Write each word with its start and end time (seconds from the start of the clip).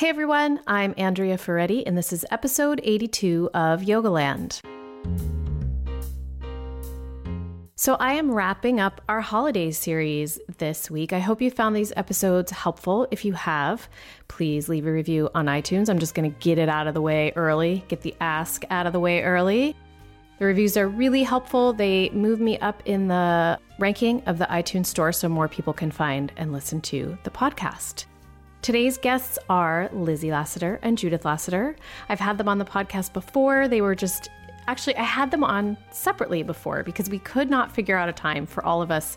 Hey 0.00 0.08
everyone, 0.08 0.60
I'm 0.66 0.94
Andrea 0.96 1.36
Ferretti, 1.36 1.86
and 1.86 1.94
this 1.94 2.10
is 2.10 2.24
episode 2.30 2.80
82 2.82 3.50
of 3.52 3.82
Yogaland. 3.82 4.58
So, 7.76 7.96
I 7.96 8.14
am 8.14 8.32
wrapping 8.32 8.80
up 8.80 9.02
our 9.10 9.20
holiday 9.20 9.70
series 9.70 10.40
this 10.56 10.90
week. 10.90 11.12
I 11.12 11.18
hope 11.18 11.42
you 11.42 11.50
found 11.50 11.76
these 11.76 11.92
episodes 11.96 12.50
helpful. 12.50 13.08
If 13.10 13.26
you 13.26 13.34
have, 13.34 13.90
please 14.28 14.70
leave 14.70 14.86
a 14.86 14.90
review 14.90 15.28
on 15.34 15.44
iTunes. 15.44 15.90
I'm 15.90 15.98
just 15.98 16.14
going 16.14 16.32
to 16.32 16.38
get 16.38 16.56
it 16.56 16.70
out 16.70 16.86
of 16.86 16.94
the 16.94 17.02
way 17.02 17.34
early, 17.36 17.84
get 17.88 18.00
the 18.00 18.14
ask 18.22 18.64
out 18.70 18.86
of 18.86 18.94
the 18.94 19.00
way 19.00 19.22
early. 19.22 19.76
The 20.38 20.46
reviews 20.46 20.78
are 20.78 20.88
really 20.88 21.24
helpful. 21.24 21.74
They 21.74 22.08
move 22.14 22.40
me 22.40 22.58
up 22.60 22.82
in 22.86 23.08
the 23.08 23.58
ranking 23.78 24.22
of 24.24 24.38
the 24.38 24.46
iTunes 24.46 24.86
store 24.86 25.12
so 25.12 25.28
more 25.28 25.46
people 25.46 25.74
can 25.74 25.90
find 25.90 26.32
and 26.38 26.54
listen 26.54 26.80
to 26.80 27.18
the 27.24 27.30
podcast. 27.30 28.06
Today's 28.62 28.98
guests 28.98 29.38
are 29.48 29.88
Lizzie 29.90 30.30
Lasater 30.30 30.78
and 30.82 30.98
Judith 30.98 31.24
Lasater. 31.24 31.76
I've 32.10 32.20
had 32.20 32.36
them 32.36 32.46
on 32.46 32.58
the 32.58 32.64
podcast 32.66 33.14
before. 33.14 33.68
They 33.68 33.80
were 33.80 33.94
just 33.94 34.28
actually, 34.66 34.96
I 34.96 35.02
had 35.02 35.30
them 35.30 35.42
on 35.42 35.78
separately 35.90 36.42
before 36.42 36.82
because 36.82 37.08
we 37.08 37.20
could 37.20 37.48
not 37.48 37.72
figure 37.72 37.96
out 37.96 38.10
a 38.10 38.12
time 38.12 38.44
for 38.44 38.62
all 38.62 38.82
of 38.82 38.90
us 38.90 39.16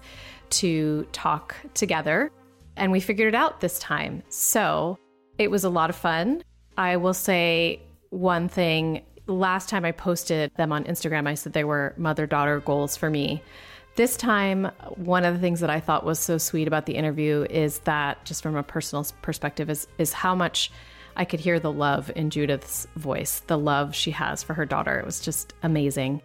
to 0.51 1.05
talk 1.11 1.57
together. 1.73 2.31
And 2.77 2.89
we 2.89 3.01
figured 3.01 3.27
it 3.27 3.35
out 3.35 3.59
this 3.59 3.79
time. 3.79 4.23
So 4.29 4.97
it 5.37 5.51
was 5.51 5.65
a 5.65 5.69
lot 5.69 5.89
of 5.89 5.97
fun. 5.97 6.41
I 6.77 6.95
will 6.95 7.13
say 7.13 7.81
one 8.11 8.47
thing 8.47 9.01
last 9.27 9.67
time 9.67 9.83
I 9.83 9.91
posted 9.91 10.51
them 10.55 10.71
on 10.71 10.85
Instagram, 10.85 11.27
I 11.27 11.33
said 11.33 11.51
they 11.51 11.65
were 11.65 11.93
mother 11.97 12.25
daughter 12.25 12.61
goals 12.61 12.95
for 12.95 13.09
me. 13.09 13.43
This 13.95 14.17
time, 14.17 14.71
one 14.95 15.23
of 15.23 15.35
the 15.35 15.39
things 15.39 15.59
that 15.59 15.69
I 15.69 15.79
thought 15.79 16.03
was 16.03 16.17
so 16.17 16.39
sweet 16.39 16.67
about 16.67 16.87
the 16.87 16.95
interview 16.95 17.45
is 17.47 17.77
that, 17.79 18.25
just 18.25 18.41
from 18.41 18.55
a 18.55 18.63
personal 18.63 19.05
perspective, 19.21 19.69
is, 19.69 19.87
is 19.99 20.11
how 20.13 20.33
much 20.33 20.71
I 21.15 21.25
could 21.25 21.39
hear 21.39 21.59
the 21.59 21.71
love 21.71 22.11
in 22.15 22.31
Judith's 22.31 22.87
voice, 22.95 23.41
the 23.41 23.57
love 23.57 23.93
she 23.93 24.09
has 24.09 24.41
for 24.41 24.55
her 24.55 24.65
daughter. 24.65 24.97
It 24.97 25.05
was 25.05 25.21
just 25.21 25.53
amazing. 25.61 26.23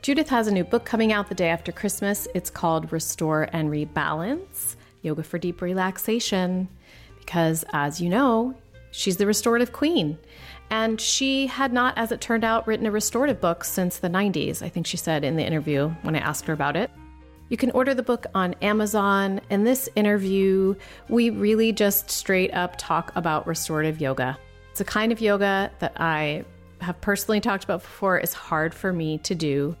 Judith 0.00 0.28
has 0.28 0.46
a 0.46 0.52
new 0.52 0.62
book 0.62 0.84
coming 0.84 1.12
out 1.12 1.28
the 1.28 1.34
day 1.34 1.48
after 1.48 1.72
Christmas. 1.72 2.28
It's 2.36 2.50
called 2.50 2.92
Restore 2.92 3.48
and 3.52 3.68
Rebalance 3.68 4.76
Yoga 5.02 5.24
for 5.24 5.38
Deep 5.38 5.60
Relaxation. 5.60 6.68
Because, 7.18 7.64
as 7.72 8.00
you 8.00 8.08
know, 8.08 8.54
she's 8.92 9.16
the 9.16 9.26
restorative 9.26 9.72
queen. 9.72 10.16
And 10.70 11.00
she 11.00 11.48
had 11.48 11.72
not, 11.72 11.98
as 11.98 12.12
it 12.12 12.20
turned 12.20 12.44
out, 12.44 12.68
written 12.68 12.86
a 12.86 12.92
restorative 12.92 13.40
book 13.40 13.64
since 13.64 13.98
the 13.98 14.08
90s, 14.08 14.62
I 14.62 14.68
think 14.68 14.86
she 14.86 14.96
said 14.96 15.24
in 15.24 15.34
the 15.34 15.44
interview 15.44 15.88
when 16.02 16.14
I 16.14 16.20
asked 16.20 16.46
her 16.46 16.52
about 16.52 16.76
it. 16.76 16.92
You 17.48 17.56
can 17.56 17.70
order 17.70 17.94
the 17.94 18.02
book 18.02 18.26
on 18.34 18.54
Amazon. 18.60 19.40
In 19.48 19.64
this 19.64 19.88
interview, 19.94 20.74
we 21.08 21.30
really 21.30 21.72
just 21.72 22.10
straight 22.10 22.52
up 22.52 22.76
talk 22.76 23.10
about 23.16 23.46
restorative 23.46 24.00
yoga. 24.00 24.38
It's 24.70 24.80
a 24.80 24.84
kind 24.84 25.12
of 25.12 25.20
yoga 25.20 25.70
that 25.78 25.92
I 25.96 26.44
have 26.80 27.00
personally 27.00 27.40
talked 27.40 27.64
about 27.64 27.82
before 27.82 28.18
is 28.18 28.32
hard 28.32 28.74
for 28.74 28.92
me 28.92 29.18
to 29.18 29.34
do, 29.34 29.76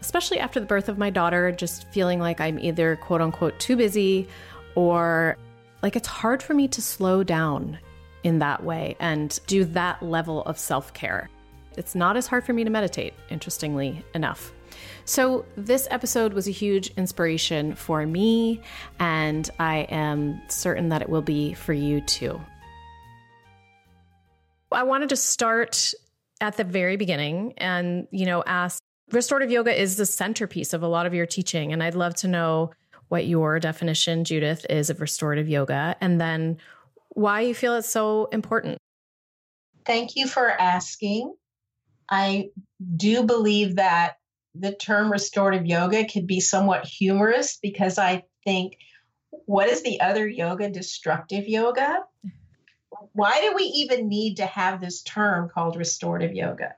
especially 0.00 0.40
after 0.40 0.60
the 0.60 0.66
birth 0.66 0.88
of 0.88 0.98
my 0.98 1.08
daughter, 1.08 1.52
just 1.52 1.88
feeling 1.92 2.18
like 2.18 2.40
I'm 2.40 2.58
either 2.58 2.96
quote 2.96 3.20
unquote 3.20 3.58
too 3.60 3.76
busy 3.76 4.28
or 4.74 5.36
like 5.82 5.96
it's 5.96 6.08
hard 6.08 6.42
for 6.42 6.54
me 6.54 6.68
to 6.68 6.82
slow 6.82 7.22
down 7.22 7.78
in 8.24 8.40
that 8.40 8.64
way 8.64 8.96
and 8.98 9.38
do 9.46 9.64
that 9.64 10.02
level 10.02 10.42
of 10.42 10.58
self 10.58 10.92
care. 10.92 11.30
It's 11.76 11.94
not 11.94 12.16
as 12.16 12.26
hard 12.26 12.44
for 12.44 12.52
me 12.52 12.64
to 12.64 12.70
meditate, 12.70 13.14
interestingly 13.30 14.04
enough. 14.14 14.52
So, 15.04 15.44
this 15.56 15.88
episode 15.90 16.32
was 16.32 16.48
a 16.48 16.52
huge 16.52 16.88
inspiration 16.96 17.74
for 17.74 18.04
me, 18.06 18.60
and 18.98 19.48
I 19.58 19.78
am 19.90 20.40
certain 20.48 20.88
that 20.90 21.02
it 21.02 21.08
will 21.08 21.22
be 21.22 21.54
for 21.54 21.72
you 21.72 22.00
too. 22.02 22.40
I 24.70 24.82
wanted 24.82 25.08
to 25.10 25.16
start 25.16 25.94
at 26.40 26.56
the 26.56 26.64
very 26.64 26.96
beginning 26.96 27.54
and, 27.56 28.06
you 28.10 28.26
know, 28.26 28.42
ask 28.46 28.82
restorative 29.10 29.50
yoga 29.50 29.80
is 29.80 29.96
the 29.96 30.06
centerpiece 30.06 30.72
of 30.72 30.82
a 30.82 30.88
lot 30.88 31.06
of 31.06 31.14
your 31.14 31.26
teaching. 31.26 31.72
And 31.72 31.82
I'd 31.82 31.94
love 31.94 32.14
to 32.16 32.28
know 32.28 32.72
what 33.08 33.26
your 33.26 33.58
definition, 33.58 34.24
Judith, 34.24 34.66
is 34.68 34.90
of 34.90 35.00
restorative 35.00 35.48
yoga, 35.48 35.96
and 36.00 36.20
then 36.20 36.58
why 37.10 37.40
you 37.40 37.54
feel 37.54 37.74
it's 37.74 37.88
so 37.88 38.26
important. 38.26 38.76
Thank 39.86 40.14
you 40.14 40.28
for 40.28 40.50
asking. 40.50 41.34
I 42.10 42.50
do 42.96 43.22
believe 43.22 43.76
that 43.76 44.17
the 44.58 44.74
term 44.74 45.10
restorative 45.10 45.66
yoga 45.66 46.06
could 46.06 46.26
be 46.26 46.40
somewhat 46.40 46.84
humorous 46.84 47.58
because 47.62 47.98
I 47.98 48.24
think, 48.44 48.76
what 49.30 49.68
is 49.68 49.82
the 49.82 50.00
other 50.00 50.26
yoga? 50.26 50.68
Destructive 50.70 51.46
yoga? 51.46 52.04
Why 53.12 53.40
do 53.40 53.54
we 53.54 53.64
even 53.64 54.08
need 54.08 54.38
to 54.38 54.46
have 54.46 54.80
this 54.80 55.02
term 55.02 55.48
called 55.48 55.76
restorative 55.76 56.34
yoga? 56.34 56.74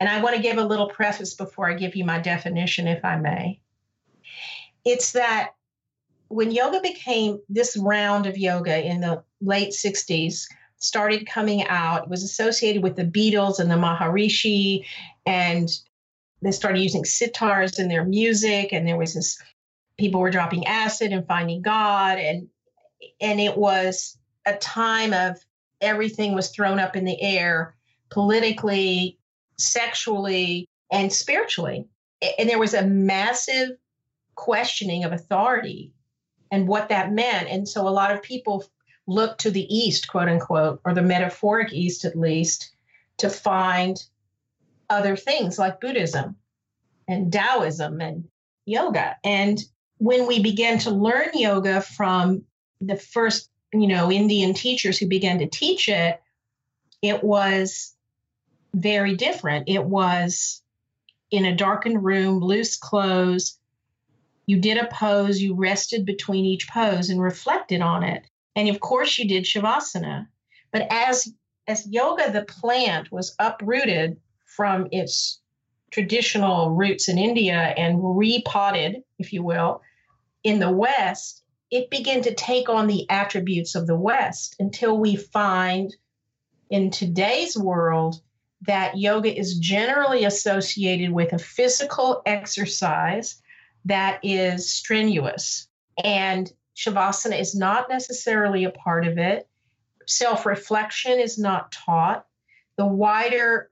And 0.00 0.08
I 0.08 0.22
want 0.22 0.36
to 0.36 0.42
give 0.42 0.58
a 0.58 0.64
little 0.64 0.88
preface 0.88 1.34
before 1.34 1.70
I 1.70 1.74
give 1.74 1.96
you 1.96 2.04
my 2.04 2.18
definition, 2.18 2.86
if 2.86 3.04
I 3.04 3.16
may. 3.16 3.60
It's 4.84 5.12
that 5.12 5.50
when 6.28 6.50
yoga 6.50 6.80
became 6.80 7.40
this 7.48 7.76
round 7.76 8.26
of 8.26 8.36
yoga 8.36 8.84
in 8.84 9.00
the 9.00 9.22
late 9.40 9.70
60s, 9.70 10.44
started 10.78 11.26
coming 11.26 11.66
out, 11.66 12.08
was 12.08 12.22
associated 12.22 12.82
with 12.82 12.96
the 12.96 13.04
Beatles 13.04 13.58
and 13.58 13.70
the 13.70 13.74
Maharishi 13.74 14.84
and 15.26 15.68
they 16.42 16.52
started 16.52 16.80
using 16.80 17.02
sitars 17.02 17.78
in 17.78 17.88
their 17.88 18.04
music 18.04 18.72
and 18.72 18.86
there 18.86 18.96
was 18.96 19.14
this 19.14 19.40
people 19.98 20.20
were 20.20 20.30
dropping 20.30 20.66
acid 20.66 21.12
and 21.12 21.26
finding 21.26 21.62
god 21.62 22.18
and 22.18 22.48
and 23.20 23.40
it 23.40 23.56
was 23.56 24.16
a 24.46 24.54
time 24.56 25.12
of 25.12 25.36
everything 25.80 26.34
was 26.34 26.50
thrown 26.50 26.78
up 26.78 26.96
in 26.96 27.04
the 27.04 27.20
air 27.20 27.74
politically 28.10 29.18
sexually 29.58 30.68
and 30.90 31.12
spiritually. 31.12 31.86
And 32.38 32.48
there 32.48 32.58
was 32.58 32.74
a 32.74 32.86
massive 32.86 33.70
questioning 34.34 35.04
of 35.04 35.12
authority 35.12 35.92
and 36.50 36.66
what 36.66 36.88
that 36.88 37.12
meant. 37.12 37.48
And 37.48 37.68
so 37.68 37.86
a 37.86 37.90
lot 37.90 38.12
of 38.12 38.22
people 38.22 38.64
looked 39.06 39.40
to 39.42 39.50
the 39.50 39.74
east 39.74 40.08
quote 40.08 40.28
unquote 40.28 40.80
or 40.84 40.94
the 40.94 41.02
metaphoric 41.02 41.72
east 41.72 42.04
at 42.04 42.16
least 42.16 42.70
to 43.18 43.28
find 43.28 44.02
other 44.90 45.16
things 45.16 45.58
like 45.58 45.80
Buddhism 45.80 46.36
and 47.06 47.32
Taoism 47.32 48.00
and 48.00 48.28
yoga. 48.66 49.16
And 49.24 49.62
when 49.98 50.26
we 50.26 50.42
began 50.42 50.78
to 50.80 50.90
learn 50.90 51.30
yoga 51.34 51.80
from 51.80 52.44
the 52.80 52.96
first, 52.96 53.50
you 53.72 53.86
know, 53.86 54.10
Indian 54.10 54.54
teachers 54.54 54.98
who 54.98 55.06
began 55.06 55.38
to 55.40 55.48
teach 55.48 55.88
it, 55.88 56.20
it 57.02 57.22
was 57.22 57.94
very 58.74 59.16
different. 59.16 59.68
It 59.68 59.84
was 59.84 60.62
in 61.30 61.44
a 61.44 61.56
darkened 61.56 62.04
room, 62.04 62.40
loose 62.40 62.76
clothes. 62.76 63.58
You 64.46 64.60
did 64.60 64.78
a 64.78 64.86
pose, 64.86 65.40
you 65.40 65.54
rested 65.54 66.06
between 66.06 66.44
each 66.44 66.68
pose 66.68 67.10
and 67.10 67.20
reflected 67.20 67.82
on 67.82 68.02
it. 68.02 68.24
And 68.56 68.68
of 68.68 68.80
course, 68.80 69.18
you 69.18 69.28
did 69.28 69.44
Shavasana. 69.44 70.26
But 70.72 70.86
as 70.90 71.32
as 71.66 71.86
yoga, 71.86 72.32
the 72.32 72.44
plant 72.44 73.12
was 73.12 73.34
uprooted 73.38 74.18
from 74.58 74.88
its 74.90 75.38
traditional 75.92 76.70
roots 76.70 77.08
in 77.08 77.16
India 77.16 77.54
and 77.54 78.00
repotted, 78.02 79.04
if 79.16 79.32
you 79.32 79.40
will, 79.40 79.82
in 80.42 80.58
the 80.58 80.72
West, 80.72 81.44
it 81.70 81.90
began 81.90 82.22
to 82.22 82.34
take 82.34 82.68
on 82.68 82.88
the 82.88 83.08
attributes 83.08 83.76
of 83.76 83.86
the 83.86 83.94
West 83.94 84.56
until 84.58 84.98
we 84.98 85.14
find 85.14 85.94
in 86.70 86.90
today's 86.90 87.56
world 87.56 88.20
that 88.62 88.98
yoga 88.98 89.32
is 89.32 89.60
generally 89.60 90.24
associated 90.24 91.12
with 91.12 91.32
a 91.32 91.38
physical 91.38 92.20
exercise 92.26 93.40
that 93.84 94.18
is 94.24 94.74
strenuous. 94.74 95.68
And 96.02 96.52
Shavasana 96.76 97.38
is 97.38 97.54
not 97.54 97.88
necessarily 97.88 98.64
a 98.64 98.70
part 98.70 99.06
of 99.06 99.18
it. 99.18 99.48
Self 100.08 100.46
reflection 100.46 101.20
is 101.20 101.38
not 101.38 101.70
taught. 101.70 102.26
The 102.76 102.86
wider 102.86 103.70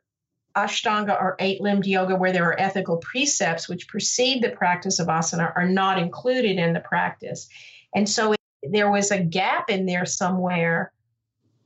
Ashtanga 0.56 1.20
or 1.20 1.36
eight 1.38 1.60
limbed 1.60 1.86
yoga, 1.86 2.16
where 2.16 2.32
there 2.32 2.48
are 2.48 2.60
ethical 2.60 2.96
precepts 2.96 3.68
which 3.68 3.88
precede 3.88 4.42
the 4.42 4.50
practice 4.50 4.98
of 4.98 5.08
asana, 5.08 5.52
are 5.54 5.68
not 5.68 5.98
included 5.98 6.58
in 6.58 6.72
the 6.72 6.80
practice. 6.80 7.48
And 7.94 8.08
so 8.08 8.32
it, 8.32 8.40
there 8.62 8.90
was 8.90 9.10
a 9.10 9.22
gap 9.22 9.70
in 9.70 9.86
there 9.86 10.06
somewhere 10.06 10.92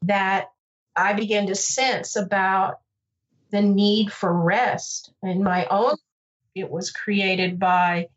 that 0.03 0.51
I 0.97 1.13
began 1.13 1.47
to 1.47 1.55
sense 1.55 2.17
about 2.17 2.81
the 3.51 3.63
need 3.63 4.13
for 4.13 4.33
rest. 4.33 5.13
In 5.23 5.43
my 5.43 5.67
own, 5.67 5.97
it 6.55 6.71
was 6.71 6.91
created 6.91 7.59
by 7.59 8.09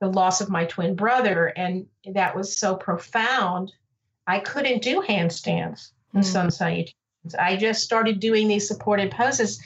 the 0.00 0.08
loss 0.08 0.40
of 0.40 0.50
my 0.50 0.66
twin 0.66 0.94
brother, 0.94 1.46
and 1.46 1.86
that 2.12 2.36
was 2.36 2.56
so 2.56 2.76
profound. 2.76 3.72
I 4.26 4.40
couldn't 4.40 4.82
do 4.82 5.02
handstands 5.02 5.90
and 6.14 6.22
mm. 6.22 6.26
sun 6.26 6.50
salutations. 6.50 6.94
I 7.38 7.56
just 7.56 7.82
started 7.82 8.20
doing 8.20 8.46
these 8.46 8.68
supported 8.68 9.10
poses 9.10 9.60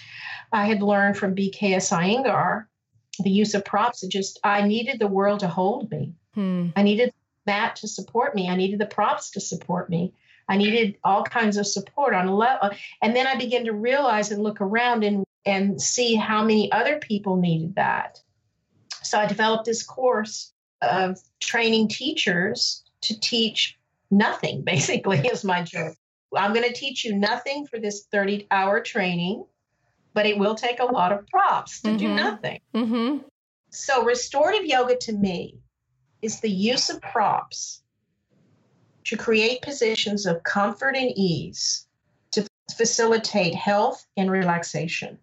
I 0.53 0.67
had 0.67 0.83
learned 0.83 1.17
from 1.17 1.35
BKS 1.35 1.93
Iyengar 1.93 2.67
the 3.23 3.31
use 3.31 3.55
of 3.55 3.65
props. 3.65 4.03
It 4.03 4.11
just, 4.11 4.39
I 4.45 4.63
needed 4.63 4.99
the 4.99 5.07
world 5.07 5.41
to 5.41 5.49
hold 5.49 5.91
me. 5.91 6.15
Hmm. 6.35 6.69
I 6.77 6.83
needed 6.83 7.13
that 7.47 7.77
to 7.77 7.89
support 7.89 8.35
me. 8.35 8.49
I 8.49 8.57
needed 8.57 8.79
the 8.79 8.87
props 8.87 9.31
to 9.33 9.41
support 9.41 9.91
me. 9.91 10.13
I 10.49 10.57
needed 10.57 10.97
all 11.05 11.23
kinds 11.23 11.57
of 11.57 11.67
support 11.67 12.15
on 12.15 12.27
a 12.27 12.35
level. 12.35 12.71
And 13.03 13.15
then 13.15 13.27
I 13.27 13.37
began 13.37 13.65
to 13.67 13.73
realize 13.73 14.31
and 14.33 14.43
look 14.43 14.61
around 14.61 15.05
and, 15.05 15.25
and 15.47 15.81
see 15.81 16.17
how 16.17 16.43
many 16.43 16.71
other 16.73 16.99
people 16.99 17.37
needed 17.37 17.77
that. 17.77 18.21
So 19.03 19.19
I 19.19 19.27
developed 19.27 19.65
this 19.65 19.83
course 19.83 20.53
of 20.83 21.19
training 21.41 21.89
teachers 21.89 22.83
to 23.03 23.19
teach 23.21 23.79
nothing, 24.11 24.63
basically, 24.65 25.19
is 25.19 25.45
my 25.45 25.63
job. 25.63 25.93
I'm 26.37 26.53
going 26.53 26.67
to 26.67 26.75
teach 26.75 27.05
you 27.05 27.17
nothing 27.17 27.67
for 27.67 27.79
this 27.79 28.07
30 28.13 28.47
hour 28.51 28.81
training, 28.81 29.45
but 30.15 30.27
it 30.27 30.39
will 30.39 30.55
take 30.55 30.81
a 30.81 30.85
lot 30.85 31.13
of 31.13 31.27
props 31.29 31.81
to 31.83 31.89
mm-hmm. 31.89 31.99
do 31.99 32.15
nothing. 32.15 32.61
Mm-hmm. 32.75 33.19
So, 33.71 34.05
restorative 34.05 34.67
yoga 34.67 34.97
to 34.97 35.13
me 35.13 35.59
is 36.23 36.41
the 36.41 36.51
use 36.51 36.91
of 36.91 37.01
props 37.01 37.83
to 39.05 39.17
create 39.17 39.63
positions 39.63 40.27
of 40.27 40.43
comfort 40.43 40.97
and 40.97 41.11
ease 41.17 41.87
to 42.33 42.47
facilitate 42.77 43.55
health 43.55 44.07
and 44.17 44.31
relaxation. 44.31 45.19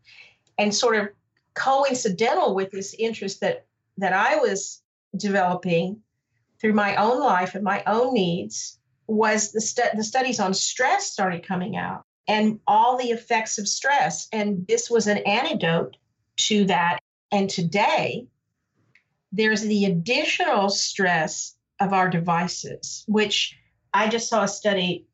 And 0.58 0.74
sort 0.74 0.96
of 0.96 1.10
coincidental 1.54 2.56
with 2.56 2.72
this 2.72 2.96
interest 2.98 3.42
that, 3.42 3.66
that 3.98 4.14
I 4.14 4.38
was 4.38 4.82
developing 5.16 6.02
through 6.60 6.74
my 6.74 6.96
own 6.96 7.20
life 7.20 7.54
and 7.54 7.64
my 7.64 7.84
own 7.86 8.14
needs 8.14 8.80
was 9.08 9.52
the, 9.52 9.62
stu- 9.62 9.96
the 9.96 10.04
studies 10.04 10.40
on 10.40 10.54
stress 10.54 11.12
started 11.12 11.46
coming 11.46 11.78
out 11.78 12.07
and 12.28 12.60
all 12.68 12.98
the 12.98 13.12
effects 13.12 13.58
of 13.58 13.68
stress. 13.68 14.28
And 14.32 14.66
this 14.68 14.90
was 14.90 15.08
an 15.08 15.20
antidote 15.20 15.98
to 16.38 16.66
that. 16.66 17.00
And 17.32 17.50
today, 17.50 18.28
there's 19.32 19.62
the 19.62 19.86
additional 19.86 20.70
stress 20.70 21.56
of 21.80 21.94
our 21.94 22.10
devices, 22.10 23.04
which 23.08 23.58
I 23.94 24.08
just 24.08 24.30
saw 24.30 24.44
a 24.44 24.48
study 24.48 25.06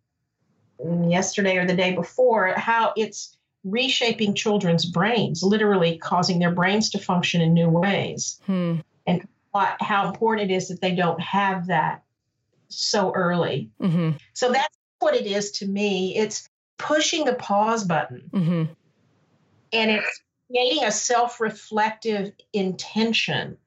yesterday 1.07 1.57
or 1.57 1.65
the 1.65 1.75
day 1.75 1.93
before 1.93 2.53
how 2.57 2.93
it's 2.97 3.37
reshaping 3.63 4.33
children's 4.33 4.85
brains, 4.85 5.41
literally 5.41 5.97
causing 5.97 6.39
their 6.39 6.51
brains 6.51 6.89
to 6.91 6.99
function 6.99 7.41
in 7.41 7.53
new 7.53 7.69
ways. 7.69 8.39
Hmm. 8.45 8.77
And 9.07 9.27
how 9.53 10.07
important 10.07 10.49
it 10.49 10.53
is 10.53 10.69
that 10.69 10.81
they 10.81 10.95
don't 10.95 11.21
have 11.21 11.67
that 11.67 12.03
so 12.69 13.11
early. 13.13 13.69
Mm-hmm. 13.81 14.17
So 14.33 14.51
that's 14.51 14.75
what 14.99 15.15
it 15.15 15.27
is 15.27 15.51
to 15.51 15.67
me. 15.67 16.15
It's 16.17 16.49
pushing 16.77 17.25
the 17.25 17.35
pause 17.35 17.83
button. 17.83 18.29
Mm-hmm. 18.31 18.63
And 19.73 19.91
it's 19.91 20.21
creating 20.47 20.83
a 20.83 20.91
self 20.91 21.39
reflective 21.39 22.31
intention 22.53 23.57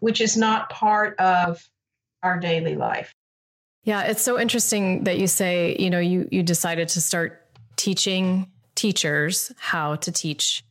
which 0.00 0.20
is 0.20 0.36
not 0.36 0.70
part 0.70 1.18
of 1.20 1.68
our 2.22 2.38
daily 2.38 2.74
life. 2.74 3.14
Yeah, 3.84 4.02
it's 4.02 4.22
so 4.22 4.38
interesting 4.38 5.04
that 5.04 5.18
you 5.18 5.26
say, 5.26 5.76
you 5.78 5.88
know, 5.88 6.00
you 6.00 6.28
you 6.30 6.42
decided 6.42 6.88
to 6.88 7.00
start 7.00 7.46
teaching 7.76 8.50
teachers 8.74 9.52
how 9.56 9.96
to 9.96 10.12
teach 10.12 10.64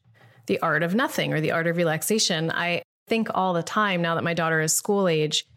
the 0.46 0.60
art 0.60 0.84
of 0.84 0.94
nothing 0.94 1.34
or 1.34 1.42
the 1.42 1.52
art 1.52 1.68
of 1.68 1.78
relaxation. 1.78 2.52
I 2.52 2.84
think 3.08 3.30
all 3.34 3.54
the 3.54 3.64
time 3.64 4.02
now 4.02 4.16
that 4.16 4.24
my 4.24 4.34
daughter 4.34 4.62
is 4.62 4.74
school 4.74 5.08
age, 5.08 5.48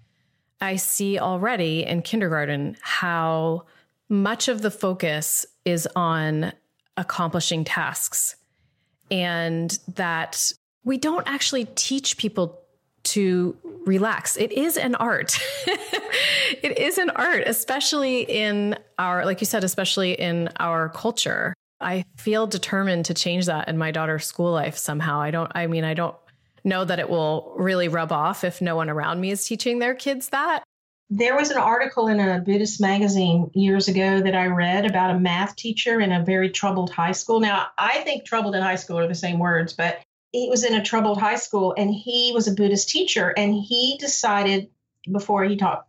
I 0.61 0.77
see 0.77 1.19
already 1.19 1.85
in 1.85 2.03
kindergarten 2.03 2.77
how 2.81 3.67
much 4.12 4.47
of 4.49 4.61
the 4.61 4.70
focus 4.70 5.47
is 5.64 5.88
on 5.97 6.53
accomplishing 6.99 7.64
tasks 7.64 8.37
and 9.11 9.79
that 9.94 10.53
we 10.85 10.99
don't 10.99 11.26
actually 11.26 11.64
teach 11.75 12.19
people 12.19 12.61
to 13.05 13.56
relax. 13.87 14.37
It 14.37 14.53
is 14.53 14.76
an 14.76 14.94
art. 14.97 15.38
it 15.67 16.79
is 16.79 16.99
an 16.99 17.09
art, 17.11 17.44
especially 17.47 18.20
in 18.20 18.76
our, 18.99 19.25
like 19.25 19.41
you 19.41 19.47
said, 19.47 19.64
especially 19.64 20.12
in 20.12 20.50
our 20.61 20.91
culture. 20.91 21.55
I 21.81 22.05
feel 22.19 22.47
determined 22.47 23.06
to 23.06 23.14
change 23.14 23.47
that 23.47 23.69
in 23.69 23.79
my 23.79 23.93
daughter's 23.93 24.26
school 24.26 24.53
life 24.53 24.76
somehow. 24.76 25.23
I 25.23 25.31
don't, 25.31 25.50
I 25.55 25.67
mean, 25.67 25.85
I 25.85 25.94
don't 25.94 26.17
know 26.64 26.85
that 26.85 26.99
it 26.99 27.09
will 27.09 27.55
really 27.56 27.88
rub 27.88 28.12
off 28.12 28.44
if 28.44 28.61
no 28.61 28.76
one 28.76 28.91
around 28.91 29.20
me 29.20 29.31
is 29.31 29.47
teaching 29.47 29.79
their 29.79 29.94
kids 29.94 30.29
that. 30.29 30.62
There 31.14 31.37
was 31.37 31.50
an 31.50 31.59
article 31.59 32.09
in 32.09 32.20
a 32.20 32.41
Buddhist 32.41 32.81
magazine 32.81 33.50
years 33.53 33.87
ago 33.87 34.23
that 34.23 34.35
I 34.35 34.47
read 34.47 34.87
about 34.87 35.14
a 35.14 35.20
math 35.20 35.56
teacher 35.56 36.00
in 36.00 36.11
a 36.11 36.25
very 36.25 36.49
troubled 36.49 36.88
high 36.88 37.12
school. 37.12 37.38
Now, 37.38 37.67
I 37.76 37.99
think 37.99 38.25
troubled 38.25 38.55
and 38.55 38.64
high 38.64 38.76
school 38.76 38.99
are 38.99 39.06
the 39.06 39.14
same 39.14 39.38
words, 39.38 39.75
but 39.75 40.00
he 40.32 40.49
was 40.49 40.64
in 40.64 40.73
a 40.73 40.82
troubled 40.82 41.20
high 41.20 41.37
school 41.37 41.75
and 41.76 41.93
he 41.94 42.32
was 42.35 42.49
a 42.49 42.55
Buddhist 42.55 42.88
teacher 42.88 43.29
and 43.37 43.55
he 43.55 43.99
decided 44.00 44.70
before 45.12 45.44
he 45.44 45.56
taught 45.56 45.87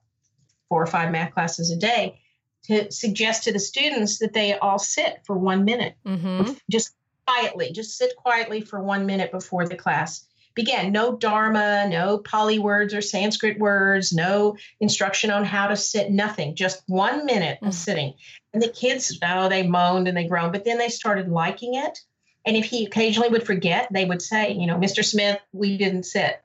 four 0.67 0.83
or 0.83 0.87
five 0.87 1.09
math 1.09 1.33
classes 1.33 1.71
a 1.71 1.77
day 1.77 2.19
to 2.65 2.91
suggest 2.91 3.43
to 3.43 3.53
the 3.53 3.59
students 3.59 4.19
that 4.19 4.33
they 4.33 4.57
all 4.57 4.77
sit 4.77 5.21
for 5.25 5.37
one 5.37 5.63
minute, 5.63 5.95
mm-hmm. 6.05 6.51
just 6.69 6.93
quietly, 7.25 7.71
just 7.71 7.97
sit 7.97 8.13
quietly 8.17 8.59
for 8.59 8.83
one 8.83 9.05
minute 9.05 9.31
before 9.31 9.65
the 9.65 9.77
class 9.77 10.27
began. 10.55 10.91
No 10.91 11.15
Dharma, 11.15 11.87
no 11.89 12.17
Pali 12.17 12.59
words 12.59 12.93
or 12.93 13.01
Sanskrit 13.01 13.59
words, 13.59 14.13
no 14.13 14.57
instruction 14.79 15.31
on 15.31 15.45
how 15.45 15.67
to 15.67 15.75
sit, 15.75 16.11
nothing, 16.11 16.55
just 16.55 16.83
one 16.87 17.25
minute 17.25 17.59
of 17.61 17.73
sitting. 17.73 18.13
And 18.53 18.61
the 18.61 18.69
kids, 18.69 19.17
oh, 19.23 19.49
they 19.49 19.63
moaned 19.63 20.07
and 20.07 20.15
they 20.15 20.27
groaned, 20.27 20.51
but 20.51 20.65
then 20.65 20.77
they 20.77 20.89
started 20.89 21.29
liking 21.29 21.75
it. 21.75 21.99
And 22.45 22.57
if 22.57 22.65
he 22.65 22.85
occasionally 22.85 23.29
would 23.29 23.45
forget, 23.45 23.87
they 23.91 24.05
would 24.05 24.21
say, 24.21 24.53
you 24.53 24.67
know, 24.67 24.75
Mr. 24.75 25.03
Smith, 25.03 25.39
we 25.53 25.77
didn't 25.77 26.03
sit. 26.03 26.41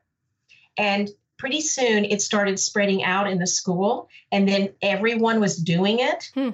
And 0.76 1.10
pretty 1.38 1.60
soon 1.60 2.04
it 2.04 2.22
started 2.22 2.58
spreading 2.58 3.02
out 3.02 3.28
in 3.28 3.38
the 3.38 3.46
school. 3.46 4.08
And 4.30 4.48
then 4.48 4.70
everyone 4.80 5.40
was 5.40 5.56
doing 5.56 5.98
it 5.98 6.30
hmm. 6.34 6.50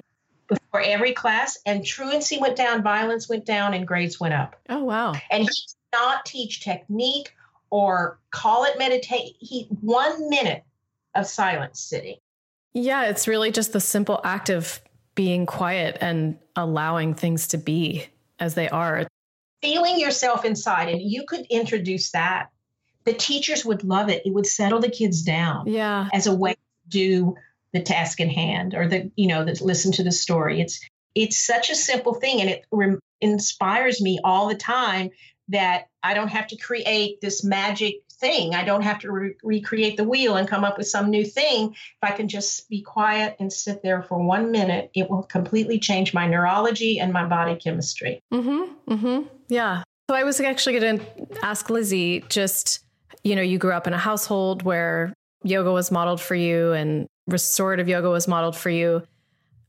before 0.47 0.81
every 0.81 1.13
class. 1.13 1.59
And 1.65 1.85
truancy 1.85 2.39
went 2.39 2.55
down, 2.55 2.83
violence 2.83 3.29
went 3.29 3.45
down, 3.45 3.73
and 3.73 3.87
grades 3.87 4.19
went 4.19 4.33
up. 4.33 4.55
Oh, 4.67 4.83
wow. 4.83 5.13
And 5.29 5.43
he 5.43 5.47
did 5.47 5.75
not 5.93 6.25
teach 6.25 6.61
technique 6.61 7.34
or 7.69 8.19
call 8.31 8.65
it 8.65 8.77
meditate. 8.77 9.35
He 9.39 9.67
one 9.81 10.29
minute 10.29 10.63
of 11.13 11.27
silence 11.27 11.79
sitting. 11.79 12.17
Yeah, 12.73 13.05
it's 13.05 13.27
really 13.27 13.51
just 13.51 13.73
the 13.73 13.79
simple 13.79 14.19
act 14.23 14.49
of 14.49 14.81
being 15.15 15.45
quiet 15.45 15.97
and 16.01 16.37
allowing 16.55 17.13
things 17.15 17.47
to 17.47 17.57
be 17.57 18.05
as 18.39 18.53
they 18.53 18.69
are 18.69 19.07
feeling 19.61 19.99
yourself 19.99 20.45
inside 20.45 20.89
and 20.89 21.01
you 21.01 21.23
could 21.27 21.45
introduce 21.49 22.11
that 22.11 22.49
the 23.05 23.13
teachers 23.13 23.65
would 23.65 23.83
love 23.83 24.09
it 24.09 24.21
it 24.25 24.33
would 24.33 24.45
settle 24.45 24.79
the 24.79 24.89
kids 24.89 25.23
down 25.23 25.65
yeah 25.65 26.07
as 26.13 26.27
a 26.27 26.35
way 26.35 26.53
to 26.53 26.89
do 26.89 27.35
the 27.73 27.81
task 27.81 28.19
in 28.19 28.29
hand 28.29 28.75
or 28.75 28.87
the 28.87 29.09
you 29.15 29.27
know 29.27 29.43
the, 29.43 29.57
listen 29.63 29.91
to 29.91 30.03
the 30.03 30.11
story 30.11 30.61
it's 30.61 30.79
it's 31.15 31.37
such 31.37 31.69
a 31.69 31.75
simple 31.75 32.13
thing 32.13 32.41
and 32.41 32.49
it 32.49 32.65
re- 32.71 32.97
inspires 33.21 34.01
me 34.01 34.19
all 34.23 34.49
the 34.49 34.55
time 34.55 35.09
that 35.47 35.89
i 36.03 36.13
don't 36.13 36.29
have 36.29 36.47
to 36.47 36.57
create 36.57 37.21
this 37.21 37.43
magic 37.43 38.01
thing. 38.19 38.55
I 38.55 38.63
don't 38.63 38.81
have 38.81 38.99
to 38.99 39.11
re- 39.11 39.35
recreate 39.43 39.97
the 39.97 40.03
wheel 40.03 40.35
and 40.35 40.47
come 40.47 40.63
up 40.63 40.77
with 40.77 40.87
some 40.87 41.09
new 41.09 41.25
thing. 41.25 41.71
If 41.73 41.97
I 42.01 42.11
can 42.11 42.27
just 42.27 42.67
be 42.69 42.81
quiet 42.81 43.35
and 43.39 43.51
sit 43.51 43.83
there 43.83 44.01
for 44.03 44.17
one 44.21 44.51
minute, 44.51 44.89
it 44.93 45.09
will 45.09 45.23
completely 45.23 45.79
change 45.79 46.13
my 46.13 46.27
neurology 46.27 46.99
and 46.99 47.11
my 47.11 47.25
body 47.25 47.55
chemistry. 47.55 48.21
Mm-hmm. 48.33 48.93
Mm-hmm. 48.93 49.27
Yeah. 49.49 49.83
So 50.09 50.15
I 50.15 50.23
was 50.23 50.39
actually 50.39 50.79
going 50.79 50.99
to 50.99 51.05
ask 51.43 51.69
Lizzie 51.69 52.23
just, 52.29 52.83
you 53.23 53.35
know, 53.35 53.41
you 53.41 53.57
grew 53.57 53.73
up 53.73 53.87
in 53.87 53.93
a 53.93 53.97
household 53.97 54.63
where 54.63 55.13
yoga 55.43 55.71
was 55.71 55.91
modeled 55.91 56.21
for 56.21 56.35
you 56.35 56.73
and 56.73 57.07
restorative 57.27 57.87
yoga 57.87 58.09
was 58.09 58.27
modeled 58.27 58.55
for 58.55 58.69
you. 58.69 59.03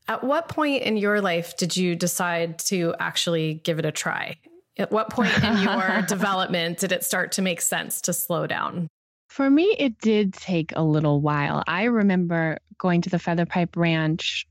At 0.09 0.23
what 0.23 0.49
point 0.49 0.83
in 0.83 0.97
your 0.97 1.21
life 1.21 1.56
did 1.56 1.76
you 1.76 1.97
decide 1.97 2.59
to 2.61 2.95
actually 3.00 3.54
give 3.64 3.78
it 3.78 3.85
a 3.85 3.90
try? 3.90 4.37
At 4.78 4.92
what 4.92 5.11
point 5.11 5.37
in 5.42 5.62
your 5.62 6.02
development 6.09 6.78
did 6.78 6.92
it 6.92 7.04
start 7.04 7.33
to 7.33 7.42
make 7.42 7.61
sense 7.61 8.00
to 8.02 8.12
slow 8.12 8.47
down? 8.47 8.88
For 9.28 9.49
me, 9.49 9.75
it 9.78 9.99
did 9.99 10.35
take 10.35 10.73
a 10.76 10.83
little 10.83 11.21
while. 11.21 11.62
I 11.66 11.85
remember 11.85 12.59
going 12.78 13.02
to 13.02 13.11
the 13.11 13.18
Feathered 13.18 13.49
Pipe 13.49 13.76
Ranch, 13.76 14.47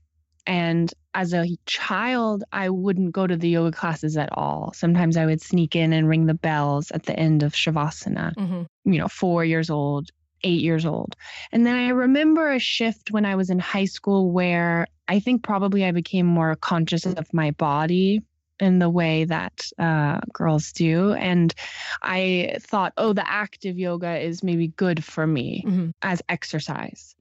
and 0.46 0.92
as 1.14 1.32
a 1.32 1.46
child, 1.66 2.44
I 2.52 2.70
wouldn't 2.70 3.12
go 3.12 3.26
to 3.26 3.36
the 3.36 3.48
yoga 3.48 3.76
classes 3.76 4.16
at 4.16 4.28
all. 4.32 4.72
Sometimes 4.74 5.16
I 5.16 5.26
would 5.26 5.40
sneak 5.40 5.74
in 5.74 5.92
and 5.92 6.08
ring 6.08 6.26
the 6.26 6.34
bells 6.34 6.90
at 6.90 7.04
the 7.04 7.18
end 7.18 7.42
of 7.42 7.54
Shavasana, 7.54 8.34
mm-hmm. 8.34 8.92
you 8.92 8.98
know, 8.98 9.08
four 9.08 9.44
years 9.44 9.70
old, 9.70 10.10
eight 10.44 10.60
years 10.60 10.84
old. 10.84 11.16
And 11.52 11.66
then 11.66 11.76
I 11.76 11.88
remember 11.88 12.50
a 12.50 12.58
shift 12.58 13.10
when 13.10 13.24
I 13.24 13.34
was 13.34 13.50
in 13.50 13.58
high 13.58 13.86
school 13.86 14.30
where 14.30 14.86
I 15.08 15.20
think 15.20 15.42
probably 15.42 15.84
I 15.84 15.92
became 15.92 16.26
more 16.26 16.54
conscious 16.56 17.06
of 17.06 17.32
my 17.32 17.52
body 17.52 18.22
in 18.60 18.78
the 18.78 18.90
way 18.90 19.24
that 19.24 19.68
uh, 19.78 20.20
girls 20.32 20.72
do. 20.72 21.12
And 21.12 21.54
I 22.02 22.56
thought, 22.60 22.92
oh, 22.96 23.12
the 23.12 23.28
active 23.28 23.78
yoga 23.78 24.18
is 24.18 24.42
maybe 24.42 24.68
good 24.68 25.04
for 25.04 25.26
me 25.26 25.64
mm-hmm. 25.66 25.90
as 26.02 26.22
exercise. 26.28 27.14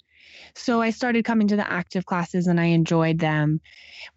So 0.54 0.82
I 0.82 0.92
started 0.92 1.26
coming 1.26 1.50
to 1.50 1.58
the 1.58 1.70
active 1.70 2.06
classes 2.06 2.48
and 2.48 2.60
I 2.60 2.66
enjoyed 2.66 3.20
them. 3.20 3.60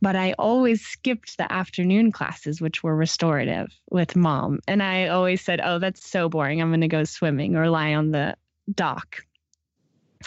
But 0.01 0.15
I 0.15 0.35
always 0.39 0.85
skipped 0.85 1.37
the 1.37 1.53
afternoon 1.53 2.13
classes, 2.13 2.61
which 2.61 2.83
were 2.83 2.95
restorative 2.95 3.69
with 3.91 4.15
mom. 4.15 4.61
And 4.69 4.83
I 4.83 5.09
always 5.09 5.43
said, 5.43 5.61
oh, 5.63 5.79
that's 5.79 6.09
so 6.09 6.29
boring. 6.29 6.61
I'm 6.61 6.71
going 6.71 6.83
to 6.83 6.89
go 6.89 7.05
swimming 7.05 7.57
or 7.57 7.69
lie 7.71 7.95
on 7.95 8.13
the 8.13 8.37
dock. 8.73 9.17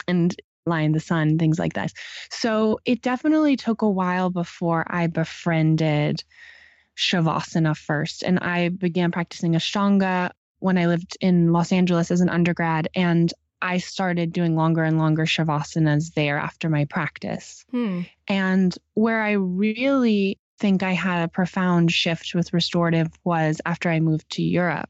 And 0.07 0.35
lie 0.65 0.81
in 0.81 0.91
the 0.91 0.99
sun, 0.99 1.37
things 1.37 1.59
like 1.59 1.73
that. 1.73 1.91
So 2.29 2.79
it 2.85 3.01
definitely 3.01 3.55
took 3.57 3.81
a 3.81 3.89
while 3.89 4.29
before 4.29 4.85
I 4.87 5.07
befriended 5.07 6.23
Shavasana 6.97 7.75
first. 7.75 8.23
And 8.23 8.39
I 8.39 8.69
began 8.69 9.11
practicing 9.11 9.53
Ashtanga 9.53 10.31
when 10.59 10.77
I 10.77 10.87
lived 10.87 11.17
in 11.21 11.51
Los 11.51 11.71
Angeles 11.71 12.11
as 12.11 12.21
an 12.21 12.29
undergrad. 12.29 12.87
And 12.95 13.31
I 13.61 13.77
started 13.77 14.33
doing 14.33 14.55
longer 14.55 14.83
and 14.83 14.97
longer 14.97 15.25
Shavasanas 15.25 16.13
there 16.13 16.37
after 16.37 16.69
my 16.69 16.85
practice. 16.85 17.63
Hmm. 17.71 18.01
And 18.27 18.75
where 18.93 19.21
I 19.21 19.31
really 19.33 20.39
think 20.59 20.83
I 20.83 20.93
had 20.93 21.23
a 21.23 21.27
profound 21.27 21.91
shift 21.91 22.33
with 22.35 22.53
restorative 22.53 23.09
was 23.23 23.61
after 23.65 23.89
I 23.89 23.99
moved 23.99 24.29
to 24.31 24.43
Europe. 24.43 24.89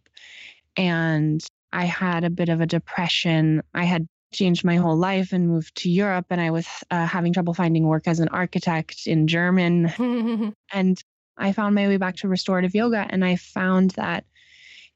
And 0.77 1.41
I 1.73 1.85
had 1.85 2.23
a 2.23 2.29
bit 2.29 2.49
of 2.49 2.61
a 2.61 2.65
depression. 2.65 3.63
I 3.73 3.85
had 3.85 4.07
changed 4.33 4.63
my 4.63 4.77
whole 4.77 4.97
life 4.97 5.33
and 5.33 5.47
moved 5.47 5.75
to 5.75 5.89
Europe, 5.89 6.27
and 6.29 6.39
I 6.39 6.51
was 6.51 6.67
uh, 6.89 7.05
having 7.05 7.33
trouble 7.33 7.53
finding 7.53 7.85
work 7.85 8.07
as 8.07 8.19
an 8.19 8.29
architect 8.29 9.07
in 9.07 9.27
German. 9.27 10.53
and 10.71 11.03
I 11.41 11.53
found 11.53 11.75
my 11.75 11.87
way 11.87 11.97
back 11.97 12.15
to 12.17 12.27
restorative 12.27 12.75
yoga, 12.75 13.05
and 13.09 13.25
I 13.25 13.35
found 13.35 13.91
that 13.91 14.25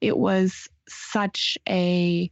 it 0.02 0.18
was 0.18 0.68
such 0.88 1.58
a 1.68 2.32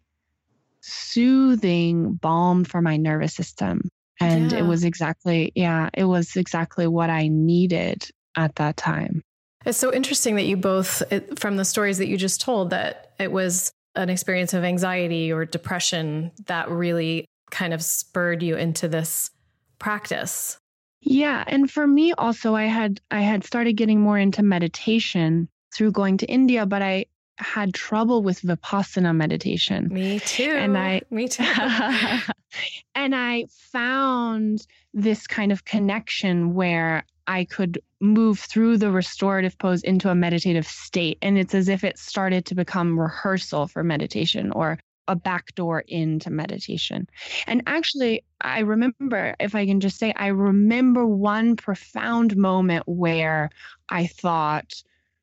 soothing 0.81 2.13
balm 2.13 2.63
for 2.63 2.81
my 2.81 2.97
nervous 2.97 3.33
system. 3.33 3.89
And 4.19 4.51
yeah. 4.51 4.59
it 4.59 4.61
was 4.63 4.83
exactly, 4.83 5.51
yeah, 5.55 5.89
it 5.93 6.03
was 6.03 6.35
exactly 6.35 6.87
what 6.87 7.09
I 7.09 7.27
needed 7.29 8.07
at 8.35 8.55
that 8.55 8.77
time. 8.77 9.21
It's 9.65 9.77
so 9.77 9.93
interesting 9.93 10.35
that 10.35 10.45
you 10.45 10.57
both, 10.57 11.01
from 11.39 11.57
the 11.57 11.65
stories 11.65 11.97
that 11.97 12.07
you 12.07 12.17
just 12.17 12.41
told, 12.41 12.69
that 12.69 13.13
it 13.19 13.31
was 13.31 13.71
an 13.95 14.09
experience 14.09 14.53
of 14.53 14.63
anxiety 14.63 15.31
or 15.31 15.45
depression 15.45 16.31
that 16.45 16.69
really 16.69 17.25
kind 17.49 17.73
of 17.73 17.83
spurred 17.83 18.43
you 18.43 18.55
into 18.57 18.87
this 18.87 19.31
practice. 19.79 20.57
Yeah, 21.03 21.43
and 21.47 21.69
for 21.69 21.85
me 21.85 22.13
also 22.13 22.55
I 22.55 22.65
had 22.65 23.01
I 23.11 23.21
had 23.21 23.43
started 23.43 23.73
getting 23.73 23.99
more 23.99 24.17
into 24.17 24.41
meditation 24.41 25.49
through 25.73 25.91
going 25.91 26.17
to 26.17 26.25
India, 26.25 26.65
but 26.65 26.81
I 26.81 27.05
had 27.37 27.73
trouble 27.73 28.23
with 28.23 28.41
vipassana 28.41 29.15
meditation. 29.15 29.89
Me 29.91 30.19
too. 30.19 30.43
And 30.43 30.77
I 30.77 31.01
me 31.09 31.27
too. 31.27 31.43
and 32.95 33.15
I 33.15 33.45
found 33.49 34.65
this 34.93 35.27
kind 35.27 35.51
of 35.51 35.65
connection 35.65 36.53
where 36.53 37.05
I 37.27 37.45
could 37.45 37.81
move 37.99 38.39
through 38.39 38.77
the 38.77 38.91
restorative 38.91 39.57
pose 39.57 39.81
into 39.83 40.09
a 40.09 40.15
meditative 40.15 40.67
state 40.67 41.17
and 41.21 41.37
it's 41.37 41.55
as 41.55 41.69
if 41.69 41.83
it 41.83 41.97
started 41.97 42.45
to 42.45 42.55
become 42.55 42.99
rehearsal 42.99 43.67
for 43.67 43.83
meditation 43.83 44.51
or 44.51 44.77
a 45.07 45.15
backdoor 45.15 45.81
into 45.81 46.29
meditation. 46.29 47.07
And 47.47 47.63
actually, 47.67 48.23
I 48.39 48.59
remember, 48.59 49.35
if 49.39 49.55
I 49.55 49.65
can 49.65 49.79
just 49.79 49.97
say, 49.97 50.13
I 50.15 50.27
remember 50.27 51.05
one 51.05 51.55
profound 51.55 52.35
moment 52.37 52.83
where 52.87 53.49
I 53.89 54.07
thought, 54.07 54.73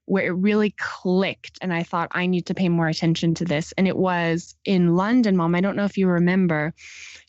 where 0.06 0.26
it 0.26 0.30
really 0.30 0.74
clicked 0.78 1.58
and 1.62 1.72
I 1.72 1.84
thought 1.84 2.08
I 2.12 2.26
need 2.26 2.46
to 2.46 2.54
pay 2.54 2.68
more 2.68 2.88
attention 2.88 3.34
to 3.36 3.44
this. 3.44 3.72
And 3.78 3.86
it 3.86 3.96
was 3.96 4.56
in 4.64 4.96
London, 4.96 5.36
mom. 5.36 5.54
I 5.54 5.60
don't 5.60 5.76
know 5.76 5.84
if 5.84 5.96
you 5.96 6.08
remember, 6.08 6.74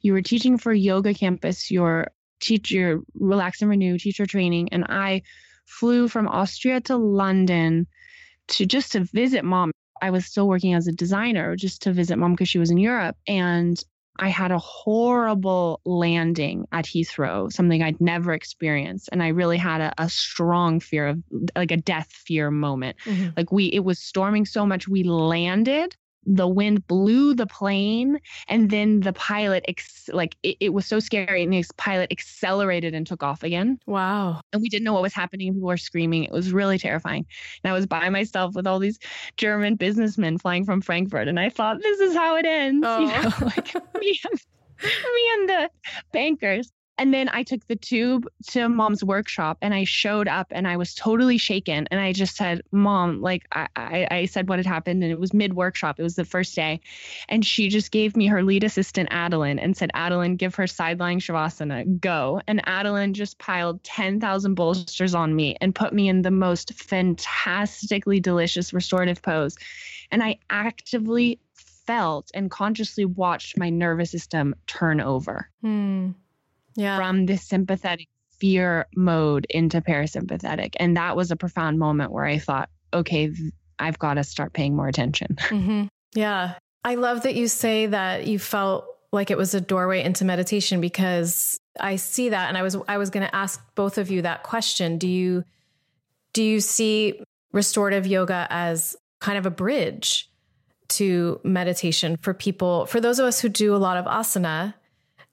you 0.01 0.13
were 0.13 0.21
teaching 0.21 0.57
for 0.57 0.73
Yoga 0.73 1.13
Campus, 1.13 1.69
your 1.69 2.11
teacher, 2.39 3.01
Relax 3.13 3.61
and 3.61 3.69
Renew 3.69 3.97
teacher 3.97 4.25
training. 4.25 4.69
And 4.71 4.85
I 4.89 5.21
flew 5.65 6.07
from 6.07 6.27
Austria 6.27 6.81
to 6.81 6.97
London 6.97 7.87
to 8.47 8.65
just 8.65 8.93
to 8.93 9.01
visit 9.01 9.45
mom. 9.45 9.71
I 10.01 10.09
was 10.09 10.25
still 10.25 10.47
working 10.47 10.73
as 10.73 10.87
a 10.87 10.91
designer 10.91 11.55
just 11.55 11.83
to 11.83 11.93
visit 11.93 12.17
mom 12.17 12.33
because 12.33 12.49
she 12.49 12.59
was 12.59 12.71
in 12.71 12.77
Europe. 12.77 13.15
And 13.27 13.81
I 14.19 14.29
had 14.29 14.51
a 14.51 14.59
horrible 14.59 15.81
landing 15.85 16.67
at 16.71 16.85
Heathrow, 16.85 17.51
something 17.51 17.81
I'd 17.81 18.01
never 18.01 18.33
experienced. 18.33 19.09
And 19.11 19.23
I 19.23 19.29
really 19.29 19.57
had 19.57 19.81
a, 19.81 19.93
a 19.97 20.09
strong 20.09 20.79
fear 20.79 21.07
of 21.07 21.23
like 21.55 21.71
a 21.71 21.77
death 21.77 22.11
fear 22.11 22.51
moment. 22.51 22.97
Mm-hmm. 23.05 23.29
Like 23.37 23.51
we, 23.51 23.65
it 23.65 23.83
was 23.83 23.99
storming 23.99 24.45
so 24.45 24.65
much. 24.65 24.87
We 24.87 25.03
landed 25.03 25.95
the 26.25 26.47
wind 26.47 26.85
blew 26.87 27.33
the 27.33 27.47
plane 27.47 28.19
and 28.47 28.69
then 28.69 28.99
the 28.99 29.13
pilot 29.13 29.65
ex- 29.67 30.09
like 30.13 30.35
it, 30.43 30.57
it, 30.59 30.69
was 30.69 30.85
so 30.85 30.99
scary 30.99 31.43
and 31.43 31.51
the 31.51 31.63
pilot 31.77 32.11
accelerated 32.11 32.93
and 32.93 33.07
took 33.07 33.23
off 33.23 33.43
again. 33.43 33.79
Wow. 33.87 34.41
And 34.53 34.61
we 34.61 34.69
didn't 34.69 34.83
know 34.83 34.93
what 34.93 35.01
was 35.01 35.13
happening 35.13 35.53
people 35.53 35.67
were 35.67 35.77
screaming. 35.77 36.23
It 36.23 36.31
was 36.31 36.53
really 36.53 36.77
terrifying. 36.77 37.25
And 37.63 37.71
i 37.71 37.73
was 37.73 37.85
by 37.85 38.09
myself 38.09 38.55
with 38.55 38.67
all 38.67 38.79
these 38.79 38.99
german 39.37 39.75
businessmen 39.75 40.37
flying 40.37 40.65
from 40.65 40.81
frankfurt 40.81 41.27
and 41.27 41.39
i 41.39 41.49
thought 41.49 41.81
this 41.81 41.99
is 41.99 42.15
how 42.15 42.35
it 42.35 42.45
ends 42.45 42.85
oh. 42.87 42.99
you 42.99 43.07
know 43.07 43.31
like 43.41 43.73
me 43.99 44.19
and, 44.29 44.41
me 44.83 45.29
and 45.33 45.49
the 45.49 45.69
bankers 46.11 46.71
and 46.97 47.11
then 47.11 47.29
I 47.33 47.41
took 47.41 47.65
the 47.65 47.75
tube 47.75 48.27
to 48.49 48.69
mom's 48.69 49.03
workshop 49.03 49.57
and 49.61 49.73
I 49.73 49.85
showed 49.85 50.27
up 50.27 50.47
and 50.51 50.67
I 50.67 50.77
was 50.77 50.93
totally 50.93 51.39
shaken. 51.39 51.87
And 51.89 51.99
I 51.99 52.13
just 52.13 52.35
said, 52.35 52.61
Mom, 52.71 53.21
like 53.21 53.47
I, 53.51 53.67
I, 53.75 54.07
I 54.11 54.25
said 54.25 54.47
what 54.47 54.59
had 54.59 54.67
happened 54.67 55.01
and 55.01 55.11
it 55.11 55.19
was 55.19 55.33
mid 55.33 55.55
workshop. 55.55 55.99
It 55.99 56.03
was 56.03 56.15
the 56.15 56.25
first 56.25 56.53
day. 56.55 56.81
And 57.27 57.43
she 57.43 57.69
just 57.69 57.91
gave 57.91 58.15
me 58.15 58.27
her 58.27 58.43
lead 58.43 58.63
assistant, 58.63 59.09
Adeline, 59.11 59.57
and 59.57 59.75
said, 59.75 59.89
Adeline, 59.95 60.35
give 60.35 60.53
her 60.55 60.67
side 60.67 60.99
lying 60.99 61.19
Shavasana, 61.19 61.99
go. 61.99 62.39
And 62.47 62.61
Adeline 62.67 63.15
just 63.15 63.39
piled 63.39 63.83
10,000 63.83 64.53
bolsters 64.53 65.15
on 65.15 65.35
me 65.35 65.57
and 65.59 65.73
put 65.73 65.93
me 65.93 66.07
in 66.07 66.21
the 66.21 66.29
most 66.29 66.73
fantastically 66.73 68.19
delicious 68.19 68.73
restorative 68.73 69.23
pose. 69.23 69.57
And 70.11 70.21
I 70.21 70.37
actively 70.51 71.39
felt 71.55 72.29
and 72.35 72.51
consciously 72.51 73.05
watched 73.05 73.57
my 73.57 73.71
nervous 73.71 74.11
system 74.11 74.53
turn 74.67 75.01
over. 75.01 75.49
Hmm 75.61 76.11
yeah. 76.75 76.97
from 76.97 77.25
this 77.25 77.43
sympathetic 77.47 78.07
fear 78.39 78.87
mode 78.95 79.45
into 79.49 79.81
parasympathetic. 79.81 80.73
And 80.77 80.97
that 80.97 81.15
was 81.15 81.31
a 81.31 81.35
profound 81.35 81.77
moment 81.77 82.11
where 82.11 82.25
I 82.25 82.39
thought, 82.39 82.69
okay, 82.93 83.31
I've 83.77 83.99
got 83.99 84.15
to 84.15 84.23
start 84.23 84.53
paying 84.53 84.75
more 84.75 84.87
attention. 84.87 85.37
Mm-hmm. 85.51 85.85
Yeah. 86.13 86.55
I 86.83 86.95
love 86.95 87.23
that 87.23 87.35
you 87.35 87.47
say 87.47 87.85
that 87.85 88.27
you 88.27 88.39
felt 88.39 88.85
like 89.11 89.31
it 89.31 89.37
was 89.37 89.53
a 89.53 89.61
doorway 89.61 90.03
into 90.03 90.25
meditation 90.25 90.81
because 90.81 91.59
I 91.79 91.97
see 91.97 92.29
that 92.29 92.49
and 92.49 92.57
I 92.57 92.63
was 92.63 92.75
I 92.87 92.97
was 92.97 93.09
going 93.09 93.25
to 93.25 93.35
ask 93.35 93.61
both 93.75 93.97
of 93.97 94.09
you 94.09 94.23
that 94.23 94.43
question. 94.43 94.97
Do 94.97 95.07
you 95.07 95.43
do 96.33 96.43
you 96.43 96.59
see 96.59 97.21
restorative 97.51 98.07
yoga 98.07 98.47
as 98.49 98.95
kind 99.19 99.37
of 99.37 99.45
a 99.45 99.51
bridge 99.51 100.29
to 100.89 101.39
meditation 101.43 102.17
for 102.21 102.33
people 102.33 102.85
for 102.85 102.99
those 102.99 103.19
of 103.19 103.25
us 103.25 103.39
who 103.39 103.47
do 103.47 103.75
a 103.75 103.77
lot 103.77 103.97
of 103.97 104.05
asana 104.05 104.73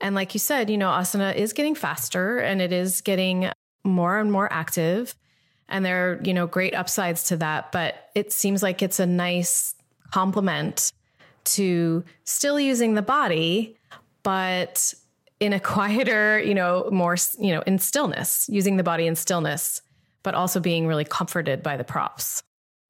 and 0.01 0.15
like 0.15 0.35
you 0.35 0.41
said, 0.41 0.71
you 0.71 0.79
know, 0.79 0.91
asana 0.91 1.35
is 1.35 1.53
getting 1.53 1.75
faster 1.75 2.39
and 2.39 2.63
it 2.63 2.73
is 2.73 3.01
getting 3.01 3.51
more 3.85 4.19
and 4.19 4.31
more 4.31 4.53
active. 4.53 5.15
And 5.69 5.85
there 5.85 6.13
are, 6.13 6.21
you 6.23 6.33
know, 6.33 6.47
great 6.47 6.75
upsides 6.75 7.25
to 7.25 7.37
that. 7.39 7.73
But 7.73 8.11
it 8.15 8.33
seems 8.33 8.63
like 8.63 8.83
it's 8.83 9.01
a 9.01 9.07
nice 9.07 9.75
complement 10.13 10.93
to 11.45 12.05
still 12.25 12.61
using 12.61 12.95
the 12.95 13.03
body, 13.03 13.77
but 14.23 14.95
in 15.41 15.53
a 15.53 15.61
quieter, 15.75 16.41
you 16.41 16.55
know, 16.55 16.89
more, 16.93 17.17
you 17.39 17.53
know, 17.53 17.63
in 17.67 17.79
stillness, 17.79 18.49
using 18.49 18.77
the 18.77 18.85
body 18.85 19.07
in 19.07 19.17
stillness, 19.17 19.83
but 20.23 20.35
also 20.35 20.61
being 20.61 20.87
really 20.87 21.05
comforted 21.05 21.63
by 21.63 21.77
the 21.77 21.85
props. 21.85 22.43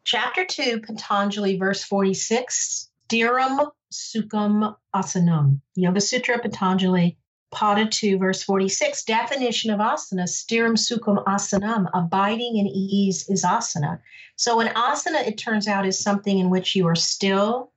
Chapter 0.05 0.45
2, 0.45 0.81
Patanjali, 0.81 1.59
verse 1.59 1.85
46 1.85 2.88
Stiram 3.09 3.71
Sukham 3.92 4.76
Asanam. 4.95 5.61
Yoga 5.75 6.00
Sutra 6.00 6.38
Patanjali, 6.38 7.16
Pada 7.52 7.90
2, 7.90 8.18
verse 8.18 8.42
46. 8.42 9.04
Definition 9.04 9.71
of 9.71 9.80
asana, 9.80 10.25
Stiram 10.25 10.76
Sukham 10.76 11.25
Asanam. 11.25 11.88
Abiding 11.95 12.59
in 12.59 12.66
ease 12.66 13.28
is 13.28 13.45
asana. 13.45 14.00
So 14.37 14.61
an 14.61 14.68
asana, 14.68 15.26
it 15.26 15.38
turns 15.38 15.66
out, 15.66 15.87
is 15.87 15.99
something 15.99 16.38
in 16.38 16.50
which 16.50 16.76
you 16.76 16.87
are 16.87 16.95
still 16.95 17.71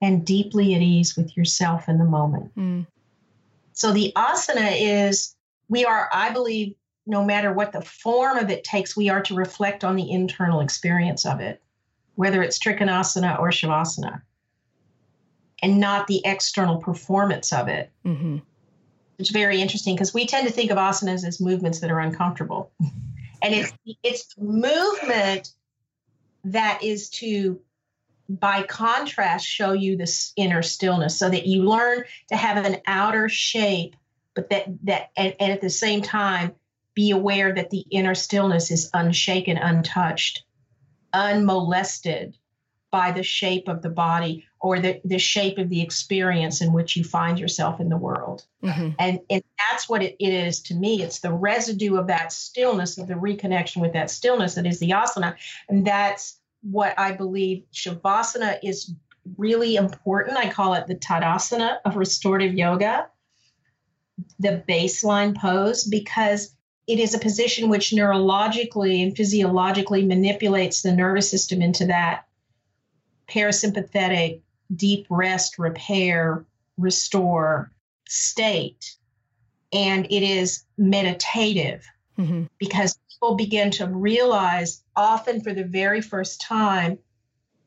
and 0.00 0.24
deeply 0.24 0.74
at 0.74 0.82
ease 0.82 1.16
with 1.16 1.36
yourself 1.36 1.88
in 1.88 1.98
the 1.98 2.04
moment. 2.04 2.54
Mm. 2.56 2.86
So 3.74 3.92
the 3.92 4.12
asana 4.16 4.72
is, 4.74 5.36
we 5.68 5.84
are, 5.84 6.08
I 6.12 6.30
believe, 6.30 6.74
no 7.06 7.24
matter 7.24 7.52
what 7.52 7.72
the 7.72 7.82
form 7.82 8.38
of 8.38 8.50
it 8.50 8.64
takes, 8.64 8.96
we 8.96 9.10
are 9.10 9.22
to 9.22 9.34
reflect 9.34 9.84
on 9.84 9.96
the 9.96 10.10
internal 10.10 10.60
experience 10.60 11.26
of 11.26 11.40
it, 11.40 11.62
whether 12.14 12.42
it's 12.42 12.58
Trikonasana 12.58 13.38
or 13.38 13.48
Shavasana 13.50 14.22
and 15.62 15.78
not 15.78 16.06
the 16.08 16.20
external 16.24 16.76
performance 16.78 17.52
of 17.52 17.68
it. 17.68 17.90
Mm-hmm. 18.04 18.38
It's 19.18 19.30
very 19.30 19.60
interesting 19.60 19.94
because 19.94 20.12
we 20.12 20.26
tend 20.26 20.48
to 20.48 20.52
think 20.52 20.70
of 20.70 20.78
asanas 20.78 21.24
as 21.24 21.40
movements 21.40 21.80
that 21.80 21.90
are 21.90 22.00
uncomfortable. 22.00 22.72
and 23.42 23.54
it's 23.54 23.72
it's 24.02 24.34
movement 24.38 25.50
that 26.44 26.82
is 26.82 27.10
to 27.10 27.60
by 28.28 28.62
contrast 28.62 29.46
show 29.46 29.72
you 29.72 29.96
this 29.96 30.32
inner 30.36 30.62
stillness 30.62 31.18
so 31.18 31.28
that 31.28 31.46
you 31.46 31.62
learn 31.62 32.04
to 32.28 32.36
have 32.36 32.64
an 32.64 32.80
outer 32.86 33.28
shape 33.28 33.96
but 34.34 34.48
that 34.50 34.66
that 34.84 35.10
and, 35.16 35.34
and 35.38 35.52
at 35.52 35.60
the 35.60 35.70
same 35.70 36.00
time 36.00 36.52
be 36.94 37.10
aware 37.10 37.52
that 37.54 37.70
the 37.70 37.84
inner 37.90 38.14
stillness 38.14 38.70
is 38.70 38.90
unshaken 38.94 39.58
untouched 39.58 40.44
unmolested 41.12 42.36
by 42.92 43.10
the 43.10 43.22
shape 43.22 43.66
of 43.66 43.82
the 43.82 43.88
body 43.88 44.46
or 44.60 44.78
the, 44.78 45.00
the 45.04 45.18
shape 45.18 45.58
of 45.58 45.70
the 45.70 45.82
experience 45.82 46.60
in 46.60 46.72
which 46.72 46.94
you 46.94 47.02
find 47.02 47.40
yourself 47.40 47.80
in 47.80 47.88
the 47.88 47.96
world. 47.96 48.44
Mm-hmm. 48.62 48.90
And, 48.98 49.18
and 49.28 49.42
that's 49.58 49.88
what 49.88 50.02
it, 50.02 50.14
it 50.20 50.32
is 50.32 50.60
to 50.64 50.74
me. 50.74 51.02
It's 51.02 51.20
the 51.20 51.32
residue 51.32 51.96
of 51.96 52.06
that 52.06 52.32
stillness, 52.32 52.98
of 52.98 53.08
the 53.08 53.14
reconnection 53.14 53.80
with 53.80 53.94
that 53.94 54.10
stillness 54.10 54.54
that 54.54 54.66
is 54.66 54.78
the 54.78 54.90
asana. 54.90 55.34
And 55.68 55.84
that's 55.84 56.38
what 56.60 56.96
I 56.98 57.12
believe 57.12 57.64
Shavasana 57.72 58.58
is 58.62 58.92
really 59.38 59.76
important. 59.76 60.36
I 60.36 60.50
call 60.50 60.74
it 60.74 60.86
the 60.86 60.94
Tadasana 60.94 61.78
of 61.86 61.96
restorative 61.96 62.54
yoga, 62.54 63.08
the 64.38 64.62
baseline 64.68 65.34
pose, 65.34 65.84
because 65.84 66.54
it 66.86 66.98
is 66.98 67.14
a 67.14 67.18
position 67.18 67.70
which 67.70 67.90
neurologically 67.90 69.02
and 69.02 69.16
physiologically 69.16 70.04
manipulates 70.04 70.82
the 70.82 70.92
nervous 70.92 71.30
system 71.30 71.62
into 71.62 71.86
that 71.86 72.26
parasympathetic, 73.28 74.40
deep 74.74 75.06
rest, 75.10 75.58
repair, 75.58 76.44
restore 76.78 77.70
state. 78.08 78.96
And 79.72 80.06
it 80.06 80.22
is 80.22 80.64
meditative 80.76 81.86
mm-hmm. 82.18 82.44
because 82.58 82.98
people 83.10 83.34
begin 83.36 83.70
to 83.72 83.86
realize, 83.86 84.82
often 84.96 85.40
for 85.40 85.52
the 85.52 85.64
very 85.64 86.00
first 86.00 86.40
time, 86.40 86.98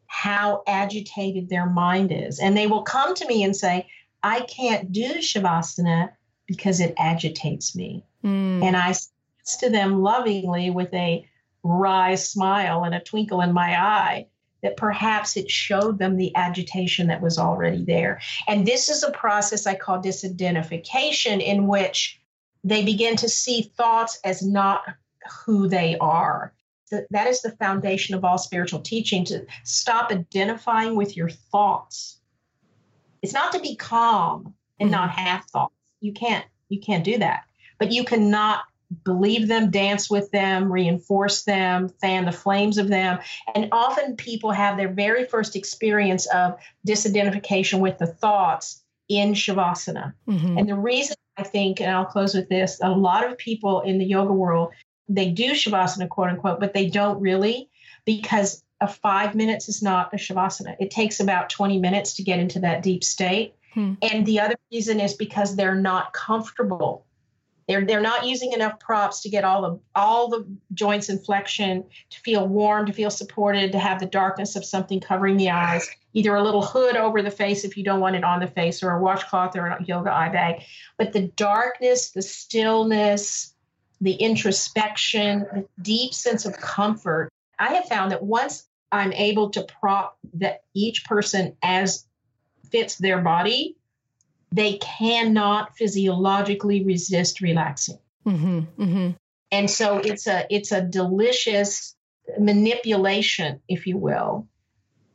how 0.07 0.63
agitated 0.67 1.49
their 1.49 1.65
mind 1.65 2.11
is. 2.11 2.39
And 2.39 2.55
they 2.55 2.67
will 2.67 2.83
come 2.83 3.15
to 3.15 3.27
me 3.27 3.43
and 3.43 3.55
say, 3.55 3.87
I 4.23 4.41
can't 4.41 4.91
do 4.91 5.15
Shavasana 5.15 6.11
because 6.47 6.79
it 6.79 6.93
agitates 6.97 7.75
me. 7.75 8.03
Mm. 8.23 8.63
And 8.63 8.77
I 8.77 8.91
say 8.91 9.09
to 9.59 9.69
them 9.69 10.01
lovingly 10.01 10.69
with 10.69 10.93
a 10.93 11.27
wry 11.63 12.15
smile 12.15 12.83
and 12.83 12.95
a 12.95 12.99
twinkle 12.99 13.41
in 13.41 13.51
my 13.51 13.79
eye 13.79 14.27
that 14.65 14.77
perhaps 14.77 15.37
it 15.37 15.49
showed 15.49 15.99
them 15.99 16.17
the 16.17 16.35
agitation 16.35 17.05
that 17.05 17.21
was 17.21 17.37
already 17.37 17.85
there. 17.85 18.19
And 18.47 18.65
this 18.65 18.89
is 18.89 19.03
a 19.03 19.11
process 19.11 19.67
I 19.67 19.75
call 19.75 20.01
disidentification, 20.01 21.39
in 21.39 21.67
which 21.67 22.19
they 22.63 22.83
begin 22.83 23.15
to 23.17 23.29
see 23.29 23.71
thoughts 23.77 24.19
as 24.25 24.41
not 24.41 24.81
who 25.45 25.67
they 25.67 25.95
are. 25.99 26.51
That 27.11 27.27
is 27.27 27.43
the 27.43 27.51
foundation 27.51 28.15
of 28.15 28.25
all 28.25 28.39
spiritual 28.39 28.79
teaching 28.79 29.23
to 29.25 29.45
stop 29.63 30.09
identifying 30.11 30.95
with 30.95 31.15
your 31.15 31.29
thoughts. 31.29 32.19
It's 33.21 33.33
not 33.33 33.51
to 33.51 33.59
be 33.59 33.75
calm 33.75 34.55
and 34.79 34.89
not 34.89 35.11
mm-hmm. 35.11 35.19
have 35.19 35.45
thoughts. 35.45 35.75
You 35.99 36.11
can't 36.11 36.45
you 36.69 36.79
can't 36.79 37.03
do 37.03 37.19
that. 37.19 37.43
But 37.77 37.91
you 37.91 38.03
cannot 38.03 38.63
believe 39.03 39.47
them, 39.47 39.71
dance 39.71 40.09
with 40.09 40.31
them, 40.31 40.71
reinforce 40.71 41.43
them, 41.43 41.89
fan 41.89 42.25
the 42.25 42.31
flames 42.31 42.77
of 42.77 42.87
them. 42.87 43.19
And 43.53 43.69
often 43.71 44.15
people 44.15 44.51
have 44.51 44.77
their 44.77 44.89
very 44.89 45.25
first 45.25 45.55
experience 45.55 46.25
of 46.27 46.57
disidentification 46.87 47.79
with 47.79 47.97
the 47.97 48.07
thoughts 48.07 48.83
in 49.09 49.33
Shavasana. 49.33 50.13
Mm-hmm. 50.27 50.57
And 50.57 50.69
the 50.69 50.75
reason 50.75 51.15
I 51.37 51.43
think, 51.43 51.81
and 51.81 51.91
I'll 51.91 52.05
close 52.05 52.33
with 52.33 52.49
this, 52.49 52.79
a 52.81 52.89
lot 52.89 53.29
of 53.29 53.37
people 53.37 53.81
in 53.81 53.97
the 53.97 54.05
yoga 54.05 54.33
world, 54.33 54.71
they 55.07 55.29
do 55.29 55.51
Shavasana, 55.51 56.09
quote 56.09 56.29
unquote, 56.29 56.59
but 56.59 56.73
they 56.73 56.89
don't 56.89 57.19
really 57.19 57.69
because 58.05 58.63
a 58.81 58.87
five 58.87 59.35
minutes 59.35 59.69
is 59.69 59.81
not 59.81 60.13
a 60.13 60.17
Shavasana. 60.17 60.75
It 60.79 60.91
takes 60.91 61.19
about 61.19 61.49
20 61.49 61.79
minutes 61.79 62.15
to 62.15 62.23
get 62.23 62.39
into 62.39 62.59
that 62.59 62.83
deep 62.83 63.03
state. 63.03 63.55
Hmm. 63.73 63.93
And 64.01 64.25
the 64.25 64.39
other 64.39 64.55
reason 64.71 64.99
is 64.99 65.13
because 65.13 65.55
they're 65.55 65.75
not 65.75 66.13
comfortable 66.13 67.04
they're 67.67 67.85
they're 67.85 68.01
not 68.01 68.25
using 68.25 68.51
enough 68.51 68.79
props 68.79 69.21
to 69.21 69.29
get 69.29 69.43
all 69.43 69.61
the 69.61 69.79
all 69.95 70.29
the 70.29 70.45
joints 70.73 71.09
in 71.09 71.17
flexion, 71.19 71.83
to 72.09 72.19
feel 72.19 72.47
warm, 72.47 72.85
to 72.85 72.93
feel 72.93 73.09
supported, 73.09 73.71
to 73.71 73.79
have 73.79 73.99
the 73.99 74.05
darkness 74.05 74.55
of 74.55 74.63
something 74.63 74.99
covering 74.99 75.37
the 75.37 75.49
eyes. 75.49 75.87
Either 76.13 76.35
a 76.35 76.43
little 76.43 76.61
hood 76.61 76.95
over 76.95 77.21
the 77.21 77.31
face 77.31 77.65
if 77.65 77.75
you 77.75 77.83
don't 77.83 77.99
want 77.99 78.15
it 78.15 78.23
on 78.23 78.39
the 78.39 78.47
face, 78.47 78.83
or 78.83 78.91
a 78.91 79.01
washcloth 79.01 79.55
or 79.55 79.67
a 79.67 79.83
yoga 79.83 80.13
eye 80.13 80.29
bag. 80.29 80.61
But 80.97 81.13
the 81.13 81.27
darkness, 81.35 82.11
the 82.11 82.21
stillness, 82.21 83.53
the 83.99 84.13
introspection, 84.13 85.39
the 85.53 85.67
deep 85.81 86.13
sense 86.13 86.45
of 86.45 86.55
comfort. 86.57 87.31
I 87.57 87.73
have 87.73 87.85
found 87.85 88.11
that 88.11 88.23
once 88.23 88.67
I'm 88.91 89.13
able 89.13 89.49
to 89.51 89.63
prop 89.63 90.17
that 90.35 90.63
each 90.73 91.05
person 91.05 91.57
as 91.63 92.05
fits 92.71 92.97
their 92.97 93.21
body, 93.21 93.77
they 94.51 94.77
cannot 94.77 95.75
physiologically 95.77 96.83
resist 96.83 97.41
relaxing. 97.41 97.99
Mm-hmm, 98.25 98.59
mm-hmm. 98.81 99.09
And 99.51 99.69
so 99.69 99.99
it's 99.99 100.27
a 100.27 100.45
it's 100.49 100.71
a 100.71 100.81
delicious 100.81 101.95
manipulation, 102.39 103.61
if 103.67 103.85
you 103.85 103.97
will, 103.97 104.47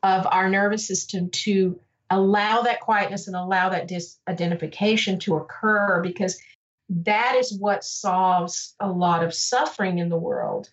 of 0.02 0.26
our 0.30 0.48
nervous 0.48 0.86
system 0.86 1.30
to 1.30 1.78
allow 2.10 2.62
that 2.62 2.80
quietness 2.80 3.26
and 3.26 3.36
allow 3.36 3.68
that 3.68 3.88
disidentification 3.88 5.20
to 5.20 5.36
occur 5.36 6.00
because 6.02 6.40
that 6.88 7.36
is 7.36 7.56
what 7.56 7.84
solves 7.84 8.74
a 8.80 8.90
lot 8.90 9.22
of 9.22 9.32
suffering 9.32 9.98
in 9.98 10.08
the 10.08 10.16
world. 10.16 10.70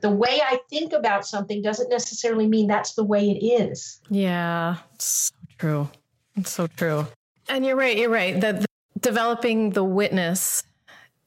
The 0.00 0.10
way 0.10 0.40
I 0.42 0.58
think 0.68 0.92
about 0.92 1.26
something 1.26 1.62
doesn't 1.62 1.88
necessarily 1.88 2.46
mean 2.46 2.66
that's 2.66 2.94
the 2.94 3.04
way 3.04 3.30
it 3.30 3.44
is. 3.44 4.00
Yeah, 4.10 4.76
it's 4.94 5.04
so 5.04 5.34
true. 5.58 5.88
It's 6.36 6.50
so 6.50 6.66
true. 6.66 7.06
And 7.50 7.66
you're 7.66 7.76
right. 7.76 7.98
You're 7.98 8.10
right. 8.10 8.40
That 8.40 8.64
developing 8.98 9.70
the 9.70 9.82
witness 9.82 10.62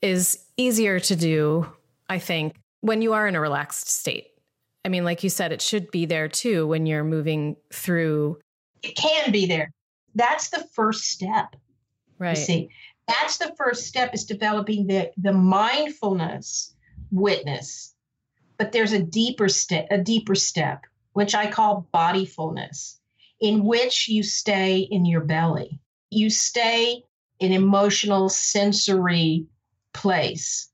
is 0.02 0.40
easier 0.56 1.00
to 1.02 1.16
do, 1.16 1.68
I 2.10 2.18
think, 2.18 2.56
when 2.80 3.02
you 3.02 3.14
are 3.14 3.28
in 3.28 3.36
a 3.36 3.42
relaxed 3.42 3.90
state. 3.90 4.28
I 4.86 4.90
mean, 4.90 5.04
like 5.04 5.24
you 5.24 5.30
said, 5.30 5.52
it 5.52 5.62
should 5.62 5.92
be 5.92 6.06
there 6.06 6.30
too 6.30 6.66
when 6.66 6.86
you're 6.86 7.04
moving 7.04 7.58
through. 7.74 8.40
It 8.84 8.96
can 8.96 9.32
be 9.32 9.46
there. 9.46 9.72
That's 10.16 10.50
the 10.50 10.66
first 10.74 11.04
step. 11.10 11.56
Right. 12.20 12.38
You 12.38 12.44
see, 12.44 12.70
that's 13.08 13.38
the 13.38 13.54
first 13.58 13.86
step 13.86 14.14
is 14.14 14.24
developing 14.26 14.88
the 14.88 15.12
the 15.18 15.34
mindfulness 15.34 16.74
witness. 17.12 17.94
But 18.58 18.72
there's 18.72 18.94
a 18.94 19.04
deeper 19.04 19.50
step, 19.50 19.88
a 19.92 19.98
deeper 19.98 20.36
step, 20.36 20.84
which 21.14 21.36
I 21.36 21.50
call 21.50 21.88
bodyfulness, 21.94 23.00
in 23.42 23.66
which 23.66 24.08
you 24.08 24.24
stay 24.24 24.80
in 24.80 25.06
your 25.06 25.22
belly 25.22 25.82
you 26.14 26.30
stay 26.30 27.04
in 27.40 27.52
emotional 27.52 28.30
sensory 28.30 29.46
place. 29.94 30.70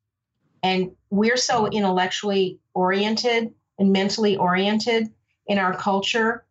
And 0.62 0.92
we're 1.10 1.38
so 1.38 1.68
intellectually 1.68 2.60
oriented 2.74 3.54
and 3.78 3.92
mentally 3.92 4.38
oriented 4.38 5.08
in 5.48 5.58
our 5.58 5.74
culture 5.74 6.46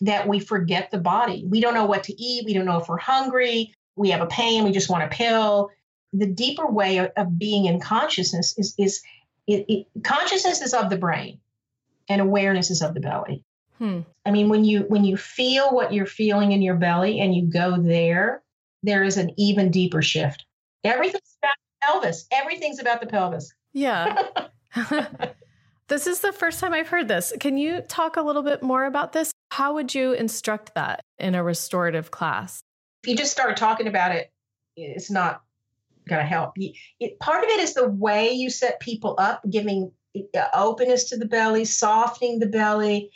that 0.00 0.26
we 0.26 0.40
forget 0.40 0.90
the 0.90 0.98
body. 0.98 1.44
We 1.48 1.60
don't 1.60 1.74
know 1.74 1.86
what 1.86 2.04
to 2.04 2.20
eat. 2.20 2.44
We 2.44 2.54
don't 2.54 2.64
know 2.64 2.78
if 2.78 2.88
we're 2.88 2.98
hungry. 2.98 3.74
We 3.96 4.10
have 4.10 4.20
a 4.20 4.26
pain. 4.26 4.64
We 4.64 4.72
just 4.72 4.90
want 4.90 5.04
a 5.04 5.08
pill. 5.08 5.70
The 6.12 6.26
deeper 6.26 6.66
way 6.66 6.98
of, 6.98 7.38
being 7.38 7.66
in 7.66 7.80
consciousness 7.80 8.58
is, 8.58 8.74
is 8.78 9.00
it, 9.46 9.66
it, 9.68 9.86
consciousness 10.02 10.60
is 10.60 10.74
of 10.74 10.90
the 10.90 10.96
brain 10.96 11.38
and 12.08 12.20
awareness 12.20 12.70
is 12.70 12.82
of 12.82 12.94
the 12.94 13.00
belly. 13.00 13.44
Hmm. 13.80 14.00
I 14.26 14.30
mean, 14.30 14.50
when 14.50 14.62
you 14.62 14.82
when 14.88 15.04
you 15.04 15.16
feel 15.16 15.72
what 15.74 15.92
you're 15.92 16.04
feeling 16.04 16.52
in 16.52 16.60
your 16.60 16.74
belly 16.74 17.18
and 17.18 17.34
you 17.34 17.50
go 17.50 17.80
there, 17.80 18.42
there 18.82 19.02
is 19.02 19.16
an 19.16 19.32
even 19.38 19.70
deeper 19.70 20.02
shift. 20.02 20.44
Everything's 20.84 21.38
about 21.42 21.54
the 21.56 21.86
pelvis. 21.86 22.26
Everything's 22.30 22.78
about 22.78 23.00
the 23.00 23.06
pelvis. 23.06 23.52
Yeah. 23.72 24.22
this 25.88 26.06
is 26.06 26.20
the 26.20 26.32
first 26.32 26.60
time 26.60 26.74
I've 26.74 26.88
heard 26.88 27.08
this. 27.08 27.32
Can 27.40 27.56
you 27.56 27.80
talk 27.88 28.16
a 28.16 28.22
little 28.22 28.42
bit 28.42 28.62
more 28.62 28.84
about 28.84 29.14
this? 29.14 29.32
How 29.50 29.72
would 29.74 29.94
you 29.94 30.12
instruct 30.12 30.74
that 30.74 31.00
in 31.18 31.34
a 31.34 31.42
restorative 31.42 32.10
class? 32.10 32.60
If 33.02 33.10
you 33.10 33.16
just 33.16 33.32
start 33.32 33.56
talking 33.56 33.86
about 33.86 34.14
it, 34.14 34.30
it's 34.76 35.10
not 35.10 35.42
going 36.06 36.20
to 36.20 36.26
help. 36.26 36.52
It, 36.56 37.18
part 37.18 37.44
of 37.44 37.50
it 37.50 37.60
is 37.60 37.74
the 37.74 37.88
way 37.88 38.30
you 38.30 38.50
set 38.50 38.78
people 38.80 39.14
up, 39.18 39.42
giving 39.50 39.90
uh, 40.16 40.46
openness 40.54 41.08
to 41.10 41.16
the 41.16 41.26
belly, 41.26 41.64
softening 41.64 42.38
the 42.38 42.46
belly, 42.46 43.10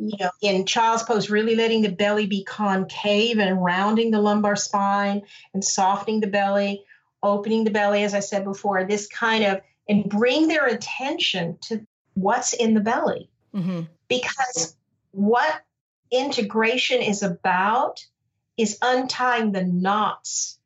you 0.00 0.16
know, 0.18 0.30
in 0.40 0.64
child's 0.64 1.02
pose, 1.02 1.28
really 1.28 1.54
letting 1.54 1.82
the 1.82 1.90
belly 1.90 2.26
be 2.26 2.42
concave 2.44 3.38
and 3.38 3.62
rounding 3.62 4.10
the 4.10 4.20
lumbar 4.20 4.56
spine 4.56 5.22
and 5.52 5.62
softening 5.62 6.20
the 6.20 6.26
belly, 6.26 6.84
opening 7.22 7.64
the 7.64 7.70
belly, 7.70 8.02
as 8.02 8.14
I 8.14 8.20
said 8.20 8.44
before, 8.44 8.84
this 8.84 9.06
kind 9.06 9.44
of, 9.44 9.60
and 9.88 10.08
bring 10.08 10.48
their 10.48 10.66
attention 10.66 11.58
to 11.62 11.86
what's 12.14 12.54
in 12.54 12.72
the 12.72 12.80
belly. 12.80 13.28
Mm-hmm. 13.54 13.82
Because 14.08 14.76
what 15.10 15.62
integration 16.10 17.02
is 17.02 17.22
about 17.22 18.04
is 18.56 18.78
untying 18.80 19.52
the 19.52 19.64
knots, 19.64 20.58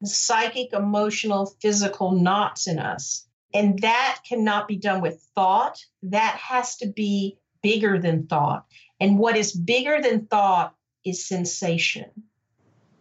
the 0.00 0.08
psychic, 0.08 0.72
emotional, 0.72 1.46
physical 1.60 2.12
knots 2.12 2.66
in 2.66 2.78
us. 2.78 3.24
And 3.54 3.78
that 3.80 4.20
cannot 4.28 4.66
be 4.68 4.76
done 4.76 5.00
with 5.00 5.22
thought. 5.34 5.78
That 6.02 6.36
has 6.36 6.76
to 6.78 6.88
be 6.88 7.38
bigger 7.62 7.98
than 7.98 8.26
thought. 8.26 8.66
And 9.00 9.18
what 9.18 9.36
is 9.36 9.52
bigger 9.52 10.00
than 10.00 10.26
thought 10.26 10.74
is 11.04 11.26
sensation. 11.26 12.10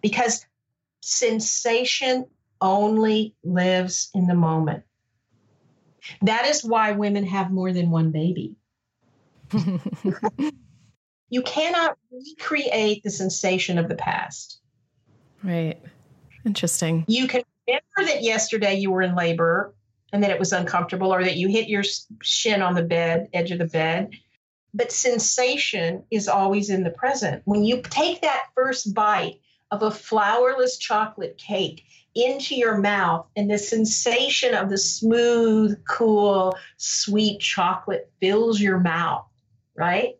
Because 0.02 0.46
sensation 1.02 2.26
only 2.62 3.36
lives 3.44 4.10
in 4.14 4.28
the 4.28 4.36
moment. 4.36 4.84
That 6.22 6.46
is 6.46 6.64
why 6.64 6.92
women 6.92 7.26
have 7.26 7.52
more 7.52 7.74
than 7.74 7.90
one 7.90 8.12
baby. 8.12 8.56
You 11.30 11.42
cannot 11.42 11.98
recreate 12.12 13.04
the 13.04 13.10
sensation 13.10 13.78
of 13.78 13.90
the 13.90 13.96
past. 13.96 14.62
Right. 15.44 15.80
Interesting. 16.46 17.04
You 17.08 17.28
can 17.28 17.44
remember 17.68 18.14
that 18.14 18.24
yesterday 18.24 18.76
you 18.76 18.92
were 18.92 19.02
in 19.02 19.16
labor 19.16 19.74
and 20.14 20.24
that 20.24 20.32
it 20.32 20.40
was 20.40 20.54
uncomfortable 20.54 21.14
or 21.14 21.24
that 21.24 21.36
you 21.36 21.50
hit 21.50 21.68
your 21.68 21.84
shin 22.24 22.62
on 22.62 22.76
the 22.76 22.84
bed, 22.84 23.28
edge 23.34 23.52
of 23.52 23.60
the 23.60 23.66
bed. 23.66 24.12
But 24.78 24.92
sensation 24.92 26.04
is 26.12 26.28
always 26.28 26.70
in 26.70 26.84
the 26.84 26.92
present. 26.92 27.42
When 27.46 27.64
you 27.64 27.82
take 27.82 28.22
that 28.22 28.44
first 28.54 28.94
bite 28.94 29.42
of 29.72 29.82
a 29.82 29.90
flourless 29.90 30.78
chocolate 30.80 31.40
cake 31.40 31.84
into 32.14 32.56
your 32.56 32.78
mouth 32.78 33.26
and 33.36 33.50
the 33.50 33.58
sensation 33.58 34.54
of 34.54 34.70
the 34.70 34.78
smooth, 34.78 35.84
cool, 35.90 36.56
sweet 36.78 37.40
chocolate 37.40 38.12
fills 38.22 38.62
your 38.62 38.80
mouth, 38.80 39.26
right? 39.76 40.20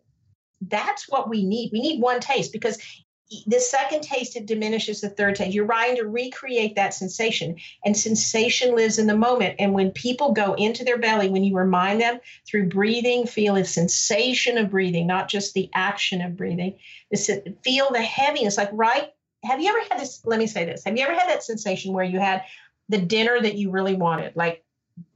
That's 0.60 1.08
what 1.08 1.28
we 1.28 1.44
need. 1.44 1.70
We 1.72 1.80
need 1.80 2.02
one 2.02 2.18
taste 2.18 2.52
because 2.52 2.78
the 3.46 3.60
second 3.60 4.02
taste 4.02 4.36
it 4.36 4.46
diminishes 4.46 5.02
the 5.02 5.10
third 5.10 5.36
taste. 5.36 5.52
You're 5.52 5.66
trying 5.66 5.96
to 5.96 6.04
recreate 6.04 6.76
that 6.76 6.94
sensation 6.94 7.56
and 7.84 7.96
sensation 7.96 8.74
lives 8.74 8.98
in 8.98 9.06
the 9.06 9.16
moment. 9.16 9.56
And 9.58 9.74
when 9.74 9.90
people 9.90 10.32
go 10.32 10.54
into 10.54 10.84
their 10.84 10.98
belly 10.98 11.28
when 11.28 11.44
you 11.44 11.54
remind 11.54 12.00
them 12.00 12.20
through 12.46 12.68
breathing 12.68 13.26
feel 13.26 13.54
the 13.54 13.64
sensation 13.64 14.56
of 14.56 14.70
breathing 14.70 15.06
not 15.06 15.28
just 15.28 15.52
the 15.54 15.68
action 15.74 16.22
of 16.22 16.36
breathing 16.36 16.76
feel 17.62 17.90
the 17.90 18.02
heaviness. 18.02 18.56
Like 18.56 18.70
right 18.72 19.12
have 19.44 19.60
you 19.60 19.68
ever 19.68 19.80
had 19.90 20.00
this 20.00 20.22
let 20.24 20.38
me 20.38 20.46
say 20.46 20.64
this 20.64 20.84
have 20.84 20.96
you 20.96 21.04
ever 21.04 21.14
had 21.14 21.28
that 21.28 21.42
sensation 21.42 21.92
where 21.92 22.04
you 22.04 22.18
had 22.18 22.44
the 22.88 22.98
dinner 22.98 23.38
that 23.38 23.56
you 23.56 23.70
really 23.70 23.94
wanted? 23.94 24.36
Like 24.36 24.64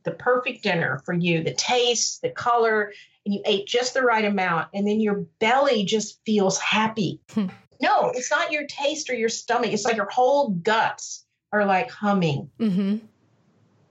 the 0.04 0.10
perfect 0.10 0.62
dinner 0.62 1.00
for 1.06 1.14
you 1.14 1.42
the 1.42 1.54
taste 1.54 2.20
the 2.20 2.28
color 2.28 2.92
and 3.24 3.34
you 3.34 3.40
ate 3.46 3.66
just 3.66 3.94
the 3.94 4.02
right 4.02 4.24
amount 4.24 4.68
and 4.74 4.86
then 4.86 5.00
your 5.00 5.24
belly 5.38 5.84
just 5.84 6.20
feels 6.26 6.58
happy. 6.58 7.20
Hmm. 7.30 7.46
No, 7.82 8.12
it's 8.14 8.30
not 8.30 8.52
your 8.52 8.64
taste 8.66 9.10
or 9.10 9.14
your 9.14 9.28
stomach. 9.28 9.72
It's 9.72 9.84
like 9.84 9.96
your 9.96 10.08
whole 10.08 10.50
guts 10.50 11.24
are 11.52 11.66
like 11.66 11.90
humming. 11.90 12.48
Mm-hmm. 12.60 12.98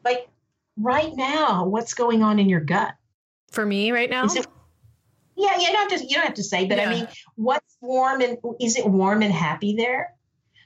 Like 0.06 0.30
right 0.78 1.14
now, 1.14 1.66
what's 1.66 1.94
going 1.94 2.24
on 2.24 2.40
in 2.40 2.48
your 2.48 2.62
gut? 2.62 2.94
For 3.52 3.66
me, 3.66 3.92
right 3.92 4.10
now. 4.10 4.26
It, 4.26 4.48
yeah, 5.36 5.60
you 5.60 5.68
don't 5.68 5.92
have 5.92 6.00
to. 6.00 6.06
You 6.06 6.16
don't 6.16 6.26
have 6.26 6.36
to 6.36 6.44
say, 6.44 6.68
but 6.68 6.78
yeah. 6.78 6.90
I 6.90 6.94
mean, 6.94 7.08
what's 7.36 7.78
warm 7.82 8.22
and 8.22 8.38
is 8.62 8.78
it 8.78 8.88
warm 8.88 9.22
and 9.24 9.34
happy 9.34 9.76
there? 9.76 10.16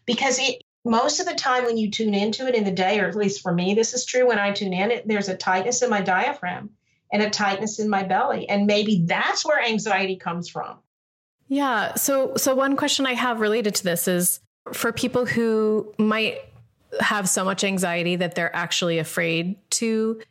Because 0.05 0.37
it 0.39 0.61
most 0.83 1.19
of 1.19 1.25
the 1.25 1.33
time 1.33 1.65
when 1.65 1.77
you 1.77 1.89
tune 1.89 2.13
into 2.13 2.47
it 2.47 2.53
in 2.53 2.63
the 2.63 2.71
day, 2.71 2.99
or 2.99 3.07
at 3.07 3.15
least 3.15 3.41
for 3.41 3.51
me, 3.51 3.73
this 3.73 3.95
is 3.95 4.05
true. 4.05 4.27
When 4.27 4.37
I 4.37 4.51
tune 4.51 4.73
in, 4.73 4.91
it 4.91 5.07
there's 5.07 5.29
a 5.29 5.35
tightness 5.35 5.81
in 5.81 5.89
my 5.89 6.01
diaphragm 6.01 6.69
and 7.11 7.23
a 7.23 7.29
tightness 7.29 7.79
in 7.79 7.89
my 7.89 8.03
belly, 8.03 8.47
and 8.47 8.67
maybe 8.67 9.03
that's 9.07 9.43
where 9.43 9.59
anxiety 9.59 10.17
comes 10.17 10.47
from. 10.47 10.77
Yeah. 11.47 11.95
So, 11.95 12.35
so 12.35 12.55
one 12.55 12.75
question 12.75 13.05
I 13.05 13.13
have 13.13 13.39
related 13.39 13.75
to 13.75 13.83
this 13.83 14.07
is 14.07 14.39
for 14.73 14.91
people 14.91 15.25
who 15.25 15.93
might 15.97 16.39
have 16.99 17.29
so 17.29 17.43
much 17.43 17.63
anxiety 17.63 18.15
that 18.15 18.35
they're 18.35 18.55
actually 18.55 18.99
afraid 18.99 19.55
to 19.71 20.21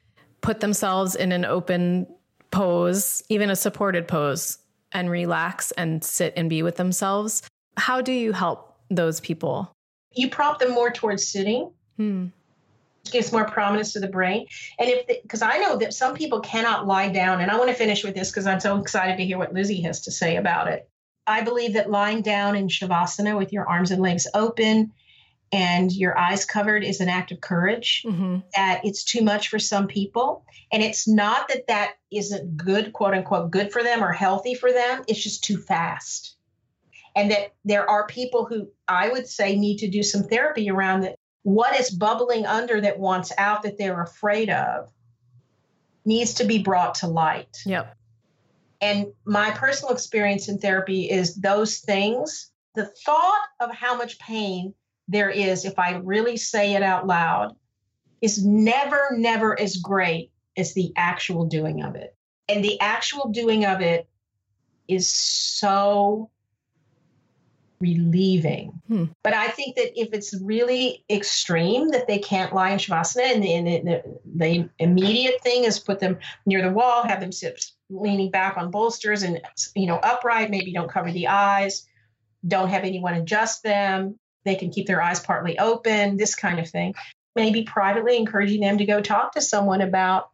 put 0.40 0.60
themselves 0.60 1.14
in 1.14 1.32
an 1.32 1.44
open 1.44 2.06
pose, 2.50 3.22
even 3.28 3.50
a 3.50 3.56
supported 3.56 4.08
pose, 4.08 4.58
and 4.92 5.10
relax 5.10 5.72
and 5.72 6.02
sit 6.04 6.32
and 6.36 6.48
be 6.48 6.62
with 6.62 6.76
themselves. 6.76 7.42
How 7.76 8.00
do 8.00 8.12
you 8.12 8.32
help 8.32 8.76
those 8.90 9.20
people? 9.20 9.72
You 10.12 10.30
prompt 10.30 10.60
them 10.60 10.72
more 10.72 10.90
towards 10.90 11.26
sitting. 11.26 11.70
Hmm. 11.96 12.26
Gives 13.10 13.32
more 13.32 13.44
prominence 13.44 13.92
to 13.92 14.00
the 14.00 14.08
brain. 14.08 14.46
And 14.78 14.88
if, 14.88 15.22
because 15.22 15.42
I 15.42 15.58
know 15.58 15.76
that 15.76 15.92
some 15.92 16.14
people 16.14 16.40
cannot 16.40 16.86
lie 16.86 17.10
down, 17.10 17.40
and 17.40 17.50
I 17.50 17.58
want 17.58 17.68
to 17.68 17.74
finish 17.74 18.02
with 18.02 18.14
this 18.14 18.30
because 18.30 18.46
I'm 18.46 18.60
so 18.60 18.78
excited 18.80 19.18
to 19.18 19.24
hear 19.24 19.36
what 19.36 19.52
Lizzie 19.52 19.82
has 19.82 20.00
to 20.02 20.10
say 20.10 20.36
about 20.36 20.68
it. 20.68 20.88
I 21.26 21.42
believe 21.42 21.74
that 21.74 21.90
lying 21.90 22.22
down 22.22 22.56
in 22.56 22.68
Shavasana 22.68 23.36
with 23.36 23.52
your 23.52 23.68
arms 23.68 23.90
and 23.90 24.02
legs 24.02 24.26
open 24.34 24.92
and 25.52 25.92
your 25.92 26.18
eyes 26.18 26.44
covered 26.44 26.82
is 26.84 27.00
an 27.00 27.08
act 27.08 27.30
of 27.32 27.40
courage, 27.40 28.02
mm-hmm. 28.04 28.38
that 28.56 28.80
it's 28.84 29.04
too 29.04 29.22
much 29.22 29.48
for 29.48 29.58
some 29.58 29.86
people. 29.86 30.44
And 30.72 30.82
it's 30.82 31.06
not 31.06 31.48
that 31.48 31.68
that 31.68 31.94
isn't 32.10 32.56
good, 32.56 32.92
quote 32.92 33.14
unquote, 33.14 33.50
good 33.50 33.72
for 33.72 33.82
them 33.82 34.02
or 34.02 34.12
healthy 34.12 34.54
for 34.54 34.72
them. 34.72 35.04
It's 35.06 35.22
just 35.22 35.44
too 35.44 35.58
fast. 35.58 36.36
And 37.14 37.30
that 37.30 37.54
there 37.64 37.88
are 37.88 38.06
people 38.06 38.44
who 38.44 38.68
I 38.88 39.08
would 39.08 39.28
say 39.28 39.56
need 39.56 39.78
to 39.78 39.88
do 39.88 40.02
some 40.02 40.24
therapy 40.24 40.68
around 40.68 41.02
that. 41.02 41.16
What 41.42 41.78
is 41.78 41.90
bubbling 41.90 42.46
under 42.46 42.80
that 42.80 42.98
wants 42.98 43.30
out 43.38 43.62
that 43.62 43.78
they're 43.78 44.02
afraid 44.02 44.50
of 44.50 44.90
needs 46.04 46.34
to 46.34 46.44
be 46.44 46.58
brought 46.58 46.96
to 46.96 47.06
light. 47.06 47.58
Yep. 47.64 47.96
And 48.84 49.06
my 49.24 49.50
personal 49.52 49.94
experience 49.94 50.46
in 50.50 50.58
therapy 50.58 51.10
is 51.10 51.36
those 51.36 51.78
things, 51.78 52.50
the 52.74 52.84
thought 52.84 53.46
of 53.60 53.74
how 53.74 53.96
much 53.96 54.18
pain 54.18 54.74
there 55.08 55.30
is 55.30 55.64
if 55.64 55.78
I 55.78 55.92
really 56.04 56.36
say 56.36 56.74
it 56.74 56.82
out 56.82 57.06
loud 57.06 57.56
is 58.20 58.44
never, 58.44 59.08
never 59.12 59.58
as 59.58 59.78
great 59.78 60.30
as 60.58 60.74
the 60.74 60.92
actual 60.96 61.46
doing 61.46 61.82
of 61.82 61.94
it. 61.94 62.14
And 62.46 62.62
the 62.62 62.78
actual 62.78 63.30
doing 63.30 63.64
of 63.64 63.80
it 63.80 64.06
is 64.86 65.08
so 65.08 66.28
relieving. 67.80 68.82
Hmm. 68.88 69.04
But 69.22 69.32
I 69.32 69.48
think 69.48 69.76
that 69.76 69.98
if 69.98 70.12
it's 70.12 70.38
really 70.42 71.06
extreme 71.08 71.88
that 71.92 72.06
they 72.06 72.18
can't 72.18 72.54
lie 72.54 72.72
in 72.72 72.78
Shavasana 72.78 73.32
and, 73.32 73.42
the, 73.42 73.54
and 73.54 73.88
the, 73.88 74.20
the, 74.26 74.68
immediate 74.78 75.42
thing 75.42 75.64
is 75.64 75.78
put 75.78 76.00
them 76.00 76.18
near 76.44 76.60
the 76.60 76.70
wall, 76.70 77.02
have 77.04 77.20
them 77.20 77.32
sit 77.32 77.64
leaning 77.94 78.30
back 78.30 78.56
on 78.56 78.70
bolsters 78.70 79.22
and 79.22 79.40
you 79.74 79.86
know 79.86 79.96
upright 79.96 80.50
maybe 80.50 80.72
don't 80.72 80.90
cover 80.90 81.12
the 81.12 81.28
eyes 81.28 81.86
don't 82.46 82.68
have 82.68 82.84
anyone 82.84 83.14
adjust 83.14 83.62
them 83.62 84.18
they 84.44 84.54
can 84.54 84.70
keep 84.70 84.86
their 84.86 85.02
eyes 85.02 85.20
partly 85.20 85.58
open 85.58 86.16
this 86.16 86.34
kind 86.34 86.58
of 86.58 86.68
thing. 86.68 86.94
Maybe 87.34 87.64
privately 87.64 88.16
encouraging 88.16 88.60
them 88.60 88.78
to 88.78 88.84
go 88.84 89.00
talk 89.00 89.32
to 89.32 89.40
someone 89.40 89.80
about 89.80 90.30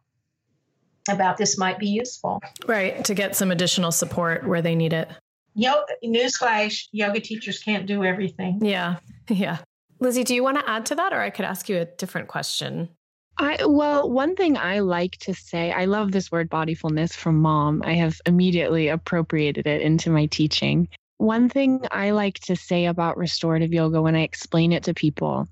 about 1.09 1.37
this 1.37 1.57
might 1.57 1.79
be 1.79 1.87
useful. 1.87 2.39
Right 2.67 3.03
to 3.05 3.15
get 3.15 3.35
some 3.35 3.51
additional 3.51 3.91
support 3.91 4.47
where 4.47 4.61
they 4.61 4.75
need 4.75 4.93
it. 4.93 5.09
Yo, 5.55 5.73
newsflash 6.05 6.87
yoga 6.91 7.19
teachers 7.19 7.59
can't 7.59 7.87
do 7.87 8.03
everything. 8.03 8.63
Yeah 8.63 8.97
yeah. 9.29 9.57
Lizzie 9.99 10.23
do 10.23 10.35
you 10.35 10.43
want 10.43 10.59
to 10.59 10.69
add 10.69 10.85
to 10.87 10.95
that 10.95 11.13
or 11.13 11.21
i 11.21 11.29
could 11.29 11.45
ask 11.45 11.69
you 11.69 11.77
a 11.77 11.85
different 11.85 12.27
question 12.27 12.89
I 13.37 13.65
well, 13.65 14.09
one 14.09 14.35
thing 14.35 14.57
I 14.57 14.79
like 14.79 15.17
to 15.21 15.33
say, 15.33 15.71
I 15.71 15.85
love 15.85 16.11
this 16.11 16.31
word 16.31 16.49
bodyfulness 16.49 17.13
from 17.13 17.41
mom. 17.41 17.81
I 17.83 17.93
have 17.93 18.19
immediately 18.25 18.89
appropriated 18.89 19.67
it 19.67 19.81
into 19.81 20.09
my 20.09 20.27
teaching. 20.27 20.87
One 21.17 21.49
thing 21.49 21.85
I 21.91 22.11
like 22.11 22.39
to 22.41 22.55
say 22.55 22.85
about 22.85 23.17
restorative 23.17 23.73
yoga 23.73 24.01
when 24.01 24.15
I 24.15 24.21
explain 24.21 24.71
it 24.71 24.83
to 24.83 24.93
people 24.93 25.47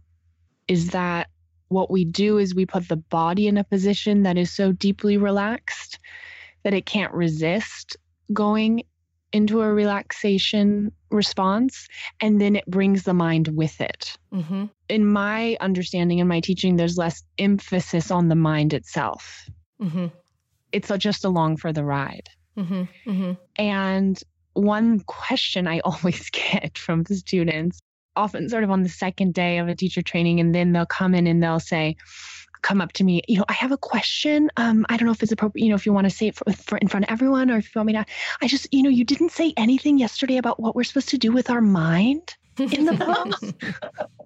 is 0.68 0.92
that 0.92 1.30
what 1.68 1.92
we 1.92 2.06
do 2.06 2.38
is 2.38 2.54
we 2.54 2.66
put 2.66 2.88
the 2.88 2.98
body 2.98 3.48
in 3.48 3.58
a 3.58 3.64
position 3.64 4.24
that 4.24 4.38
is 4.38 4.52
so 4.52 4.72
deeply 4.72 5.18
relaxed 5.18 6.00
that 6.64 6.74
it 6.74 6.86
can't 6.86 7.14
resist 7.14 7.98
going 8.34 8.84
into 9.32 9.62
a 9.62 9.74
relaxation 9.74 10.92
response 11.12 11.88
and 12.20 12.40
then 12.42 12.56
it 12.56 12.66
brings 12.66 13.04
the 13.04 13.14
mind 13.14 13.50
with 13.50 13.80
it. 13.82 14.18
Mm-hmm. 14.34 14.66
In 14.90 15.06
my 15.06 15.58
understanding 15.60 16.20
and 16.20 16.30
my 16.30 16.40
teaching, 16.40 16.76
there's 16.76 16.98
less 16.98 17.24
emphasis 17.38 18.12
on 18.12 18.30
the 18.30 18.36
mind 18.36 18.74
itself. 18.74 19.50
Mm-hmm. 19.82 20.08
It's 20.72 20.92
just 20.98 21.26
along 21.26 21.58
for 21.58 21.74
the 21.74 21.84
ride. 21.84 22.30
Mm-hmm. 22.58 22.84
mm-hmm. 23.10 23.32
And 23.58 24.22
one 24.54 25.00
question 25.02 25.68
I 25.68 25.80
always 25.84 26.30
get 26.30 26.78
from 26.78 27.04
the 27.04 27.16
students, 27.16 27.80
often 28.16 28.50
sort 28.50 28.64
of 28.64 28.72
on 28.72 28.84
the 28.84 28.90
second 28.90 29.34
day 29.34 29.60
of 29.60 29.68
a 29.68 29.76
teacher 29.76 30.02
training, 30.02 30.40
and 30.40 30.54
then 30.54 30.72
they'll 30.72 30.86
come 30.86 31.16
in 31.16 31.28
and 31.28 31.42
they'll 31.42 31.60
say, 31.60 31.96
come 32.62 32.82
up 32.82 32.92
to 32.94 33.04
me, 33.04 33.22
you 33.28 33.38
know, 33.38 33.46
I 33.48 33.54
have 33.54 33.72
a 33.72 33.78
question. 33.78 34.50
Um, 34.58 34.86
I 34.90 34.98
don't 34.98 35.06
know 35.06 35.12
if 35.12 35.24
it's 35.24 35.32
appropriate, 35.32 35.64
you 35.64 35.70
know, 35.70 35.76
if 35.76 35.86
you 35.86 35.94
want 35.94 36.06
to 36.06 36.12
say 36.12 36.28
it 36.28 36.36
for, 36.36 36.52
for 36.54 36.78
in 36.78 36.88
front 36.88 37.06
of 37.06 37.12
everyone 37.12 37.52
or 37.52 37.58
if 37.58 37.74
you 37.74 37.80
want 37.80 37.88
me 37.88 37.94
to. 37.94 38.06
I 38.42 38.48
just, 38.48 38.68
you 38.72 38.84
know, 38.84 38.90
you 38.90 39.04
didn't 39.04 39.32
say 39.32 39.54
anything 39.58 39.98
yesterday 39.98 40.38
about 40.38 40.60
what 40.60 40.76
we're 40.76 40.84
supposed 40.84 41.10
to 41.10 41.18
do 41.18 41.32
with 41.32 41.50
our 41.50 41.62
mind 41.62 42.36
in 42.58 42.86
the 42.86 42.94
post. 42.94 43.54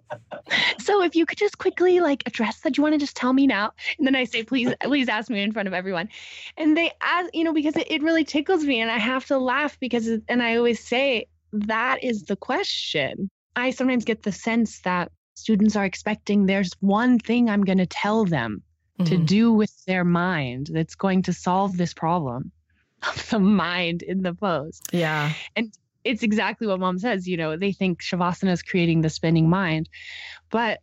so 0.79 1.03
if 1.03 1.15
you 1.15 1.25
could 1.25 1.37
just 1.37 1.57
quickly 1.57 1.99
like 1.99 2.23
address 2.25 2.59
that, 2.61 2.73
do 2.73 2.79
you 2.79 2.83
want 2.83 2.93
to 2.93 2.99
just 2.99 3.15
tell 3.15 3.33
me 3.33 3.47
now? 3.47 3.71
And 3.97 4.07
then 4.07 4.15
I 4.15 4.23
say, 4.25 4.43
please, 4.43 4.73
please 4.81 5.09
ask 5.09 5.29
me 5.29 5.41
in 5.41 5.51
front 5.51 5.67
of 5.67 5.73
everyone. 5.73 6.09
And 6.57 6.75
they 6.77 6.91
ask, 7.01 7.29
you 7.33 7.43
know, 7.43 7.53
because 7.53 7.75
it, 7.75 7.89
it 7.89 8.01
really 8.01 8.23
tickles 8.23 8.63
me 8.63 8.79
and 8.79 8.91
I 8.91 8.97
have 8.97 9.25
to 9.27 9.37
laugh 9.37 9.79
because, 9.79 10.07
and 10.27 10.41
I 10.41 10.55
always 10.57 10.79
say, 10.79 11.27
that 11.53 12.03
is 12.03 12.23
the 12.23 12.35
question. 12.35 13.29
I 13.55 13.71
sometimes 13.71 14.05
get 14.05 14.23
the 14.23 14.31
sense 14.31 14.79
that 14.81 15.11
students 15.35 15.75
are 15.75 15.85
expecting 15.85 16.45
there's 16.45 16.71
one 16.79 17.19
thing 17.19 17.49
I'm 17.49 17.63
going 17.63 17.77
to 17.79 17.85
tell 17.85 18.25
them 18.25 18.63
mm-hmm. 18.99 19.09
to 19.09 19.17
do 19.17 19.51
with 19.51 19.85
their 19.85 20.03
mind 20.03 20.69
that's 20.71 20.95
going 20.95 21.23
to 21.23 21.33
solve 21.33 21.77
this 21.77 21.93
problem 21.93 22.51
of 23.07 23.29
the 23.29 23.39
mind 23.39 24.01
in 24.01 24.21
the 24.21 24.33
pose. 24.33 24.81
Yeah. 24.91 25.33
And 25.55 25.73
it's 26.03 26.23
exactly 26.23 26.67
what 26.67 26.79
mom 26.79 26.99
says, 26.99 27.27
you 27.27 27.37
know, 27.37 27.57
they 27.57 27.71
think 27.71 28.01
shavasana 28.01 28.51
is 28.51 28.61
creating 28.61 29.01
the 29.01 29.09
spinning 29.09 29.49
mind. 29.49 29.89
But 30.49 30.79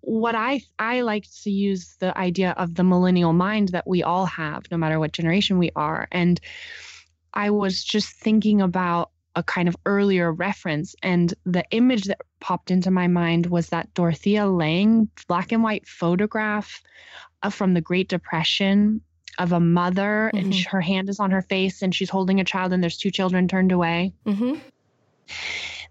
what 0.00 0.34
I 0.34 0.62
I 0.78 1.02
like 1.02 1.26
to 1.44 1.50
use 1.50 1.96
the 2.00 2.16
idea 2.18 2.52
of 2.52 2.74
the 2.74 2.84
millennial 2.84 3.32
mind 3.32 3.68
that 3.70 3.86
we 3.86 4.02
all 4.02 4.26
have 4.26 4.64
no 4.70 4.76
matter 4.76 4.98
what 4.98 5.12
generation 5.12 5.58
we 5.58 5.70
are 5.76 6.08
and 6.10 6.40
I 7.32 7.50
was 7.50 7.84
just 7.84 8.14
thinking 8.14 8.60
about 8.60 9.10
a 9.38 9.42
kind 9.44 9.68
of 9.68 9.76
earlier 9.86 10.32
reference. 10.32 10.96
And 11.00 11.32
the 11.46 11.64
image 11.70 12.04
that 12.04 12.20
popped 12.40 12.72
into 12.72 12.90
my 12.90 13.06
mind 13.06 13.46
was 13.46 13.68
that 13.68 13.94
Dorothea 13.94 14.46
Lange 14.46 15.08
black 15.28 15.52
and 15.52 15.62
white 15.62 15.86
photograph 15.86 16.82
uh, 17.44 17.50
from 17.50 17.72
the 17.72 17.80
Great 17.80 18.08
Depression 18.08 19.00
of 19.38 19.52
a 19.52 19.60
mother 19.60 20.32
mm-hmm. 20.34 20.46
and 20.46 20.54
her 20.66 20.80
hand 20.80 21.08
is 21.08 21.20
on 21.20 21.30
her 21.30 21.42
face 21.42 21.82
and 21.82 21.94
she's 21.94 22.10
holding 22.10 22.40
a 22.40 22.44
child 22.44 22.72
and 22.72 22.82
there's 22.82 22.98
two 22.98 23.12
children 23.12 23.46
turned 23.46 23.70
away. 23.70 24.12
Mm-hmm. 24.26 24.54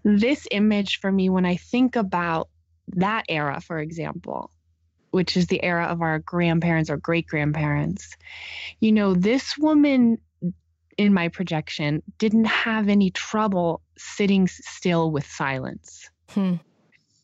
This 0.04 0.46
image 0.50 1.00
for 1.00 1.10
me, 1.10 1.30
when 1.30 1.46
I 1.46 1.56
think 1.56 1.96
about 1.96 2.50
that 2.96 3.24
era, 3.30 3.62
for 3.62 3.78
example, 3.78 4.50
which 5.10 5.38
is 5.38 5.46
the 5.46 5.64
era 5.64 5.86
of 5.86 6.02
our 6.02 6.18
grandparents 6.18 6.90
or 6.90 6.98
great 6.98 7.26
grandparents, 7.26 8.14
you 8.80 8.92
know, 8.92 9.14
this 9.14 9.56
woman 9.56 10.18
in 10.98 11.14
my 11.14 11.28
projection 11.28 12.02
didn't 12.18 12.44
have 12.44 12.88
any 12.88 13.10
trouble 13.10 13.80
sitting 13.96 14.48
still 14.48 15.10
with 15.10 15.24
silence 15.24 16.10
hmm. 16.30 16.54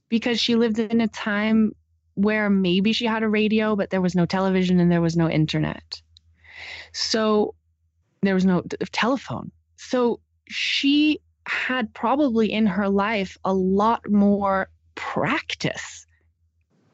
because 0.09 0.41
she 0.41 0.55
lived 0.55 0.79
in 0.79 1.01
a 1.01 1.09
time 1.09 1.73
where 2.15 2.49
maybe 2.49 2.93
she 2.93 3.05
had 3.05 3.25
a 3.25 3.29
radio, 3.29 3.75
but 3.75 3.91
there 3.91 4.01
was 4.01 4.15
no 4.15 4.25
television 4.25 4.79
and 4.79 4.91
there 4.91 5.01
was 5.01 5.17
no 5.17 5.29
internet. 5.29 6.01
So 6.93 7.57
there 8.23 8.35
was 8.35 8.45
no 8.45 8.63
telephone. 8.93 9.51
So 9.77 10.21
she 10.49 11.21
had 11.47 11.93
probably 11.93 12.53
in 12.53 12.67
her 12.67 12.89
life 12.89 13.37
a 13.45 13.53
lot 13.53 14.09
more 14.09 14.69
practice. 14.95 16.07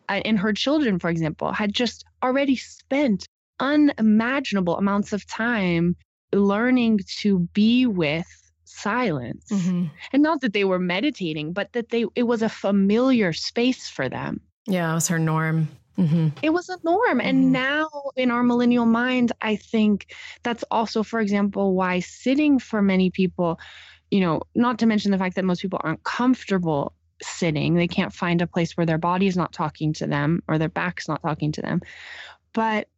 And 0.08 0.38
her 0.38 0.52
children, 0.52 0.98
for 0.98 1.08
example, 1.08 1.52
had 1.52 1.72
just 1.72 2.04
already 2.22 2.56
spent 2.56 3.26
unimaginable 3.60 4.76
amounts 4.76 5.12
of 5.12 5.26
time 5.26 5.96
learning 6.32 7.00
to 7.20 7.40
be 7.52 7.86
with 7.86 8.26
silence. 8.64 9.46
Mm-hmm. 9.50 9.86
And 10.12 10.22
not 10.22 10.40
that 10.40 10.52
they 10.52 10.64
were 10.64 10.78
meditating, 10.78 11.52
but 11.52 11.72
that 11.72 11.90
they 11.90 12.06
it 12.14 12.24
was 12.24 12.42
a 12.42 12.48
familiar 12.48 13.32
space 13.32 13.88
for 13.88 14.08
them. 14.08 14.40
Yeah, 14.66 14.90
it 14.90 14.94
was 14.94 15.08
her 15.08 15.18
norm. 15.18 15.68
Mm-hmm. 15.98 16.28
It 16.42 16.50
was 16.50 16.68
a 16.68 16.78
norm. 16.82 17.18
Mm-hmm. 17.18 17.28
And 17.28 17.52
now 17.52 17.88
in 18.16 18.30
our 18.30 18.42
millennial 18.42 18.86
mind, 18.86 19.32
I 19.42 19.56
think 19.56 20.14
that's 20.42 20.64
also, 20.70 21.02
for 21.02 21.20
example, 21.20 21.74
why 21.74 22.00
sitting 22.00 22.58
for 22.58 22.80
many 22.80 23.10
people, 23.10 23.58
you 24.10 24.20
know, 24.20 24.42
not 24.54 24.78
to 24.78 24.86
mention 24.86 25.10
the 25.10 25.18
fact 25.18 25.36
that 25.36 25.44
most 25.44 25.60
people 25.60 25.80
aren't 25.82 26.04
comfortable 26.04 26.94
sitting, 27.22 27.74
they 27.74 27.88
can't 27.88 28.14
find 28.14 28.40
a 28.40 28.46
place 28.46 28.76
where 28.76 28.86
their 28.86 28.98
body 28.98 29.26
is 29.26 29.36
not 29.36 29.52
talking 29.52 29.92
to 29.94 30.06
them 30.06 30.42
or 30.48 30.58
their 30.58 30.70
back's 30.70 31.08
not 31.08 31.20
talking 31.22 31.52
to 31.52 31.60
them. 31.60 31.82
But 32.54 32.88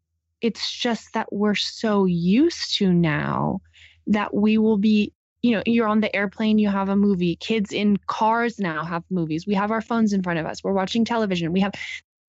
it's 0.43 0.71
just 0.71 1.15
that 1.15 1.33
we're 1.33 1.55
so 1.55 2.05
used 2.05 2.77
to 2.77 2.93
now 2.93 3.61
that 4.07 4.35
we 4.35 4.59
will 4.59 4.77
be 4.77 5.13
you 5.41 5.53
know 5.53 5.63
you're 5.67 5.89
on 5.89 6.01
the 6.01 6.15
airplane 6.15 6.59
you 6.59 6.69
have 6.69 6.89
a 6.89 6.97
movie 6.97 7.37
kids 7.37 7.73
in 7.73 7.97
cars 8.07 8.59
now 8.59 8.85
have 8.85 9.05
movies 9.11 9.47
we 9.47 9.55
have 9.55 9.71
our 9.71 9.81
phones 9.81 10.13
in 10.13 10.23
front 10.23 10.39
of 10.39 10.47
us 10.47 10.63
we're 10.63 10.73
watching 10.73 11.05
television 11.05 11.53
we 11.53 11.61
have 11.61 11.73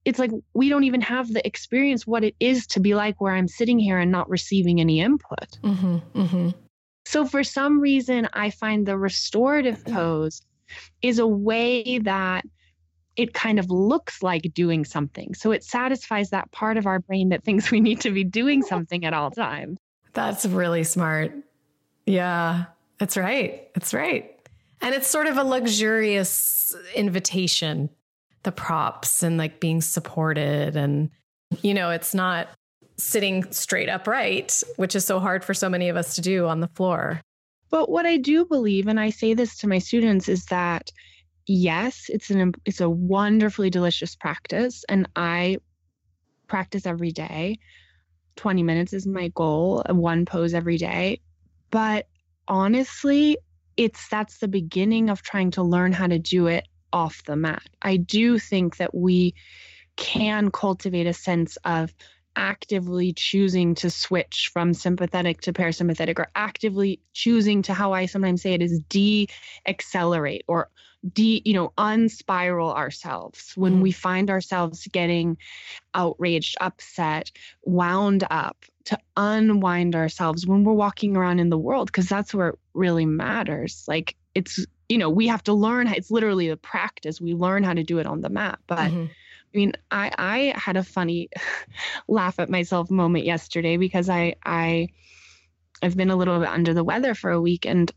it's 0.06 0.20
like 0.20 0.32
we 0.54 0.70
don't 0.70 0.84
even 0.84 1.02
have 1.02 1.32
the 1.32 1.46
experience 1.46 2.06
what 2.06 2.24
it 2.24 2.36
is 2.40 2.68
to 2.68 2.80
be 2.80 2.94
like 2.96 3.20
where 3.20 3.34
i'm 3.34 3.48
sitting 3.48 3.80
here 3.80 4.00
and 4.00 4.12
not 4.12 4.30
receiving 4.30 4.80
any 4.80 5.00
input 5.00 5.60
mm-hmm, 5.64 5.98
mm-hmm. 6.16 6.50
so 7.06 7.26
for 7.26 7.44
some 7.44 7.80
reason 7.80 8.28
i 8.34 8.50
find 8.50 8.86
the 8.86 8.98
restorative 8.98 9.84
pose 9.94 10.42
is 11.02 11.20
a 11.20 11.28
way 11.28 12.00
that 12.00 12.44
it 13.16 13.34
kind 13.34 13.60
of 13.60 13.70
looks 13.70 14.24
like 14.24 14.42
doing 14.54 14.86
something. 14.86 15.36
So 15.36 15.52
it 15.52 15.64
satisfies 15.64 16.32
that 16.32 16.52
part 16.52 16.78
of 16.78 16.88
our 16.88 17.00
brain 17.00 17.30
that 17.30 17.44
thinks 17.44 17.72
we 17.72 17.80
need 17.80 18.02
to 18.02 18.12
be 18.12 18.24
doing 18.24 18.64
something 18.64 19.06
at 19.06 19.14
all 19.14 19.32
times. 19.32 19.78
That's 20.14 20.46
really 20.46 20.84
smart. 20.84 21.32
Yeah, 22.06 22.66
that's 22.98 23.16
right. 23.18 23.74
That's 23.74 23.94
right. 23.94 24.30
And 24.82 24.94
it's 24.94 25.08
sort 25.08 25.28
of 25.28 25.38
a 25.38 25.44
luxurious 25.44 26.76
invitation, 26.96 27.90
the 28.44 28.52
props 28.52 29.24
and 29.24 29.38
like 29.38 29.60
being 29.60 29.82
supported. 29.82 30.76
And, 30.76 31.10
you 31.62 31.74
know, 31.74 31.92
it's 31.92 32.14
not 32.14 32.50
sitting 32.98 33.50
straight 33.52 33.90
upright, 33.90 34.62
which 34.76 34.96
is 34.96 35.06
so 35.06 35.20
hard 35.20 35.44
for 35.44 35.54
so 35.54 35.70
many 35.70 35.90
of 35.90 35.96
us 35.96 36.16
to 36.16 36.22
do 36.22 36.48
on 36.48 36.60
the 36.60 36.68
floor. 36.68 37.22
But 37.70 37.90
what 37.90 38.06
I 38.06 38.18
do 38.18 38.46
believe, 38.46 38.88
and 38.88 39.00
I 39.00 39.10
say 39.10 39.34
this 39.34 39.58
to 39.60 39.68
my 39.68 39.80
students, 39.80 40.30
is 40.30 40.46
that 40.46 40.92
yes, 41.48 42.10
it's 42.10 42.30
an 42.30 42.54
it's 42.66 42.82
a 42.82 42.90
wonderfully 42.90 43.70
delicious 43.70 44.16
practice, 44.16 44.84
and 44.90 45.08
I 45.16 45.58
practice 46.48 46.86
every 46.86 47.12
day. 47.12 47.60
20 48.36 48.64
minutes 48.64 48.94
is 48.94 49.06
my 49.06 49.28
goal, 49.30 49.84
uh, 49.90 49.94
one 49.94 50.26
pose 50.26 50.54
every 50.54 50.78
day. 50.78 51.20
But 51.72 52.08
honestly, 52.48 53.38
it's 53.78 54.08
that's 54.10 54.40
the 54.40 54.48
beginning 54.48 55.10
of 55.10 55.22
trying 55.22 55.52
to 55.52 55.64
learn 55.64 55.92
how 55.92 56.08
to 56.08 56.20
do 56.20 56.48
it 56.48 56.68
off 56.92 57.24
the 57.26 57.36
mat. 57.36 57.64
I 57.82 57.98
do 57.98 58.40
think 58.40 58.78
that 58.78 58.94
we 58.94 59.34
can 59.96 60.52
cultivate 60.52 61.08
a 61.08 61.14
sense 61.14 61.58
of 61.66 61.94
actively 62.36 63.14
choosing 63.14 63.76
to 63.76 63.90
switch 63.90 64.50
from 64.52 64.74
sympathetic 64.74 65.42
to 65.42 65.54
parasympathetic 65.54 66.18
or 66.18 66.28
actively 66.36 67.00
choosing 67.14 67.62
to 67.64 67.74
how 67.74 67.94
I 67.94 68.08
sometimes 68.08 68.42
say 68.42 68.54
it 68.54 68.62
is 68.62 68.80
de 68.90 69.28
accelerate 69.68 70.44
or 70.48 70.70
de 71.12 71.42
you 71.44 71.54
know 71.54 71.74
unspiral 71.78 72.74
ourselves 72.74 73.52
when 73.56 73.78
mm. 73.78 73.82
we 73.82 73.92
find 73.92 74.30
ourselves 74.30 74.88
getting 74.88 75.38
outraged 75.94 76.56
upset 76.62 77.32
wound 77.66 78.24
up 78.30 78.66
to 78.86 78.98
unwind 79.16 79.96
ourselves 79.96 80.46
when 80.46 80.64
we're 80.64 80.74
walking 80.74 81.16
around 81.16 81.40
in 81.40 81.50
the 81.50 81.58
world 81.58 81.88
because 81.88 82.10
that's 82.10 82.34
where 82.34 82.50
it 82.50 82.60
really 82.74 83.06
matters. 83.06 83.86
Like 83.88 84.16
it's 84.36 84.66
you 84.90 84.98
know 84.98 85.10
we 85.10 85.28
have 85.28 85.44
to 85.44 85.54
learn 85.54 85.88
it's 85.88 86.12
literally 86.12 86.50
a 86.50 86.58
practice. 86.58 87.22
We 87.22 87.34
learn 87.34 87.64
how 87.64 87.74
to 87.74 87.84
do 87.84 88.00
it 88.00 88.08
on 88.08 88.22
the 88.22 88.30
mat. 88.30 88.60
But 88.68 88.92
mm-hmm. 88.92 89.06
I 89.06 89.58
mean, 89.58 89.74
I 89.92 90.12
I 90.18 90.54
had 90.58 90.78
a 90.78 90.84
funny 90.84 91.30
laugh 92.08 92.40
at 92.40 92.50
myself 92.50 92.92
moment 92.92 93.26
yesterday 93.26 93.78
because 93.78 94.10
I 94.10 94.36
I 94.46 94.90
I've 95.82 95.98
been 95.98 96.12
a 96.12 96.16
little 96.16 96.40
bit 96.40 96.50
under 96.50 96.74
the 96.74 96.84
weather 96.84 97.16
for 97.16 97.32
a 97.32 97.42
week 97.42 97.66
and 97.66 97.92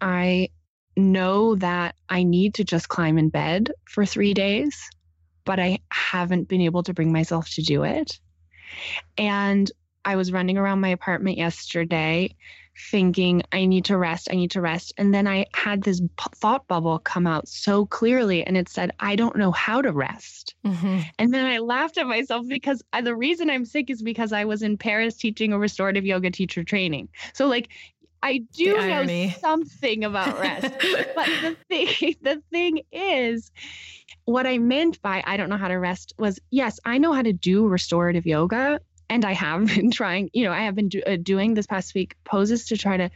I 0.00 0.50
know 0.96 1.54
that 1.56 1.94
I 2.08 2.22
need 2.22 2.54
to 2.54 2.64
just 2.64 2.88
climb 2.88 3.18
in 3.18 3.28
bed 3.28 3.72
for 3.84 4.06
3 4.06 4.34
days, 4.34 4.76
but 5.44 5.58
I 5.58 5.80
haven't 5.90 6.48
been 6.48 6.60
able 6.60 6.82
to 6.84 6.94
bring 6.94 7.12
myself 7.12 7.48
to 7.50 7.62
do 7.62 7.82
it. 7.84 8.18
And 9.18 9.70
I 10.04 10.16
was 10.16 10.32
running 10.32 10.58
around 10.58 10.80
my 10.80 10.88
apartment 10.88 11.38
yesterday 11.38 12.34
thinking, 12.90 13.42
I 13.52 13.66
need 13.66 13.84
to 13.86 13.96
rest, 13.96 14.28
I 14.30 14.34
need 14.34 14.50
to 14.52 14.60
rest. 14.60 14.92
And 14.98 15.14
then 15.14 15.28
I 15.28 15.46
had 15.54 15.82
this 15.82 16.00
p- 16.00 16.26
thought 16.34 16.66
bubble 16.66 16.98
come 16.98 17.26
out 17.26 17.46
so 17.48 17.86
clearly, 17.86 18.44
and 18.44 18.56
it 18.56 18.68
said, 18.68 18.90
I 18.98 19.16
don't 19.16 19.36
know 19.36 19.52
how 19.52 19.80
to 19.80 19.92
rest. 19.92 20.54
Mm-hmm. 20.66 21.00
And 21.18 21.32
then 21.32 21.46
I 21.46 21.58
laughed 21.58 21.98
at 21.98 22.06
myself 22.06 22.46
because 22.48 22.82
I, 22.92 23.00
the 23.00 23.14
reason 23.14 23.48
I'm 23.48 23.64
sick 23.64 23.90
is 23.90 24.02
because 24.02 24.32
I 24.32 24.44
was 24.44 24.62
in 24.62 24.76
Paris 24.76 25.14
teaching 25.16 25.52
a 25.52 25.58
restorative 25.58 26.04
yoga 26.04 26.30
teacher 26.30 26.64
training. 26.64 27.08
So, 27.32 27.46
like, 27.46 27.68
I 28.24 28.38
do 28.54 28.74
know 28.74 29.28
something 29.38 30.02
about 30.02 30.40
rest. 30.40 30.62
but 31.14 31.26
the 31.26 31.56
thing, 31.68 32.16
the 32.22 32.42
thing 32.50 32.80
is, 32.90 33.52
what 34.24 34.46
I 34.46 34.56
meant 34.56 35.00
by 35.02 35.22
I 35.26 35.36
don't 35.36 35.50
know 35.50 35.58
how 35.58 35.68
to 35.68 35.74
rest 35.74 36.14
was 36.18 36.40
yes, 36.50 36.80
I 36.86 36.96
know 36.96 37.12
how 37.12 37.20
to 37.20 37.34
do 37.34 37.68
restorative 37.68 38.24
yoga 38.24 38.80
and 39.10 39.26
I 39.26 39.32
have 39.32 39.66
been 39.66 39.90
trying, 39.90 40.30
you 40.32 40.44
know, 40.44 40.52
I 40.52 40.62
have 40.62 40.74
been 40.74 40.88
do, 40.88 41.02
uh, 41.06 41.16
doing 41.22 41.52
this 41.52 41.66
past 41.66 41.94
week 41.94 42.16
poses 42.24 42.66
to 42.68 42.78
try 42.78 42.96
to 42.96 43.10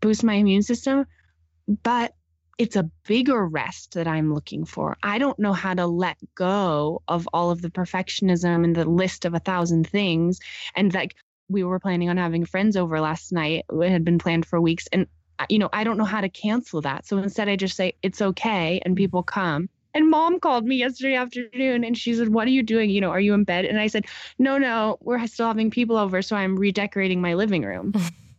boost 0.00 0.24
my 0.24 0.34
immune 0.34 0.62
system, 0.62 1.04
but 1.82 2.14
it's 2.56 2.76
a 2.76 2.90
bigger 3.06 3.46
rest 3.46 3.92
that 3.92 4.08
I'm 4.08 4.32
looking 4.32 4.64
for. 4.64 4.96
I 5.02 5.18
don't 5.18 5.38
know 5.38 5.52
how 5.52 5.74
to 5.74 5.86
let 5.86 6.16
go 6.34 7.02
of 7.06 7.28
all 7.32 7.50
of 7.50 7.60
the 7.60 7.70
perfectionism 7.70 8.64
and 8.64 8.74
the 8.74 8.86
list 8.86 9.26
of 9.26 9.34
a 9.34 9.38
thousand 9.38 9.88
things. 9.88 10.40
And 10.74 10.92
like 10.92 11.14
we 11.48 11.64
were 11.64 11.78
planning 11.78 12.08
on 12.10 12.16
having 12.16 12.44
friends 12.44 12.76
over 12.76 13.00
last 13.00 13.32
night, 13.32 13.64
it 13.70 13.90
had 13.90 14.04
been 14.04 14.18
planned 14.18 14.46
for 14.46 14.60
weeks. 14.60 14.86
And, 14.92 15.06
uh, 15.38 15.46
you 15.48 15.58
know, 15.58 15.68
I 15.72 15.84
don't 15.84 15.98
know 15.98 16.04
how 16.04 16.20
to 16.20 16.28
cancel 16.28 16.80
that. 16.82 17.06
So 17.06 17.18
instead, 17.18 17.48
I 17.48 17.56
just 17.56 17.76
say, 17.76 17.94
it's 18.02 18.20
okay. 18.20 18.80
And 18.84 18.96
people 18.96 19.22
come. 19.22 19.68
And 19.94 20.10
mom 20.10 20.38
called 20.38 20.64
me 20.64 20.76
yesterday 20.76 21.14
afternoon 21.14 21.82
and 21.82 21.96
she 21.96 22.14
said, 22.14 22.28
What 22.28 22.46
are 22.46 22.50
you 22.50 22.62
doing? 22.62 22.90
You 22.90 23.00
know, 23.00 23.10
are 23.10 23.20
you 23.20 23.34
in 23.34 23.44
bed? 23.44 23.64
And 23.64 23.80
I 23.80 23.86
said, 23.86 24.06
No, 24.38 24.58
no, 24.58 24.98
we're 25.00 25.26
still 25.26 25.46
having 25.46 25.70
people 25.70 25.96
over. 25.96 26.20
So 26.22 26.36
I'm 26.36 26.56
redecorating 26.56 27.20
my 27.20 27.34
living 27.34 27.62
room. 27.62 27.94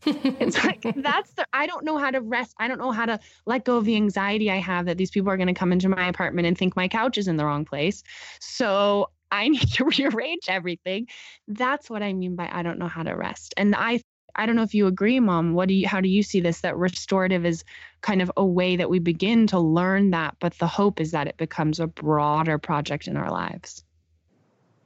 it's 0.06 0.64
like 0.64 0.86
that's 0.98 1.34
the 1.34 1.46
I 1.52 1.66
don't 1.66 1.84
know 1.84 1.98
how 1.98 2.12
to 2.12 2.22
rest. 2.22 2.56
I 2.60 2.68
don't 2.68 2.78
know 2.78 2.92
how 2.92 3.06
to 3.06 3.20
let 3.46 3.66
go 3.66 3.78
of 3.78 3.86
the 3.86 3.96
anxiety 3.96 4.50
I 4.50 4.58
have 4.58 4.86
that 4.86 4.98
these 4.98 5.12
people 5.12 5.30
are 5.32 5.38
going 5.38 5.48
to 5.48 5.54
come 5.54 5.74
into 5.74 5.90
my 5.90 6.08
apartment 6.08 6.48
and 6.48 6.58
think 6.58 6.76
my 6.76 6.88
couch 6.88 7.18
is 7.18 7.28
in 7.28 7.36
the 7.36 7.46
wrong 7.46 7.66
place. 7.66 8.04
So 8.40 9.10
I 9.32 9.50
need 9.50 9.72
to 9.74 9.86
rearrange 9.98 10.46
everything. 10.48 11.08
That's 11.48 11.90
what 11.90 12.04
I 12.04 12.14
mean 12.14 12.36
by 12.36 12.50
I 12.52 12.64
don't 12.64 12.80
know 12.80 12.88
how 12.88 13.04
to 13.04 13.14
rest. 13.14 13.54
And 13.58 13.76
I 13.76 14.02
I 14.36 14.46
don't 14.46 14.56
know 14.56 14.64
if 14.64 14.74
you 14.74 14.88
agree, 14.88 15.20
mom. 15.20 15.54
What 15.54 15.68
do 15.68 15.74
you 15.74 15.88
how 15.88 16.02
do 16.02 16.10
you 16.10 16.24
see 16.24 16.40
this? 16.40 16.62
That 16.62 16.78
restorative 16.78 17.46
is 17.46 17.64
kind 18.02 18.22
of 18.22 18.32
a 18.38 18.46
way 18.46 18.76
that 18.76 18.90
we 18.90 19.00
begin 19.00 19.48
to 19.48 19.60
learn 19.60 20.12
that, 20.12 20.36
but 20.40 20.54
the 20.60 20.68
hope 20.68 21.02
is 21.02 21.12
that 21.12 21.28
it 21.28 21.38
becomes 21.38 21.80
a 21.80 21.88
broader 21.88 22.58
project 22.58 23.08
in 23.08 23.18
our 23.18 23.32
lives. 23.32 23.84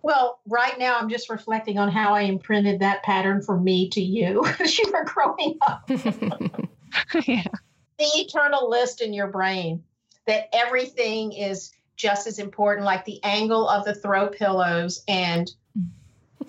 Well, 0.02 0.42
right 0.48 0.78
now 0.78 0.98
I'm 1.00 1.10
just 1.10 1.30
reflecting 1.30 1.78
on 1.78 1.90
how 1.90 2.14
I 2.14 2.22
imprinted 2.22 2.82
that 2.82 3.04
pattern 3.04 3.42
from 3.42 3.64
me 3.64 3.90
to 3.92 4.02
you 4.02 4.46
as 4.60 4.78
you 4.78 4.92
were 4.92 5.06
growing 5.06 5.58
up. 5.62 5.84
yeah. 7.26 7.48
the 7.98 8.06
eternal 8.16 8.70
list 8.70 9.02
in 9.02 9.14
your 9.14 9.28
brain 9.28 9.84
that 10.28 10.50
everything 10.54 11.32
is 11.34 11.72
just 12.04 12.28
as 12.28 12.38
important, 12.38 12.86
like 12.86 13.06
the 13.06 13.24
angle 13.24 13.70
of 13.70 13.86
the 13.86 13.96
throw 13.96 14.28
pillows 14.28 15.04
and 15.08 15.50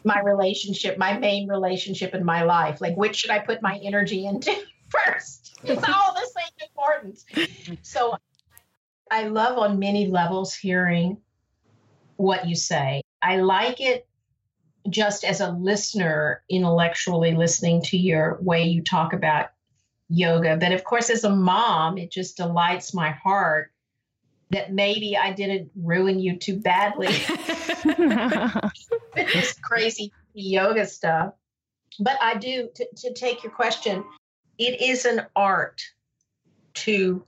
my 0.03 0.21
relationship, 0.21 0.99
my 0.99 1.17
main 1.17 1.49
relationship 1.49 2.13
in 2.13 2.25
my 2.25 2.43
life. 2.43 2.81
Like, 2.81 2.97
which 2.97 3.15
should 3.15 3.31
I 3.31 3.39
put 3.39 3.63
my 3.63 3.79
energy 3.79 4.27
into 4.27 4.53
first? 4.89 5.57
It's 5.63 5.89
all 5.89 6.13
the 6.13 6.29
same 6.37 6.69
importance. 6.69 7.25
So 7.83 8.17
I 9.13 9.29
love 9.29 9.57
on 9.57 9.79
many 9.79 10.09
levels 10.09 10.53
hearing 10.55 11.19
what 12.17 12.49
you 12.49 12.57
say. 12.57 13.03
I 13.23 13.37
like 13.37 13.81
it 13.81 14.09
just 14.91 15.23
as 15.25 15.41
a 15.41 15.53
listener, 15.53 16.43
intellectually 16.51 17.37
listening 17.37 17.81
to 17.83 17.97
your 17.97 18.39
way 18.43 18.65
you 18.65 18.83
talk 18.83 19.13
about 19.13 19.51
yoga. 20.09 20.57
But 20.57 20.73
of 20.73 20.83
course, 20.83 21.11
as 21.11 21.23
a 21.23 21.31
mom, 21.31 21.97
it 21.97 22.11
just 22.11 22.37
delights 22.37 22.93
my 22.93 23.13
heart 23.13 23.71
that 24.51 24.73
maybe 24.73 25.17
I 25.17 25.33
didn't 25.33 25.71
ruin 25.75 26.19
you 26.19 26.37
too 26.37 26.59
badly 26.59 27.09
with 27.85 28.63
this 29.15 29.59
crazy 29.59 30.13
yoga 30.35 30.87
stuff. 30.87 31.35
But 32.01 32.17
I 32.21 32.37
do, 32.37 32.69
to, 32.75 32.89
to 32.97 33.15
take 33.15 33.43
your 33.43 33.53
question, 33.53 34.05
it 34.59 34.81
is 34.81 35.05
an 35.05 35.27
art 35.35 35.83
to 36.75 37.25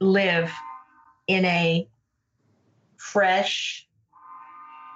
live 0.00 0.52
in 1.26 1.44
a 1.44 1.88
fresh, 2.96 3.86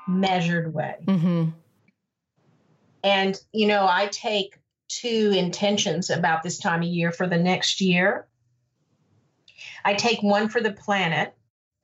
measured 0.06 0.72
way. 0.74 0.96
Mm-hmm. 1.04 1.50
And, 3.04 3.40
you 3.52 3.66
know, 3.66 3.86
I 3.88 4.06
take 4.06 4.58
two 4.88 5.32
intentions 5.34 6.10
about 6.10 6.42
this 6.42 6.58
time 6.58 6.82
of 6.82 6.88
year 6.88 7.10
for 7.12 7.26
the 7.26 7.38
next 7.38 7.80
year. 7.80 8.26
I 9.85 9.95
take 9.95 10.23
one 10.23 10.49
for 10.49 10.61
the 10.61 10.73
planet 10.73 11.35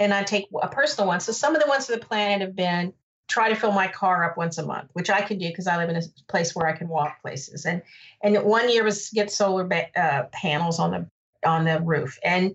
and 0.00 0.14
I 0.14 0.22
take 0.22 0.48
a 0.60 0.68
personal 0.68 1.08
one. 1.08 1.20
So 1.20 1.32
some 1.32 1.54
of 1.54 1.62
the 1.62 1.68
ones 1.68 1.86
for 1.86 1.92
the 1.92 2.04
planet 2.04 2.40
have 2.40 2.56
been 2.56 2.92
try 3.28 3.50
to 3.50 3.54
fill 3.54 3.72
my 3.72 3.86
car 3.86 4.24
up 4.24 4.36
once 4.36 4.58
a 4.58 4.64
month, 4.64 4.88
which 4.94 5.10
I 5.10 5.20
can 5.20 5.38
do 5.38 5.48
because 5.48 5.66
I 5.66 5.76
live 5.76 5.90
in 5.90 5.96
a 5.96 6.02
place 6.28 6.56
where 6.56 6.66
I 6.66 6.72
can 6.72 6.88
walk 6.88 7.20
places. 7.20 7.66
And 7.66 7.82
and 8.22 8.42
one 8.44 8.70
year 8.70 8.84
was 8.84 9.10
get 9.10 9.30
solar 9.30 9.64
ba- 9.64 9.98
uh, 9.98 10.24
panels 10.32 10.78
on 10.78 10.90
the 10.90 11.10
on 11.48 11.64
the 11.64 11.80
roof. 11.80 12.18
And 12.24 12.54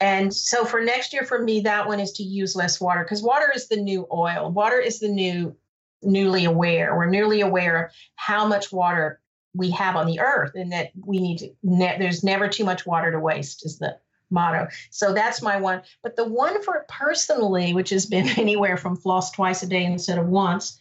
and 0.00 0.34
so 0.34 0.64
for 0.64 0.80
next 0.80 1.12
year 1.12 1.24
for 1.24 1.38
me 1.38 1.60
that 1.60 1.86
one 1.86 2.00
is 2.00 2.12
to 2.12 2.22
use 2.22 2.56
less 2.56 2.80
water 2.80 3.04
because 3.04 3.22
water 3.22 3.50
is 3.54 3.68
the 3.68 3.76
new 3.76 4.06
oil. 4.12 4.50
Water 4.50 4.78
is 4.78 5.00
the 5.00 5.08
new 5.08 5.54
newly 6.02 6.44
aware. 6.44 6.96
We're 6.96 7.06
newly 7.06 7.40
aware 7.40 7.84
of 7.84 7.92
how 8.16 8.46
much 8.46 8.72
water 8.72 9.20
we 9.54 9.70
have 9.70 9.96
on 9.96 10.06
the 10.06 10.20
earth 10.20 10.52
and 10.54 10.72
that 10.72 10.90
we 11.04 11.20
need 11.20 11.38
to 11.38 11.50
ne- 11.62 11.98
there's 11.98 12.24
never 12.24 12.48
too 12.48 12.64
much 12.64 12.84
water 12.84 13.12
to 13.12 13.20
waste 13.20 13.64
is 13.64 13.78
the 13.78 13.96
motto. 14.30 14.68
So 14.90 15.12
that's 15.12 15.42
my 15.42 15.56
one. 15.56 15.82
But 16.02 16.16
the 16.16 16.24
one 16.24 16.62
for 16.62 16.84
personally, 16.88 17.74
which 17.74 17.90
has 17.90 18.06
been 18.06 18.28
anywhere 18.38 18.76
from 18.76 18.96
floss 18.96 19.30
twice 19.30 19.62
a 19.62 19.66
day 19.66 19.84
instead 19.84 20.18
of 20.18 20.26
once, 20.26 20.80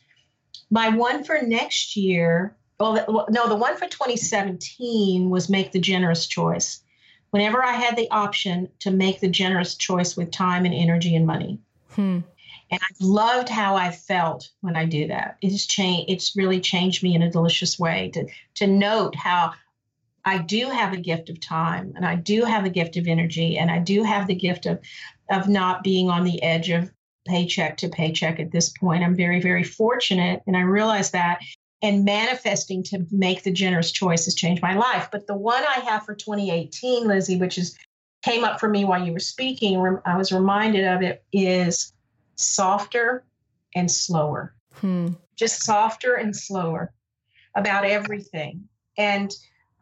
my 0.70 0.90
one 0.90 1.24
for 1.24 1.42
next 1.42 1.96
year, 1.96 2.56
well, 2.80 3.28
no, 3.30 3.48
the 3.48 3.56
one 3.56 3.78
for 3.78 3.88
2017 3.88 5.30
was 5.30 5.50
make 5.50 5.72
the 5.72 5.80
generous 5.80 6.26
choice. 6.26 6.82
Whenever 7.30 7.64
I 7.64 7.74
had 7.74 7.96
the 7.96 8.10
option 8.12 8.70
to 8.80 8.92
make 8.92 9.20
the 9.20 9.30
generous 9.30 9.76
choice 9.76 10.16
with 10.16 10.32
time 10.32 10.66
and 10.66 10.74
energy 10.74 11.16
and 11.16 11.26
money. 11.26 11.60
Hmm. 11.90 12.20
And 12.72 12.80
I 12.82 12.94
loved 13.00 13.50
how 13.50 13.76
I 13.76 13.92
felt 13.92 14.50
when 14.62 14.76
I 14.76 14.86
do 14.86 15.08
that. 15.08 15.38
It's 15.42 15.66
changed. 15.66 16.12
It's 16.12 16.36
really 16.36 16.60
changed 16.60 17.04
me 17.04 17.14
in 17.14 17.22
a 17.22 17.32
delicious 17.32 17.78
way 17.78 18.10
to 18.14 18.28
to 18.56 18.68
note 18.68 19.16
how 19.16 19.54
I 20.26 20.38
do 20.38 20.70
have 20.70 20.94
a 20.94 20.98
gift 20.98 21.30
of 21.30 21.40
time 21.40 21.94
and 21.96 22.06
I 22.06 22.16
do 22.16 22.46
have 22.46 22.66
a 22.66 22.70
gift 22.70 22.98
of 22.98 23.08
energy 23.08 23.58
and 23.58 23.70
I 23.70 23.80
do 23.80 24.04
have 24.04 24.28
the 24.28 24.36
gift 24.36 24.66
of 24.66 24.80
of 25.30 25.48
not 25.48 25.84
being 25.84 26.10
on 26.10 26.24
the 26.24 26.42
edge 26.44 26.70
of 26.70 26.92
paycheck 27.28 27.78
to 27.78 27.90
paycheck 27.90 28.40
at 28.40 28.52
this 28.52 28.70
point. 28.70 29.04
I'm 29.04 29.16
very, 29.16 29.42
very 29.42 29.64
fortunate 29.64 30.42
and 30.48 30.56
I 30.56 30.62
realize 30.62 31.12
that 31.12 31.40
and 31.82 32.06
manifesting 32.06 32.82
to 32.84 33.06
make 33.12 33.44
the 33.44 33.52
generous 33.52 33.92
choice 33.92 34.26
has 34.26 34.36
changed 34.36 34.62
my 34.62 34.76
life. 34.76 35.10
But 35.12 35.28
the 35.28 35.36
one 35.36 35.64
I 35.64 35.82
have 35.82 36.06
for 36.06 36.16
2018, 36.16 37.08
Lizzie, 37.08 37.38
which 37.38 37.58
is 37.58 37.78
came 38.24 38.46
up 38.46 38.60
for 38.60 38.70
me 38.70 38.86
while 38.86 39.06
you 39.06 39.12
were 39.12 39.20
speaking, 39.20 40.00
I 40.06 40.18
was 40.18 40.32
reminded 40.32 40.86
of 40.86 41.02
it, 41.02 41.26
is 41.34 41.92
softer 42.36 43.26
and 43.76 43.92
slower. 43.92 44.56
Hmm. 44.76 45.10
Just 45.36 45.64
softer 45.64 46.16
and 46.16 46.34
slower 46.34 46.94
about 47.56 47.84
everything. 47.86 48.70
And 48.98 49.34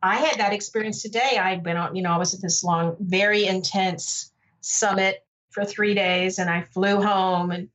I 0.03 0.15
had 0.15 0.39
that 0.39 0.53
experience 0.53 1.01
today. 1.01 1.37
I 1.39 1.61
went 1.63 1.77
on, 1.77 1.95
you 1.95 2.01
know, 2.01 2.11
I 2.11 2.17
was 2.17 2.33
at 2.33 2.41
this 2.41 2.63
long, 2.63 2.95
very 2.99 3.45
intense 3.45 4.31
summit 4.61 5.23
for 5.51 5.63
three 5.63 5.93
days 5.93 6.39
and 6.39 6.49
I 6.49 6.61
flew 6.61 7.01
home 7.01 7.51
and, 7.51 7.69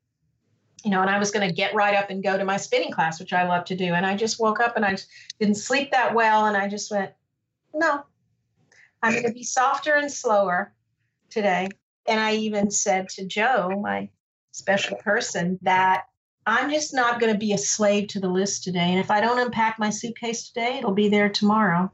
you 0.85 0.91
know, 0.91 1.01
and 1.01 1.11
I 1.11 1.19
was 1.19 1.31
going 1.31 1.49
to 1.49 1.55
get 1.55 1.75
right 1.75 1.95
up 1.95 2.11
and 2.11 2.23
go 2.23 2.37
to 2.37 2.45
my 2.45 2.57
spinning 2.57 2.91
class, 2.91 3.21
which 3.21 3.33
I 3.33 3.47
love 3.47 3.65
to 3.67 3.77
do. 3.77 3.95
And 3.95 4.05
I 4.05 4.17
just 4.17 4.41
woke 4.41 4.61
up 4.61 4.77
and 4.77 4.85
I 4.85 4.97
didn't 5.39 5.57
sleep 5.57 5.93
that 5.93 6.15
well. 6.15 6.47
And 6.47 6.57
I 6.57 6.69
just 6.69 6.91
went, 6.91 7.13
no, 7.75 8.05
I'm 9.03 9.13
going 9.13 9.27
to 9.27 9.33
be 9.33 9.43
softer 9.45 9.95
and 9.95 10.11
slower 10.11 10.73
today. 11.31 11.69
And 12.07 12.21
I 12.21 12.35
even 12.37 12.71
said 12.71 13.09
to 13.11 13.25
Joe, 13.25 13.79
my 13.81 14.09
special 14.53 14.97
person, 14.97 15.59
that 15.63 16.05
I'm 16.47 16.71
just 16.71 16.95
not 16.95 17.21
going 17.21 17.33
to 17.33 17.39
be 17.39 17.53
a 17.53 17.59
slave 17.59 18.09
to 18.09 18.21
the 18.21 18.29
list 18.29 18.65
today. 18.65 18.91
And 18.91 18.99
if 18.99 19.11
I 19.11 19.21
don't 19.21 19.39
unpack 19.39 19.79
my 19.79 19.91
suitcase 19.91 20.49
today, 20.49 20.79
it'll 20.79 20.93
be 20.93 21.09
there 21.09 21.29
tomorrow. 21.29 21.93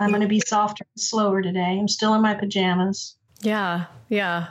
I'm 0.00 0.10
going 0.10 0.22
to 0.22 0.28
be 0.28 0.40
softer 0.40 0.84
and 0.94 1.02
slower 1.02 1.42
today. 1.42 1.78
I'm 1.78 1.88
still 1.88 2.14
in 2.14 2.22
my 2.22 2.34
pajamas. 2.34 3.16
Yeah. 3.40 3.86
Yeah. 4.08 4.50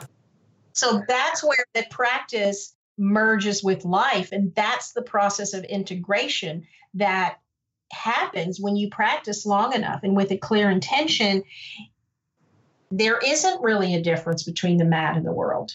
So 0.72 1.02
that's 1.08 1.42
where 1.42 1.64
the 1.74 1.84
practice 1.90 2.74
merges 2.98 3.62
with 3.62 3.84
life. 3.84 4.32
And 4.32 4.54
that's 4.54 4.92
the 4.92 5.02
process 5.02 5.54
of 5.54 5.64
integration 5.64 6.66
that 6.94 7.38
happens 7.92 8.60
when 8.60 8.76
you 8.76 8.90
practice 8.90 9.46
long 9.46 9.74
enough 9.74 10.00
and 10.02 10.14
with 10.14 10.30
a 10.30 10.36
clear 10.36 10.70
intention. 10.70 11.42
There 12.90 13.18
isn't 13.18 13.62
really 13.62 13.94
a 13.94 14.02
difference 14.02 14.42
between 14.42 14.76
the 14.76 14.84
mat 14.84 15.16
and 15.16 15.26
the 15.26 15.32
world. 15.32 15.72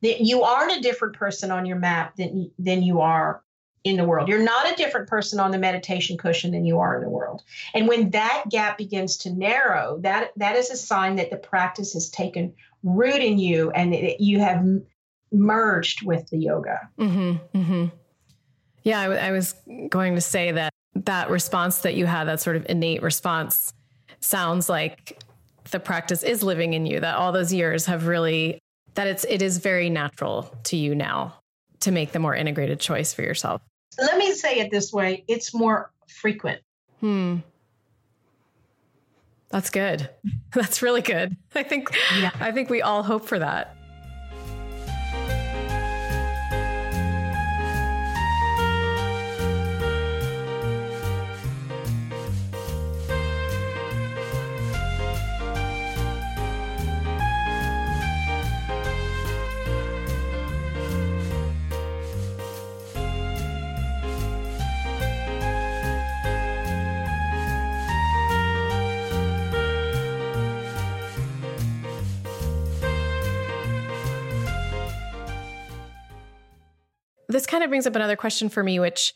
You 0.00 0.42
aren't 0.42 0.78
a 0.78 0.80
different 0.80 1.16
person 1.16 1.50
on 1.50 1.66
your 1.66 1.78
mat 1.78 2.12
than, 2.16 2.50
than 2.58 2.82
you 2.82 3.00
are 3.00 3.42
in 3.88 3.96
the 3.96 4.04
world. 4.04 4.28
You're 4.28 4.42
not 4.42 4.70
a 4.70 4.76
different 4.76 5.08
person 5.08 5.40
on 5.40 5.50
the 5.50 5.58
meditation 5.58 6.16
cushion 6.16 6.52
than 6.52 6.64
you 6.64 6.78
are 6.78 6.96
in 6.96 7.02
the 7.02 7.08
world. 7.08 7.42
And 7.74 7.88
when 7.88 8.10
that 8.10 8.44
gap 8.50 8.78
begins 8.78 9.16
to 9.18 9.32
narrow, 9.32 9.98
that 10.02 10.30
that 10.36 10.56
is 10.56 10.70
a 10.70 10.76
sign 10.76 11.16
that 11.16 11.30
the 11.30 11.36
practice 11.36 11.94
has 11.94 12.08
taken 12.10 12.54
root 12.82 13.20
in 13.20 13.38
you 13.38 13.70
and 13.70 13.92
that 13.92 14.20
you 14.20 14.40
have 14.40 14.64
merged 15.32 16.04
with 16.04 16.28
the 16.28 16.38
yoga. 16.38 16.88
Mm-hmm, 16.98 17.58
mm-hmm. 17.58 17.86
Yeah, 18.82 19.00
I, 19.00 19.28
I 19.28 19.30
was 19.32 19.54
going 19.88 20.14
to 20.14 20.20
say 20.20 20.52
that 20.52 20.72
that 20.94 21.30
response 21.30 21.78
that 21.78 21.94
you 21.94 22.06
had, 22.06 22.24
that 22.24 22.40
sort 22.40 22.56
of 22.56 22.66
innate 22.68 23.02
response, 23.02 23.72
sounds 24.20 24.68
like 24.68 25.22
the 25.70 25.80
practice 25.80 26.22
is 26.22 26.42
living 26.42 26.74
in 26.74 26.86
you. 26.86 27.00
That 27.00 27.16
all 27.16 27.32
those 27.32 27.52
years 27.52 27.86
have 27.86 28.06
really 28.06 28.58
that 28.94 29.06
it's 29.06 29.24
it 29.28 29.42
is 29.42 29.58
very 29.58 29.90
natural 29.90 30.54
to 30.64 30.76
you 30.76 30.94
now 30.94 31.38
to 31.80 31.90
make 31.92 32.12
the 32.12 32.18
more 32.18 32.34
integrated 32.34 32.80
choice 32.80 33.12
for 33.12 33.22
yourself? 33.22 33.62
Let 33.98 34.16
me 34.16 34.32
say 34.32 34.60
it 34.60 34.70
this 34.70 34.92
way 34.92 35.24
it's 35.28 35.52
more 35.52 35.90
frequent. 36.06 36.60
Hmm. 37.00 37.38
That's 39.50 39.70
good. 39.70 40.08
That's 40.52 40.82
really 40.82 41.02
good. 41.02 41.36
I 41.54 41.62
think 41.62 41.90
yeah. 42.18 42.30
I 42.40 42.52
think 42.52 42.70
we 42.70 42.82
all 42.82 43.02
hope 43.02 43.24
for 43.24 43.38
that. 43.38 43.77
This 77.38 77.46
kind 77.46 77.62
of 77.62 77.70
brings 77.70 77.86
up 77.86 77.94
another 77.94 78.16
question 78.16 78.48
for 78.48 78.64
me, 78.64 78.80
which 78.80 79.14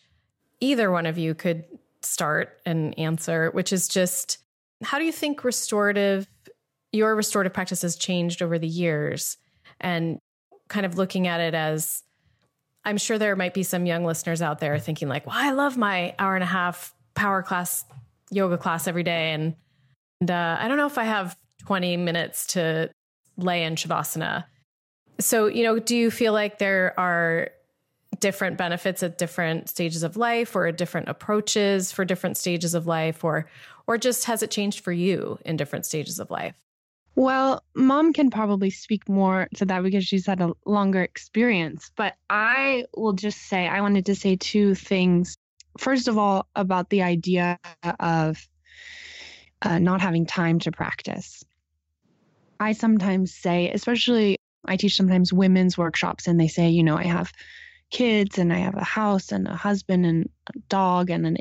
either 0.60 0.92
one 0.92 1.06
of 1.06 1.18
you 1.18 1.34
could 1.34 1.64
start 2.02 2.56
and 2.64 2.96
answer, 2.96 3.50
which 3.50 3.72
is 3.72 3.88
just 3.88 4.38
how 4.80 5.00
do 5.00 5.04
you 5.04 5.10
think 5.10 5.42
restorative, 5.42 6.28
your 6.92 7.16
restorative 7.16 7.52
practice 7.52 7.82
has 7.82 7.96
changed 7.96 8.40
over 8.40 8.60
the 8.60 8.68
years? 8.68 9.38
And 9.80 10.20
kind 10.68 10.86
of 10.86 10.96
looking 10.96 11.26
at 11.26 11.40
it 11.40 11.52
as 11.52 12.04
I'm 12.84 12.96
sure 12.96 13.18
there 13.18 13.34
might 13.34 13.54
be 13.54 13.64
some 13.64 13.86
young 13.86 14.04
listeners 14.04 14.40
out 14.40 14.60
there 14.60 14.78
thinking, 14.78 15.08
like, 15.08 15.26
well, 15.26 15.34
I 15.36 15.50
love 15.50 15.76
my 15.76 16.14
hour 16.16 16.36
and 16.36 16.44
a 16.44 16.46
half 16.46 16.94
power 17.14 17.42
class 17.42 17.84
yoga 18.30 18.56
class 18.56 18.86
every 18.86 19.02
day. 19.02 19.32
And, 19.32 19.56
and 20.20 20.30
uh, 20.30 20.58
I 20.60 20.68
don't 20.68 20.76
know 20.76 20.86
if 20.86 20.96
I 20.96 21.04
have 21.04 21.36
20 21.66 21.96
minutes 21.96 22.46
to 22.48 22.88
lay 23.36 23.64
in 23.64 23.74
Shavasana. 23.74 24.44
So, 25.18 25.46
you 25.46 25.64
know, 25.64 25.80
do 25.80 25.96
you 25.96 26.08
feel 26.08 26.32
like 26.32 26.58
there 26.58 26.94
are 26.96 27.50
different 28.22 28.56
benefits 28.56 29.02
at 29.02 29.18
different 29.18 29.68
stages 29.68 30.04
of 30.04 30.16
life 30.16 30.56
or 30.56 30.70
different 30.72 31.08
approaches 31.08 31.92
for 31.92 32.04
different 32.04 32.36
stages 32.38 32.72
of 32.72 32.86
life 32.86 33.24
or 33.24 33.46
or 33.88 33.98
just 33.98 34.24
has 34.26 34.42
it 34.44 34.50
changed 34.50 34.80
for 34.80 34.92
you 34.92 35.38
in 35.44 35.56
different 35.56 35.84
stages 35.84 36.20
of 36.20 36.30
life? 36.30 36.54
Well, 37.16 37.62
mom 37.74 38.12
can 38.12 38.30
probably 38.30 38.70
speak 38.70 39.08
more 39.08 39.48
to 39.56 39.66
that 39.66 39.82
because 39.82 40.06
she's 40.06 40.24
had 40.24 40.40
a 40.40 40.52
longer 40.64 41.02
experience, 41.02 41.90
but 41.96 42.14
I 42.30 42.84
will 42.96 43.12
just 43.12 43.38
say 43.48 43.66
I 43.66 43.80
wanted 43.80 44.06
to 44.06 44.14
say 44.14 44.36
two 44.36 44.74
things. 44.74 45.36
First 45.76 46.06
of 46.06 46.16
all, 46.16 46.46
about 46.54 46.88
the 46.88 47.02
idea 47.02 47.58
of 47.98 48.38
uh, 49.62 49.78
not 49.78 50.00
having 50.00 50.26
time 50.26 50.60
to 50.60 50.70
practice. 50.70 51.44
I 52.60 52.72
sometimes 52.72 53.34
say, 53.34 53.70
especially 53.70 54.36
I 54.64 54.76
teach 54.76 54.96
sometimes 54.96 55.32
women's 55.32 55.76
workshops, 55.76 56.28
and 56.28 56.38
they 56.38 56.48
say, 56.48 56.68
you 56.68 56.84
know, 56.84 56.96
I 56.96 57.04
have 57.04 57.32
kids 57.92 58.38
and 58.38 58.52
I 58.52 58.58
have 58.58 58.74
a 58.74 58.82
house 58.82 59.30
and 59.30 59.46
a 59.46 59.54
husband 59.54 60.04
and 60.04 60.28
a 60.48 60.58
dog 60.68 61.10
and 61.10 61.26
an 61.26 61.36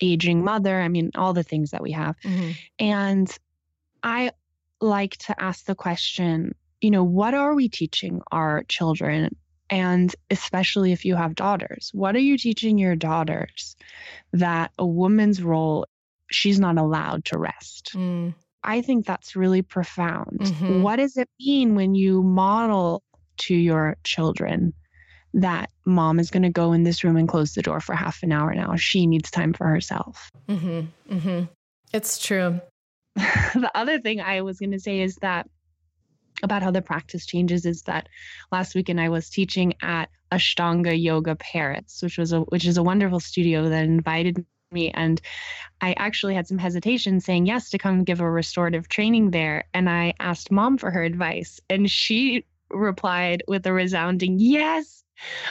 aging 0.00 0.42
mother. 0.42 0.80
I 0.80 0.88
mean, 0.88 1.10
all 1.16 1.34
the 1.34 1.42
things 1.42 1.72
that 1.72 1.82
we 1.82 1.92
have. 1.92 2.16
Mm-hmm. 2.20 2.50
And 2.78 3.38
I 4.02 4.30
like 4.80 5.16
to 5.18 5.42
ask 5.42 5.66
the 5.66 5.74
question, 5.74 6.54
you 6.80 6.90
know, 6.90 7.02
what 7.04 7.34
are 7.34 7.54
we 7.54 7.68
teaching 7.68 8.22
our 8.30 8.62
children? 8.68 9.36
And 9.68 10.14
especially 10.30 10.92
if 10.92 11.04
you 11.04 11.16
have 11.16 11.34
daughters, 11.34 11.90
what 11.92 12.14
are 12.14 12.20
you 12.20 12.38
teaching 12.38 12.78
your 12.78 12.96
daughters 12.96 13.76
that 14.32 14.70
a 14.78 14.86
woman's 14.86 15.42
role, 15.42 15.84
she's 16.30 16.60
not 16.60 16.78
allowed 16.78 17.26
to 17.26 17.38
rest? 17.38 17.90
Mm. 17.94 18.34
I 18.62 18.82
think 18.82 19.04
that's 19.04 19.36
really 19.36 19.62
profound. 19.62 20.40
Mm-hmm. 20.40 20.82
What 20.82 20.96
does 20.96 21.16
it 21.16 21.28
mean 21.40 21.74
when 21.74 21.94
you 21.94 22.22
model 22.22 23.02
to 23.38 23.54
your 23.54 23.96
children 24.04 24.72
that 25.34 25.70
mom 25.84 26.18
is 26.18 26.30
going 26.30 26.42
to 26.42 26.50
go 26.50 26.72
in 26.72 26.82
this 26.82 27.04
room 27.04 27.16
and 27.16 27.28
close 27.28 27.54
the 27.54 27.62
door 27.62 27.80
for 27.80 27.94
half 27.94 28.22
an 28.22 28.32
hour 28.32 28.54
now? 28.54 28.76
She 28.76 29.06
needs 29.06 29.30
time 29.30 29.52
for 29.52 29.66
herself. 29.66 30.30
Mm-hmm. 30.48 31.14
Mm-hmm. 31.14 31.44
It's 31.92 32.18
true. 32.18 32.60
the 33.16 33.70
other 33.74 33.98
thing 33.98 34.20
I 34.20 34.42
was 34.42 34.58
going 34.58 34.72
to 34.72 34.80
say 34.80 35.00
is 35.00 35.16
that 35.16 35.48
about 36.42 36.62
how 36.62 36.70
the 36.70 36.82
practice 36.82 37.26
changes 37.26 37.66
is 37.66 37.82
that 37.82 38.08
last 38.52 38.74
weekend 38.74 39.00
I 39.00 39.08
was 39.08 39.28
teaching 39.28 39.74
at 39.82 40.08
Ashtanga 40.30 41.00
Yoga 41.00 41.34
Paris, 41.34 42.00
which 42.02 42.18
was 42.18 42.32
a 42.32 42.40
which 42.40 42.66
is 42.66 42.76
a 42.76 42.82
wonderful 42.82 43.18
studio 43.20 43.68
that 43.68 43.84
invited 43.84 44.44
me 44.70 44.90
and 44.90 45.20
I 45.80 45.94
actually 45.96 46.34
had 46.34 46.46
some 46.46 46.58
hesitation 46.58 47.20
saying 47.20 47.46
yes 47.46 47.70
to 47.70 47.78
come 47.78 48.04
give 48.04 48.20
a 48.20 48.30
restorative 48.30 48.88
training 48.88 49.30
there 49.30 49.64
and 49.72 49.88
I 49.88 50.14
asked 50.20 50.52
mom 50.52 50.78
for 50.78 50.90
her 50.90 51.02
advice 51.02 51.60
and 51.70 51.90
she 51.90 52.44
replied 52.70 53.42
with 53.48 53.66
a 53.66 53.72
resounding 53.72 54.36
yes 54.38 55.04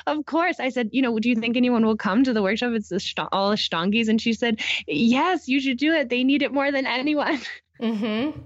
of 0.06 0.26
course. 0.26 0.60
I 0.60 0.70
said 0.70 0.90
you 0.92 1.02
know 1.02 1.18
do 1.20 1.30
you 1.30 1.36
think 1.36 1.58
anyone 1.58 1.86
will 1.86 1.98
come 1.98 2.24
to 2.24 2.34
the 2.34 2.44
workshop? 2.44 2.74
It's 2.74 2.92
all 3.32 3.52
ashtangis 3.54 4.08
and 4.08 4.22
she 4.22 4.34
said 4.34 4.62
yes 4.88 5.48
you 5.48 5.60
should 5.60 5.78
do 5.78 5.94
it. 5.94 6.10
They 6.10 6.24
need 6.24 6.42
it 6.42 6.54
more 6.54 6.72
than 6.72 6.86
anyone. 6.86 7.40
Mm-hmm. 7.80 8.40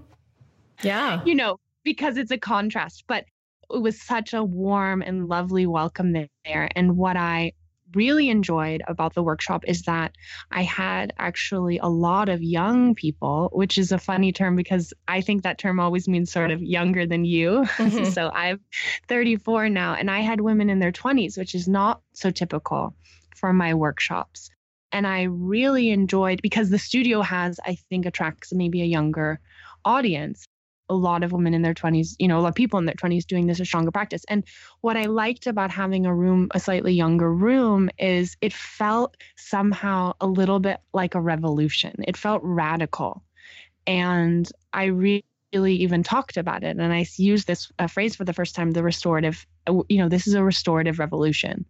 yeah. 0.82 1.22
You 1.24 1.34
know 1.34 1.58
because 1.84 2.18
it's 2.18 2.30
a 2.30 2.36
contrast 2.36 3.04
but 3.08 3.24
it 3.72 3.80
was 3.80 3.98
such 3.98 4.34
a 4.34 4.44
warm 4.44 5.00
and 5.00 5.26
lovely 5.26 5.66
welcome 5.66 6.12
there. 6.12 6.68
And 6.76 6.98
what 6.98 7.16
I 7.16 7.52
really 7.94 8.28
enjoyed 8.28 8.82
about 8.86 9.14
the 9.14 9.22
workshop 9.22 9.64
is 9.66 9.82
that 9.82 10.14
I 10.50 10.62
had 10.62 11.12
actually 11.18 11.78
a 11.78 11.86
lot 11.86 12.28
of 12.28 12.42
young 12.42 12.94
people, 12.94 13.50
which 13.52 13.78
is 13.78 13.92
a 13.92 13.98
funny 13.98 14.32
term 14.32 14.56
because 14.56 14.92
I 15.08 15.20
think 15.20 15.42
that 15.42 15.58
term 15.58 15.80
always 15.80 16.08
means 16.08 16.32
sort 16.32 16.50
of 16.50 16.62
younger 16.62 17.06
than 17.06 17.24
you. 17.24 17.64
Mm-hmm. 17.76 18.04
so 18.10 18.30
I'm 18.30 18.60
34 19.08 19.68
now, 19.68 19.94
and 19.94 20.10
I 20.10 20.20
had 20.20 20.40
women 20.40 20.70
in 20.70 20.78
their 20.78 20.92
20s, 20.92 21.38
which 21.38 21.54
is 21.54 21.68
not 21.68 22.00
so 22.12 22.30
typical 22.30 22.94
for 23.36 23.52
my 23.52 23.74
workshops. 23.74 24.50
And 24.92 25.06
I 25.06 25.22
really 25.22 25.90
enjoyed 25.90 26.42
because 26.42 26.68
the 26.68 26.78
studio 26.78 27.22
has, 27.22 27.58
I 27.64 27.76
think, 27.88 28.04
attracts 28.04 28.52
maybe 28.52 28.82
a 28.82 28.86
younger 28.86 29.40
audience 29.84 30.44
a 30.88 30.94
lot 30.94 31.22
of 31.22 31.32
women 31.32 31.54
in 31.54 31.62
their 31.62 31.74
20s, 31.74 32.16
you 32.18 32.28
know, 32.28 32.38
a 32.38 32.42
lot 32.42 32.48
of 32.48 32.54
people 32.54 32.78
in 32.78 32.84
their 32.84 32.94
20s 32.94 33.26
doing 33.26 33.46
this 33.46 33.60
Ashtanga 33.60 33.92
practice. 33.92 34.24
And 34.28 34.44
what 34.80 34.96
I 34.96 35.04
liked 35.04 35.46
about 35.46 35.70
having 35.70 36.06
a 36.06 36.14
room, 36.14 36.48
a 36.52 36.60
slightly 36.60 36.92
younger 36.92 37.32
room, 37.32 37.90
is 37.98 38.36
it 38.40 38.52
felt 38.52 39.16
somehow 39.36 40.12
a 40.20 40.26
little 40.26 40.60
bit 40.60 40.80
like 40.92 41.14
a 41.14 41.20
revolution. 41.20 41.94
It 42.06 42.16
felt 42.16 42.42
radical. 42.44 43.22
And 43.86 44.50
I 44.72 44.84
really 44.84 45.24
even 45.54 46.02
talked 46.02 46.36
about 46.36 46.62
it. 46.62 46.76
And 46.76 46.92
I 46.92 47.06
used 47.16 47.46
this 47.46 47.70
uh, 47.78 47.86
phrase 47.86 48.16
for 48.16 48.24
the 48.24 48.32
first 48.32 48.54
time 48.54 48.70
the 48.70 48.82
restorative, 48.82 49.46
uh, 49.66 49.82
you 49.88 49.98
know, 49.98 50.08
this 50.08 50.26
is 50.26 50.34
a 50.34 50.44
restorative 50.44 50.98
revolution. 50.98 51.64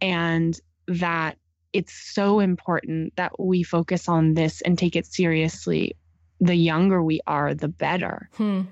And 0.00 0.58
that 0.88 1.38
it's 1.72 1.92
so 1.92 2.40
important 2.40 3.14
that 3.16 3.38
we 3.38 3.62
focus 3.62 4.08
on 4.08 4.34
this 4.34 4.60
and 4.62 4.78
take 4.78 4.94
it 4.94 5.06
seriously 5.06 5.96
the 6.44 6.54
younger 6.54 7.02
we 7.02 7.20
are, 7.26 7.54
the 7.54 7.68
better. 7.68 8.28
Hmm. 8.34 8.62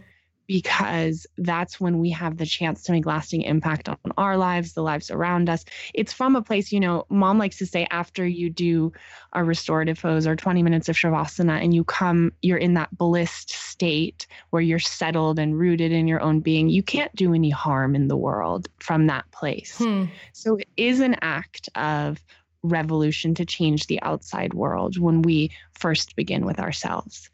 Because 0.48 1.26
that's 1.38 1.80
when 1.80 1.98
we 1.98 2.10
have 2.10 2.36
the 2.36 2.44
chance 2.44 2.82
to 2.82 2.92
make 2.92 3.06
lasting 3.06 3.42
impact 3.42 3.88
on 3.88 3.96
our 4.18 4.36
lives, 4.36 4.74
the 4.74 4.82
lives 4.82 5.10
around 5.10 5.48
us. 5.48 5.64
It's 5.94 6.12
from 6.12 6.36
a 6.36 6.42
place, 6.42 6.72
you 6.72 6.80
know, 6.80 7.06
mom 7.08 7.38
likes 7.38 7.56
to 7.58 7.66
say 7.66 7.86
after 7.90 8.26
you 8.26 8.50
do 8.50 8.92
a 9.32 9.42
restorative 9.42 10.02
pose 10.02 10.26
or 10.26 10.36
20 10.36 10.62
minutes 10.62 10.90
of 10.90 10.96
Shavasana 10.96 11.62
and 11.62 11.72
you 11.72 11.84
come, 11.84 12.32
you're 12.42 12.58
in 12.58 12.74
that 12.74 12.94
blissed 12.98 13.50
state 13.50 14.26
where 14.50 14.60
you're 14.60 14.78
settled 14.78 15.38
and 15.38 15.58
rooted 15.58 15.92
in 15.92 16.06
your 16.06 16.20
own 16.20 16.40
being, 16.40 16.68
you 16.68 16.82
can't 16.82 17.14
do 17.14 17.32
any 17.32 17.50
harm 17.50 17.94
in 17.94 18.08
the 18.08 18.16
world 18.16 18.68
from 18.80 19.06
that 19.06 19.30
place. 19.30 19.78
Hmm. 19.78 20.06
So 20.32 20.56
it 20.56 20.68
is 20.76 21.00
an 21.00 21.16
act 21.22 21.70
of 21.76 22.22
revolution 22.62 23.34
to 23.34 23.44
change 23.44 23.86
the 23.86 24.00
outside 24.02 24.54
world 24.54 24.98
when 24.98 25.22
we 25.22 25.50
first 25.72 26.16
begin 26.16 26.44
with 26.44 26.60
ourselves. 26.60 27.30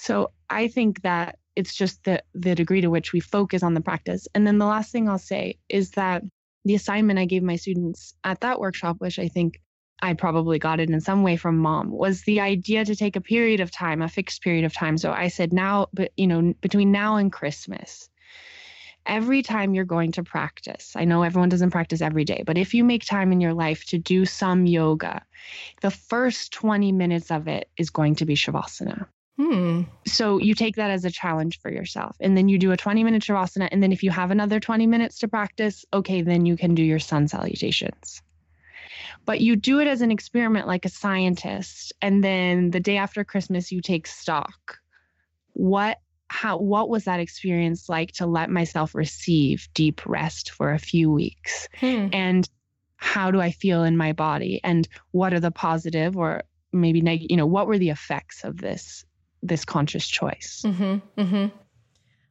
So 0.00 0.30
I 0.48 0.68
think 0.68 1.02
that 1.02 1.38
it's 1.56 1.74
just 1.74 2.04
the 2.04 2.22
the 2.32 2.54
degree 2.54 2.80
to 2.80 2.88
which 2.88 3.12
we 3.12 3.18
focus 3.18 3.64
on 3.64 3.74
the 3.74 3.80
practice. 3.80 4.28
And 4.34 4.46
then 4.46 4.58
the 4.58 4.66
last 4.66 4.92
thing 4.92 5.08
I'll 5.08 5.18
say 5.18 5.58
is 5.68 5.90
that 5.92 6.22
the 6.64 6.76
assignment 6.76 7.18
I 7.18 7.24
gave 7.24 7.42
my 7.42 7.56
students 7.56 8.14
at 8.22 8.40
that 8.42 8.60
workshop, 8.60 8.96
which 9.00 9.18
I 9.18 9.26
think 9.26 9.60
I 10.00 10.14
probably 10.14 10.60
got 10.60 10.78
it 10.78 10.88
in 10.88 11.00
some 11.00 11.24
way 11.24 11.36
from 11.36 11.58
mom, 11.58 11.90
was 11.90 12.22
the 12.22 12.40
idea 12.40 12.84
to 12.84 12.94
take 12.94 13.16
a 13.16 13.20
period 13.20 13.58
of 13.58 13.72
time, 13.72 14.00
a 14.00 14.08
fixed 14.08 14.40
period 14.42 14.64
of 14.64 14.72
time. 14.72 14.98
So 14.98 15.10
I 15.10 15.28
said 15.28 15.52
now, 15.52 15.88
but 15.92 16.12
you 16.16 16.28
know, 16.28 16.54
between 16.60 16.92
now 16.92 17.16
and 17.16 17.32
Christmas, 17.32 18.08
every 19.04 19.42
time 19.42 19.74
you're 19.74 19.84
going 19.84 20.12
to 20.12 20.22
practice, 20.22 20.92
I 20.94 21.06
know 21.06 21.24
everyone 21.24 21.48
doesn't 21.48 21.70
practice 21.70 22.00
every 22.00 22.24
day, 22.24 22.44
but 22.46 22.56
if 22.56 22.72
you 22.72 22.84
make 22.84 23.04
time 23.04 23.32
in 23.32 23.40
your 23.40 23.54
life 23.54 23.84
to 23.86 23.98
do 23.98 24.24
some 24.26 24.64
yoga, 24.64 25.22
the 25.80 25.90
first 25.90 26.52
20 26.52 26.92
minutes 26.92 27.32
of 27.32 27.48
it 27.48 27.68
is 27.76 27.90
going 27.90 28.14
to 28.16 28.26
be 28.26 28.36
Shavasana. 28.36 29.06
Hmm. 29.38 29.82
So 30.04 30.38
you 30.38 30.54
take 30.54 30.76
that 30.76 30.90
as 30.90 31.04
a 31.04 31.10
challenge 31.12 31.60
for 31.60 31.70
yourself. 31.70 32.16
And 32.18 32.36
then 32.36 32.48
you 32.48 32.58
do 32.58 32.72
a 32.72 32.76
20 32.76 33.04
minute 33.04 33.22
Shavasana. 33.22 33.68
And 33.70 33.80
then 33.80 33.92
if 33.92 34.02
you 34.02 34.10
have 34.10 34.32
another 34.32 34.58
20 34.58 34.86
minutes 34.88 35.20
to 35.20 35.28
practice, 35.28 35.84
okay, 35.92 36.22
then 36.22 36.44
you 36.44 36.56
can 36.56 36.74
do 36.74 36.82
your 36.82 36.98
sun 36.98 37.28
salutations. 37.28 38.20
But 39.24 39.40
you 39.40 39.54
do 39.54 39.78
it 39.78 39.86
as 39.86 40.00
an 40.00 40.10
experiment 40.10 40.66
like 40.66 40.84
a 40.84 40.88
scientist. 40.88 41.92
And 42.02 42.24
then 42.24 42.72
the 42.72 42.80
day 42.80 42.96
after 42.96 43.22
Christmas, 43.22 43.70
you 43.70 43.80
take 43.80 44.08
stock. 44.08 44.78
What 45.52 45.98
how 46.30 46.58
what 46.58 46.88
was 46.90 47.04
that 47.04 47.20
experience 47.20 47.88
like 47.88 48.12
to 48.12 48.26
let 48.26 48.50
myself 48.50 48.94
receive 48.94 49.68
deep 49.72 50.04
rest 50.04 50.50
for 50.50 50.72
a 50.72 50.78
few 50.78 51.12
weeks? 51.12 51.68
Hmm. 51.78 52.08
And 52.12 52.48
how 52.96 53.30
do 53.30 53.40
I 53.40 53.52
feel 53.52 53.84
in 53.84 53.96
my 53.96 54.12
body? 54.12 54.60
And 54.64 54.88
what 55.12 55.32
are 55.32 55.40
the 55.40 55.52
positive 55.52 56.16
or 56.16 56.42
maybe 56.72 57.00
negative, 57.00 57.30
you 57.30 57.36
know, 57.36 57.46
what 57.46 57.68
were 57.68 57.78
the 57.78 57.90
effects 57.90 58.44
of 58.44 58.58
this 58.58 59.04
this 59.42 59.64
conscious 59.64 60.06
choice. 60.06 60.62
Mm-hmm, 60.64 61.20
mm-hmm. 61.20 61.56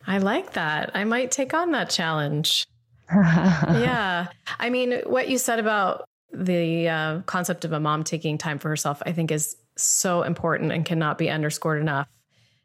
I 0.05 0.17
like 0.19 0.53
that. 0.53 0.91
I 0.93 1.03
might 1.03 1.31
take 1.31 1.53
on 1.53 1.71
that 1.71 1.89
challenge. 1.89 2.65
yeah. 3.11 4.27
I 4.59 4.69
mean, 4.69 5.01
what 5.05 5.29
you 5.29 5.37
said 5.37 5.59
about 5.59 6.05
the 6.31 6.89
uh, 6.89 7.21
concept 7.21 7.65
of 7.65 7.73
a 7.73 7.79
mom 7.79 8.03
taking 8.03 8.37
time 8.37 8.59
for 8.59 8.69
herself, 8.69 9.01
I 9.05 9.11
think 9.11 9.31
is 9.31 9.55
so 9.77 10.23
important 10.23 10.71
and 10.71 10.85
cannot 10.85 11.17
be 11.17 11.29
underscored 11.29 11.81
enough 11.81 12.07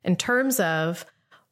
in 0.05 0.16
terms 0.16 0.61
of 0.61 1.05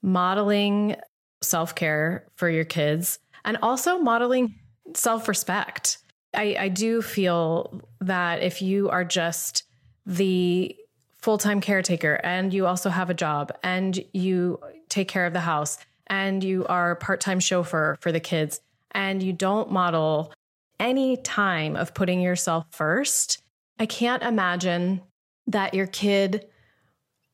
modeling 0.02 0.96
self 1.40 1.74
care 1.74 2.26
for 2.36 2.48
your 2.48 2.64
kids 2.64 3.18
and 3.44 3.56
also 3.62 3.98
modeling 3.98 4.54
self 4.94 5.28
respect. 5.28 5.98
I, 6.34 6.56
I 6.58 6.68
do 6.68 7.02
feel 7.02 7.82
that 8.00 8.42
if 8.42 8.62
you 8.62 8.88
are 8.90 9.04
just 9.04 9.64
the 10.06 10.76
full 11.22 11.38
time 11.38 11.60
caretaker 11.60 12.20
and 12.24 12.52
you 12.52 12.66
also 12.66 12.90
have 12.90 13.10
a 13.10 13.14
job 13.14 13.52
and 13.62 14.02
you 14.12 14.58
take 14.88 15.08
care 15.08 15.26
of 15.26 15.32
the 15.32 15.40
house 15.40 15.78
and 16.06 16.42
you 16.42 16.66
are 16.66 16.96
part 16.96 17.20
time 17.20 17.40
chauffeur 17.40 17.96
for 18.00 18.10
the 18.10 18.20
kids 18.20 18.60
and 18.92 19.22
you 19.22 19.32
don't 19.32 19.70
model 19.70 20.32
any 20.78 21.16
time 21.18 21.76
of 21.76 21.94
putting 21.94 22.20
yourself 22.20 22.66
first, 22.70 23.42
I 23.78 23.86
can't 23.86 24.22
imagine 24.22 25.02
that 25.46 25.74
your 25.74 25.86
kid 25.86 26.46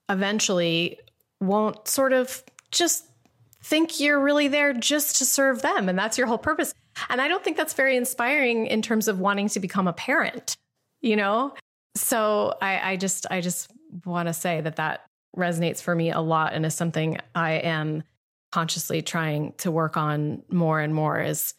eventually 0.08 0.98
won't 1.40 1.86
sort 1.86 2.12
of 2.12 2.42
just 2.70 3.06
think 3.62 4.00
you're 4.00 4.20
really 4.20 4.48
there 4.48 4.72
just 4.72 5.16
to 5.16 5.24
serve 5.24 5.62
them 5.62 5.88
and 5.88 5.98
that's 5.98 6.18
your 6.18 6.26
whole 6.26 6.38
purpose. 6.38 6.74
And 7.08 7.20
I 7.20 7.28
don't 7.28 7.42
think 7.42 7.56
that's 7.56 7.74
very 7.74 7.96
inspiring 7.96 8.66
in 8.66 8.82
terms 8.82 9.08
of 9.08 9.20
wanting 9.20 9.48
to 9.50 9.60
become 9.60 9.86
a 9.86 9.92
parent, 9.92 10.56
you 11.00 11.16
know? 11.16 11.54
So 11.96 12.56
I, 12.60 12.92
I 12.92 12.96
just, 12.96 13.26
I 13.30 13.40
just 13.40 13.70
want 14.04 14.28
to 14.28 14.32
say 14.32 14.60
that 14.60 14.76
that 14.76 15.06
resonates 15.36 15.82
for 15.82 15.94
me 15.94 16.10
a 16.10 16.20
lot 16.20 16.52
and 16.52 16.64
is 16.64 16.74
something 16.74 17.18
I 17.34 17.52
am 17.52 18.04
consciously 18.52 19.02
trying 19.02 19.52
to 19.58 19.70
work 19.70 19.96
on 19.96 20.42
more 20.50 20.80
and 20.80 20.94
more 20.94 21.20
is 21.20 21.54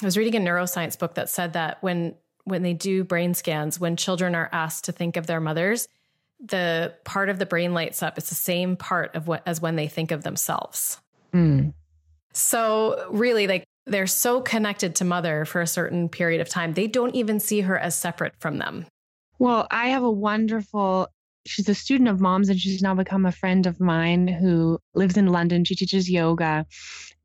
I 0.00 0.04
was 0.04 0.16
reading 0.16 0.40
a 0.40 0.44
neuroscience 0.44 0.98
book 0.98 1.14
that 1.14 1.28
said 1.28 1.54
that 1.54 1.82
when 1.82 2.14
when 2.44 2.62
they 2.62 2.72
do 2.72 3.04
brain 3.04 3.34
scans, 3.34 3.78
when 3.78 3.96
children 3.96 4.34
are 4.34 4.48
asked 4.52 4.84
to 4.84 4.92
think 4.92 5.18
of 5.18 5.26
their 5.26 5.40
mothers, 5.40 5.86
the 6.40 6.94
part 7.04 7.28
of 7.28 7.38
the 7.38 7.44
brain 7.44 7.74
lights 7.74 8.02
up. 8.02 8.16
It's 8.16 8.30
the 8.30 8.34
same 8.34 8.76
part 8.76 9.14
of 9.14 9.28
what 9.28 9.42
as 9.44 9.60
when 9.60 9.76
they 9.76 9.88
think 9.88 10.10
of 10.10 10.22
themselves. 10.22 10.98
Mm. 11.34 11.74
So 12.32 13.06
really, 13.10 13.46
like 13.46 13.64
they're 13.86 14.06
so 14.06 14.40
connected 14.40 14.94
to 14.96 15.04
mother 15.04 15.44
for 15.44 15.60
a 15.60 15.66
certain 15.66 16.08
period 16.08 16.40
of 16.40 16.48
time, 16.48 16.74
they 16.74 16.86
don't 16.86 17.14
even 17.14 17.40
see 17.40 17.60
her 17.62 17.78
as 17.78 17.98
separate 17.98 18.34
from 18.38 18.58
them. 18.58 18.86
Well, 19.38 19.66
I 19.70 19.88
have 19.88 20.02
a 20.02 20.10
wonderful 20.10 21.08
she's 21.46 21.68
a 21.68 21.74
student 21.74 22.10
of 22.10 22.20
mom's 22.20 22.50
and 22.50 22.60
she's 22.60 22.82
now 22.82 22.94
become 22.94 23.24
a 23.24 23.32
friend 23.32 23.66
of 23.66 23.80
mine 23.80 24.28
who 24.28 24.78
lives 24.94 25.16
in 25.16 25.26
London. 25.26 25.64
She 25.64 25.74
teaches 25.74 26.10
yoga 26.10 26.66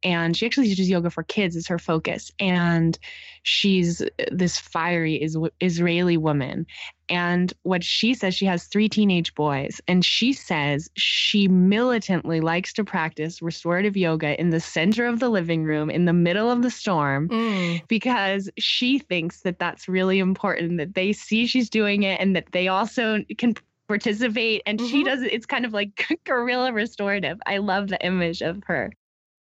and 0.03 0.35
she 0.35 0.45
actually 0.45 0.67
teaches 0.67 0.89
yoga 0.89 1.09
for 1.09 1.23
kids 1.23 1.55
is 1.55 1.67
her 1.67 1.79
focus 1.79 2.31
and 2.39 2.97
she's 3.43 4.01
this 4.31 4.57
fiery 4.57 5.21
is 5.21 5.37
israeli 5.59 6.17
woman 6.17 6.65
and 7.09 7.53
what 7.63 7.83
she 7.83 8.13
says 8.13 8.33
she 8.33 8.45
has 8.45 8.65
three 8.65 8.89
teenage 8.89 9.33
boys 9.35 9.81
and 9.87 10.03
she 10.03 10.33
says 10.33 10.89
she 10.95 11.47
militantly 11.47 12.41
likes 12.41 12.73
to 12.73 12.83
practice 12.83 13.41
restorative 13.41 13.97
yoga 13.97 14.39
in 14.39 14.49
the 14.49 14.59
center 14.59 15.05
of 15.05 15.19
the 15.19 15.29
living 15.29 15.63
room 15.63 15.89
in 15.89 16.05
the 16.05 16.13
middle 16.13 16.49
of 16.49 16.61
the 16.61 16.69
storm 16.69 17.29
mm. 17.29 17.87
because 17.87 18.49
she 18.57 18.99
thinks 18.99 19.41
that 19.41 19.59
that's 19.59 19.87
really 19.87 20.19
important 20.19 20.77
that 20.77 20.93
they 20.93 21.13
see 21.13 21.45
she's 21.45 21.69
doing 21.69 22.03
it 22.03 22.19
and 22.19 22.35
that 22.35 22.51
they 22.51 22.67
also 22.67 23.23
can 23.37 23.53
participate 23.87 24.61
and 24.65 24.79
mm-hmm. 24.79 24.87
she 24.87 25.03
does 25.03 25.21
it 25.21 25.33
it's 25.33 25.45
kind 25.45 25.65
of 25.65 25.73
like 25.73 26.07
guerrilla 26.25 26.71
restorative 26.71 27.37
i 27.45 27.57
love 27.57 27.89
the 27.89 28.05
image 28.05 28.41
of 28.41 28.63
her 28.65 28.91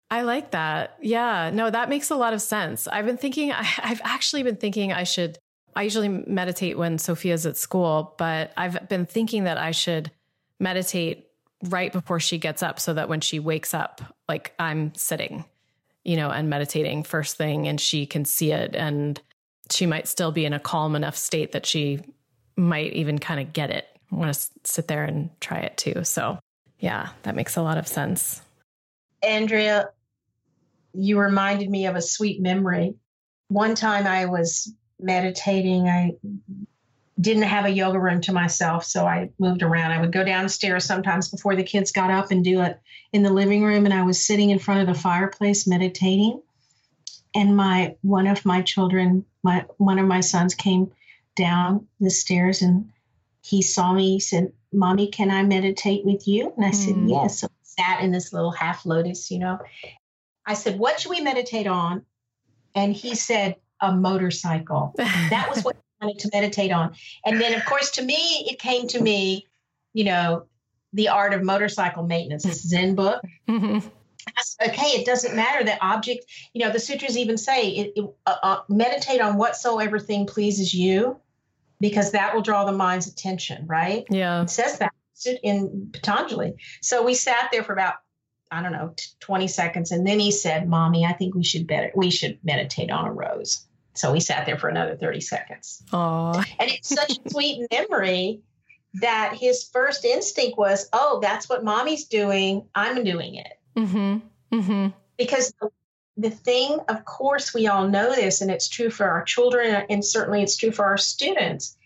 I 0.09 0.21
like 0.21 0.51
that. 0.51 0.97
Yeah, 1.01 1.51
no, 1.53 1.69
that 1.69 1.89
makes 1.89 2.09
a 2.09 2.15
lot 2.15 2.33
of 2.33 2.41
sense. 2.41 2.87
I've 2.87 3.05
been 3.05 3.17
thinking, 3.17 3.51
I, 3.53 3.63
have 3.63 4.01
actually 4.03 4.43
been 4.43 4.55
thinking 4.55 4.93
I 4.93 5.03
should, 5.03 5.37
I 5.77 5.83
usually 5.83 6.09
meditate 6.09 6.75
when 6.75 6.97
Sophia's 6.97 7.45
at 7.45 7.55
school, 7.55 8.15
but 8.17 8.51
I've 8.57 8.89
been 8.89 9.05
thinking 9.05 9.43
that 9.43 9.59
I 9.59 9.69
should 9.69 10.09
meditate 10.59 11.27
right 11.65 11.93
before 11.93 12.19
she 12.19 12.39
gets 12.39 12.63
up 12.63 12.79
so 12.79 12.95
that 12.95 13.09
when 13.09 13.21
she 13.21 13.37
wakes 13.37 13.75
up, 13.75 14.01
like 14.27 14.55
I'm 14.57 14.95
sitting, 14.95 15.45
you 16.03 16.15
know, 16.15 16.31
and 16.31 16.49
meditating 16.49 17.03
first 17.03 17.37
thing 17.37 17.67
and 17.67 17.79
she 17.79 18.07
can 18.07 18.25
see 18.25 18.51
it 18.51 18.75
and 18.75 19.21
she 19.69 19.85
might 19.85 20.07
still 20.07 20.31
be 20.31 20.45
in 20.45 20.53
a 20.53 20.59
calm 20.59 20.95
enough 20.95 21.15
state 21.15 21.51
that 21.51 21.67
she 21.67 21.99
might 22.55 22.93
even 22.93 23.19
kind 23.19 23.39
of 23.39 23.53
get 23.53 23.69
it. 23.69 23.85
I 24.11 24.15
want 24.15 24.33
to 24.33 24.49
sit 24.63 24.87
there 24.87 25.03
and 25.03 25.29
try 25.41 25.59
it 25.59 25.77
too. 25.77 26.03
So, 26.03 26.39
yeah, 26.79 27.09
that 27.21 27.35
makes 27.35 27.55
a 27.55 27.61
lot 27.61 27.77
of 27.77 27.87
sense. 27.87 28.41
Andrea, 29.21 29.89
you 30.95 31.19
reminded 31.19 31.69
me 31.69 31.85
of 31.85 31.95
a 31.95 32.01
sweet 32.01 32.41
memory. 32.41 32.95
One 33.49 33.75
time 33.75 34.07
I 34.07 34.25
was 34.25 34.73
meditating. 34.99 35.87
I 35.87 36.15
didn't 37.19 37.43
have 37.43 37.65
a 37.65 37.71
yoga 37.71 37.99
room 37.99 38.21
to 38.21 38.33
myself, 38.33 38.83
so 38.83 39.05
I 39.05 39.31
moved 39.39 39.63
around. 39.63 39.91
I 39.91 40.01
would 40.01 40.11
go 40.11 40.23
downstairs 40.23 40.85
sometimes 40.85 41.29
before 41.29 41.55
the 41.55 41.63
kids 41.63 41.91
got 41.91 42.11
up 42.11 42.31
and 42.31 42.43
do 42.43 42.61
it 42.61 42.79
in 43.11 43.23
the 43.23 43.33
living 43.33 43.63
room, 43.63 43.85
and 43.85 43.93
I 43.93 44.03
was 44.03 44.23
sitting 44.23 44.49
in 44.49 44.59
front 44.59 44.81
of 44.81 44.93
the 44.93 45.01
fireplace 45.01 45.67
meditating. 45.67 46.41
And 47.35 47.55
my 47.55 47.95
one 48.01 48.27
of 48.27 48.45
my 48.45 48.61
children, 48.61 49.25
my 49.43 49.65
one 49.77 49.99
of 49.99 50.07
my 50.07 50.21
sons 50.21 50.55
came 50.55 50.91
down 51.35 51.87
the 51.99 52.09
stairs 52.09 52.61
and 52.61 52.91
he 53.41 53.61
saw 53.61 53.93
me. 53.93 54.13
He 54.13 54.19
said, 54.19 54.53
"Mommy, 54.73 55.09
can 55.09 55.29
I 55.29 55.43
meditate 55.43 56.05
with 56.05 56.27
you?" 56.27 56.53
And 56.55 56.65
I 56.65 56.71
mm. 56.71 56.75
said, 56.75 56.95
hmm. 56.95 57.07
"Yes." 57.07 57.39
So 57.39 57.47
I 57.47 57.49
sat 57.63 58.01
in 58.01 58.11
this 58.11 58.33
little 58.33 58.51
half 58.51 58.85
lotus, 58.85 59.29
you 59.29 59.39
know, 59.39 59.59
I 60.47 60.53
said, 60.53 60.79
What 60.79 60.99
should 60.99 61.09
we 61.09 61.19
meditate 61.19 61.67
on? 61.67 62.05
And 62.73 62.93
he 62.93 63.15
said, 63.15 63.57
A 63.81 63.95
motorcycle. 63.95 64.93
that 64.97 65.47
was 65.49 65.63
what 65.63 65.75
I 66.01 66.05
wanted 66.05 66.19
to 66.19 66.29
meditate 66.33 66.71
on. 66.71 66.93
And 67.25 67.39
then, 67.39 67.53
of 67.53 67.65
course, 67.65 67.91
to 67.91 68.03
me, 68.03 68.47
it 68.49 68.59
came 68.59 68.87
to 68.89 69.01
me, 69.01 69.47
you 69.93 70.03
know, 70.03 70.45
the 70.93 71.09
art 71.09 71.33
of 71.33 71.43
motorcycle 71.43 72.03
maintenance, 72.03 72.43
this 72.43 72.67
Zen 72.67 72.95
book. 72.95 73.21
Mm-hmm. 73.47 73.87
Okay, 74.61 74.87
it 74.87 75.05
doesn't 75.05 75.37
matter 75.37 75.63
the 75.63 75.81
object. 75.83 76.25
You 76.53 76.65
know, 76.65 76.71
the 76.71 76.81
sutras 76.81 77.17
even 77.17 77.37
say, 77.37 77.69
it, 77.69 77.93
it, 77.95 78.05
uh, 78.25 78.35
uh, 78.43 78.59
meditate 78.67 79.21
on 79.21 79.37
whatsoever 79.37 79.99
thing 79.99 80.27
pleases 80.27 80.73
you, 80.73 81.17
because 81.79 82.11
that 82.11 82.35
will 82.35 82.41
draw 82.41 82.65
the 82.65 82.73
mind's 82.73 83.07
attention, 83.07 83.65
right? 83.67 84.05
Yeah. 84.09 84.41
It 84.41 84.49
says 84.49 84.79
that 84.79 84.93
in 85.43 85.89
Patanjali. 85.93 86.55
So 86.81 87.03
we 87.03 87.13
sat 87.13 87.49
there 87.53 87.63
for 87.63 87.71
about 87.71 87.95
I 88.51 88.61
don't 88.61 88.71
know, 88.71 88.93
20 89.19 89.47
seconds. 89.47 89.91
And 89.91 90.07
then 90.07 90.19
he 90.19 90.31
said, 90.31 90.69
Mommy, 90.69 91.05
I 91.05 91.13
think 91.13 91.35
we 91.35 91.43
should 91.43 91.67
better, 91.67 91.91
we 91.95 92.09
should 92.09 92.39
meditate 92.43 92.91
on 92.91 93.05
a 93.05 93.11
rose. 93.11 93.66
So 93.97 94.11
we 94.11 94.19
sat 94.19 94.45
there 94.45 94.57
for 94.57 94.69
another 94.69 94.95
30 94.95 95.21
seconds. 95.21 95.83
Aww. 95.91 96.45
And 96.59 96.69
it's 96.71 96.89
such 96.89 97.17
a 97.17 97.29
sweet 97.29 97.67
memory 97.71 98.41
that 98.95 99.35
his 99.35 99.63
first 99.63 100.05
instinct 100.05 100.57
was, 100.57 100.89
oh, 100.93 101.19
that's 101.21 101.49
what 101.49 101.63
mommy's 101.63 102.05
doing. 102.05 102.65
I'm 102.75 103.03
doing 103.03 103.35
it. 103.35 103.53
Mm-hmm. 103.75 104.57
Mm-hmm. 104.57 104.87
Because 105.17 105.53
the, 105.61 105.69
the 106.17 106.29
thing, 106.29 106.79
of 106.87 107.05
course, 107.05 107.53
we 107.53 107.67
all 107.67 107.87
know 107.87 108.15
this, 108.15 108.41
and 108.41 108.49
it's 108.49 108.69
true 108.69 108.89
for 108.89 109.07
our 109.09 109.23
children, 109.23 109.85
and 109.89 110.03
certainly 110.03 110.41
it's 110.41 110.57
true 110.57 110.71
for 110.71 110.85
our 110.85 110.97
students 110.97 111.77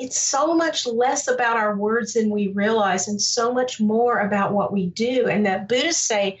it's 0.00 0.18
so 0.18 0.54
much 0.54 0.86
less 0.86 1.28
about 1.28 1.58
our 1.58 1.76
words 1.76 2.14
than 2.14 2.30
we 2.30 2.48
realize 2.48 3.06
and 3.06 3.20
so 3.20 3.52
much 3.52 3.80
more 3.80 4.18
about 4.18 4.52
what 4.52 4.72
we 4.72 4.86
do. 4.86 5.28
And 5.28 5.44
the 5.44 5.66
Buddhists 5.68 6.02
say 6.02 6.40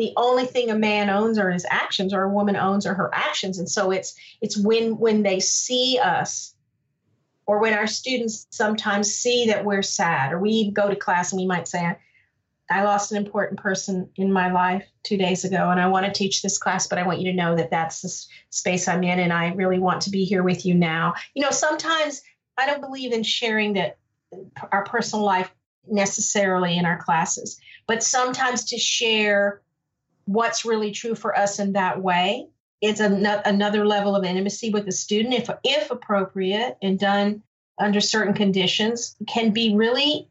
the 0.00 0.12
only 0.16 0.46
thing 0.46 0.70
a 0.70 0.74
man 0.74 1.10
owns 1.10 1.38
are 1.38 1.50
his 1.50 1.66
actions 1.68 2.14
or 2.14 2.22
a 2.22 2.28
woman 2.28 2.56
owns 2.56 2.86
are 2.86 2.94
her 2.94 3.14
actions. 3.14 3.58
And 3.58 3.68
so 3.68 3.90
it's 3.90 4.14
it's 4.40 4.56
when 4.56 4.98
when 4.98 5.22
they 5.22 5.40
see 5.40 5.98
us 6.02 6.54
or 7.46 7.60
when 7.60 7.74
our 7.74 7.86
students 7.86 8.46
sometimes 8.50 9.14
see 9.14 9.46
that 9.46 9.64
we're 9.64 9.82
sad 9.82 10.32
or 10.32 10.38
we 10.38 10.70
go 10.70 10.88
to 10.88 10.96
class 10.96 11.32
and 11.32 11.40
we 11.40 11.46
might 11.46 11.68
say 11.68 11.96
I 12.70 12.84
lost 12.84 13.10
an 13.10 13.18
important 13.18 13.58
person 13.58 14.08
in 14.14 14.32
my 14.32 14.52
life 14.52 14.86
two 15.02 15.16
days 15.16 15.44
ago, 15.44 15.70
and 15.70 15.80
I 15.80 15.88
want 15.88 16.06
to 16.06 16.12
teach 16.12 16.40
this 16.40 16.56
class, 16.56 16.86
but 16.86 16.98
I 16.98 17.02
want 17.06 17.18
you 17.20 17.32
to 17.32 17.36
know 17.36 17.56
that 17.56 17.70
that's 17.70 18.00
the 18.00 18.26
space 18.50 18.86
I'm 18.86 19.02
in, 19.02 19.18
and 19.18 19.32
I 19.32 19.48
really 19.54 19.80
want 19.80 20.02
to 20.02 20.10
be 20.10 20.24
here 20.24 20.44
with 20.44 20.64
you 20.64 20.74
now. 20.74 21.14
You 21.34 21.42
know, 21.42 21.50
sometimes 21.50 22.22
I 22.56 22.66
don't 22.66 22.80
believe 22.80 23.12
in 23.12 23.24
sharing 23.24 23.72
that 23.72 23.98
our 24.70 24.84
personal 24.84 25.24
life 25.24 25.52
necessarily 25.88 26.78
in 26.78 26.86
our 26.86 27.02
classes, 27.02 27.60
but 27.88 28.04
sometimes 28.04 28.66
to 28.66 28.78
share 28.78 29.62
what's 30.30 30.64
really 30.64 30.92
true 30.92 31.16
for 31.16 31.36
us 31.36 31.58
in 31.58 31.72
that 31.72 32.00
way. 32.00 32.46
It's 32.80 33.00
an, 33.00 33.26
another 33.26 33.84
level 33.84 34.14
of 34.14 34.24
intimacy 34.24 34.70
with 34.70 34.86
the 34.86 34.92
student, 34.92 35.34
if 35.34 35.50
if 35.64 35.90
appropriate 35.90 36.78
and 36.80 36.98
done 36.98 37.42
under 37.78 38.00
certain 38.00 38.34
conditions, 38.34 39.16
can 39.26 39.50
be 39.52 39.74
really 39.74 40.28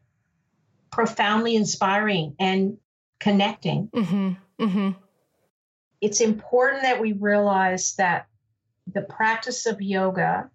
profoundly 0.90 1.54
inspiring 1.54 2.34
and 2.40 2.78
connecting. 3.20 3.88
Mm-hmm. 3.88 4.64
Mm-hmm. 4.64 4.90
It's 6.00 6.20
important 6.20 6.82
that 6.82 7.00
we 7.00 7.12
realize 7.12 7.94
that 7.96 8.26
the 8.90 9.02
practice 9.02 9.66
of 9.66 9.82
yoga 9.82 10.50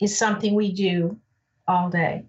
is 0.00 0.18
something 0.18 0.54
we 0.54 0.72
do 0.72 1.18
all 1.68 1.88
day. 1.88 2.24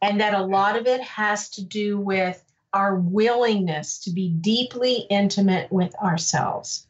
And 0.00 0.20
that 0.20 0.34
a 0.34 0.44
lot 0.44 0.76
of 0.76 0.86
it 0.86 1.00
has 1.00 1.50
to 1.50 1.64
do 1.64 1.98
with 1.98 2.42
our 2.72 2.96
willingness 2.96 3.98
to 4.00 4.10
be 4.10 4.30
deeply 4.30 5.06
intimate 5.10 5.70
with 5.70 5.94
ourselves, 5.96 6.86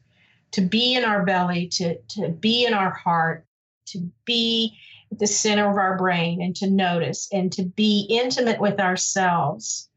to 0.51 0.61
be 0.61 0.95
in 0.95 1.03
our 1.03 1.25
belly, 1.25 1.67
to, 1.67 1.97
to 2.09 2.29
be 2.29 2.65
in 2.65 2.73
our 2.73 2.91
heart, 2.91 3.45
to 3.87 4.09
be 4.25 4.77
at 5.11 5.19
the 5.19 5.27
center 5.27 5.69
of 5.69 5.77
our 5.77 5.97
brain 5.97 6.41
and 6.41 6.55
to 6.57 6.69
notice 6.69 7.27
and 7.31 7.51
to 7.53 7.63
be 7.63 8.07
intimate 8.09 8.59
with 8.59 8.79
ourselves. 8.79 9.89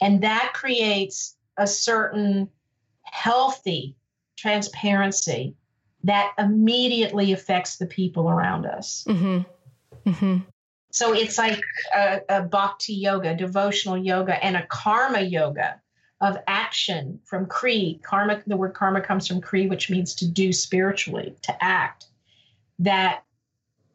And 0.00 0.22
that 0.22 0.52
creates 0.54 1.36
a 1.56 1.66
certain 1.66 2.48
healthy 3.02 3.96
transparency 4.36 5.56
that 6.04 6.32
immediately 6.38 7.32
affects 7.32 7.76
the 7.76 7.86
people 7.86 8.28
around 8.28 8.66
us. 8.66 9.04
Mm-hmm. 9.08 10.10
Mm-hmm. 10.10 10.36
So 10.96 11.12
it's 11.12 11.36
like 11.36 11.60
a, 11.94 12.22
a 12.30 12.42
bhakti 12.42 12.94
yoga, 12.94 13.36
devotional 13.36 13.98
yoga, 13.98 14.42
and 14.42 14.56
a 14.56 14.66
karma 14.66 15.20
yoga 15.20 15.78
of 16.22 16.38
action 16.46 17.20
from 17.22 17.44
Kri. 17.44 18.00
Karma, 18.02 18.42
the 18.46 18.56
word 18.56 18.72
karma 18.72 19.02
comes 19.02 19.28
from 19.28 19.42
Kri, 19.42 19.66
which 19.66 19.90
means 19.90 20.14
to 20.14 20.26
do 20.26 20.54
spiritually, 20.54 21.36
to 21.42 21.62
act. 21.62 22.06
That 22.78 23.24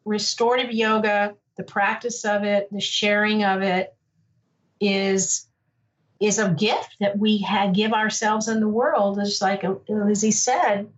restorative 0.04 0.70
yoga, 0.70 1.34
the 1.56 1.64
practice 1.64 2.24
of 2.24 2.44
it, 2.44 2.68
the 2.70 2.80
sharing 2.80 3.42
of 3.42 3.62
it 3.62 3.96
is 4.80 5.48
is 6.20 6.38
a 6.38 6.50
gift 6.50 6.94
that 7.00 7.18
we 7.18 7.44
give 7.74 7.92
ourselves 7.92 8.46
in 8.46 8.60
the 8.60 8.68
world. 8.68 9.18
It's 9.18 9.42
like 9.42 9.64
Lizzie 9.88 10.30
said, 10.30 10.88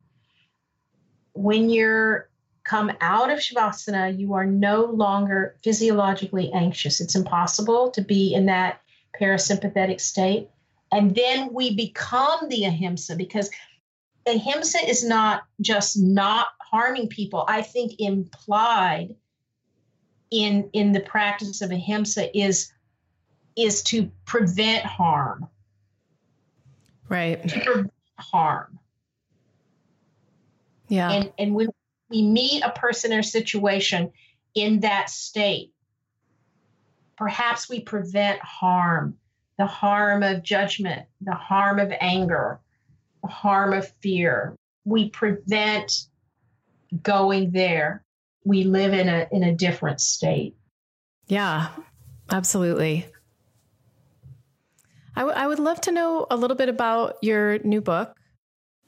when 1.32 1.70
you're 1.70 2.28
come 2.64 2.90
out 3.00 3.30
of 3.30 3.38
Shavasana, 3.38 4.18
you 4.18 4.32
are 4.34 4.46
no 4.46 4.86
longer 4.86 5.56
physiologically 5.62 6.50
anxious. 6.52 7.00
It's 7.00 7.14
impossible 7.14 7.90
to 7.90 8.00
be 8.00 8.34
in 8.34 8.46
that 8.46 8.80
parasympathetic 9.20 10.00
state. 10.00 10.48
And 10.90 11.14
then 11.14 11.52
we 11.52 11.74
become 11.74 12.48
the 12.48 12.64
ahimsa 12.64 13.16
because 13.16 13.50
ahimsa 14.26 14.78
is 14.88 15.04
not 15.04 15.44
just 15.60 15.98
not 15.98 16.48
harming 16.60 17.08
people. 17.08 17.44
I 17.46 17.62
think 17.62 17.96
implied 17.98 19.14
in 20.30 20.70
in 20.72 20.92
the 20.92 21.00
practice 21.00 21.60
of 21.60 21.70
ahimsa 21.70 22.36
is 22.36 22.72
is 23.56 23.82
to 23.84 24.10
prevent 24.24 24.84
harm. 24.84 25.48
Right. 27.08 27.46
To 27.46 27.60
prevent 27.60 27.92
harm. 28.18 28.78
Yeah. 30.88 31.10
And 31.10 31.32
and 31.38 31.54
when 31.54 31.68
we 32.10 32.22
meet 32.22 32.62
a 32.62 32.70
person 32.70 33.12
or 33.12 33.22
situation 33.22 34.12
in 34.54 34.80
that 34.80 35.10
state, 35.10 35.72
perhaps 37.16 37.68
we 37.68 37.80
prevent 37.80 38.40
harm, 38.40 39.16
the 39.58 39.66
harm 39.66 40.22
of 40.22 40.42
judgment, 40.42 41.06
the 41.20 41.34
harm 41.34 41.78
of 41.78 41.92
anger, 42.00 42.60
the 43.22 43.28
harm 43.28 43.72
of 43.72 43.92
fear. 44.00 44.54
We 44.84 45.10
prevent 45.10 46.06
going 47.02 47.50
there. 47.52 48.04
We 48.44 48.64
live 48.64 48.92
in 48.92 49.08
a 49.08 49.26
in 49.32 49.42
a 49.42 49.54
different 49.54 50.00
state. 50.00 50.54
Yeah, 51.26 51.68
absolutely. 52.30 53.06
I, 55.16 55.20
w- 55.20 55.36
I 55.36 55.46
would 55.46 55.60
love 55.60 55.80
to 55.82 55.92
know 55.92 56.26
a 56.30 56.36
little 56.36 56.56
bit 56.56 56.68
about 56.68 57.16
your 57.22 57.58
new 57.60 57.80
book. 57.80 58.16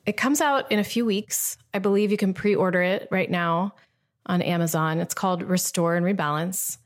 It 0.06 0.16
comes 0.16 0.40
out 0.40 0.70
in 0.70 0.78
a 0.78 0.84
few 0.84 1.04
weeks. 1.04 1.58
I 1.74 1.78
believe 1.78 2.10
you 2.10 2.16
can 2.16 2.32
pre 2.32 2.54
order 2.54 2.80
it 2.82 3.08
right 3.10 3.30
now 3.30 3.74
on 4.26 4.42
Amazon. 4.42 5.00
It's 5.00 5.14
called 5.14 5.42
Restore 5.42 5.96
and 5.96 6.06
Rebalance. 6.06 6.78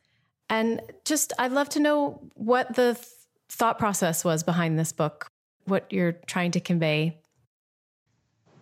And 0.49 0.81
just, 1.05 1.33
I'd 1.39 1.53
love 1.53 1.68
to 1.71 1.81
know 1.81 2.21
what 2.35 2.75
the 2.75 2.95
th- 2.95 3.07
thought 3.49 3.79
process 3.79 4.25
was 4.25 4.43
behind 4.43 4.79
this 4.79 4.93
book, 4.93 5.29
what 5.66 5.87
you're 5.93 6.12
trying 6.12 6.51
to 6.53 6.61
convey. 6.61 7.18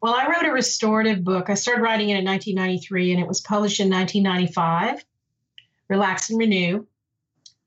Well, 0.02 0.14
I 0.14 0.26
wrote 0.28 0.46
a 0.46 0.52
restorative 0.52 1.24
book. 1.24 1.50
I 1.50 1.54
started 1.54 1.82
writing 1.82 2.10
it 2.10 2.18
in 2.18 2.24
1993 2.24 3.12
and 3.12 3.20
it 3.20 3.26
was 3.26 3.40
published 3.40 3.80
in 3.80 3.90
1995, 3.90 5.04
Relax 5.88 6.30
and 6.30 6.38
Renew 6.38 6.86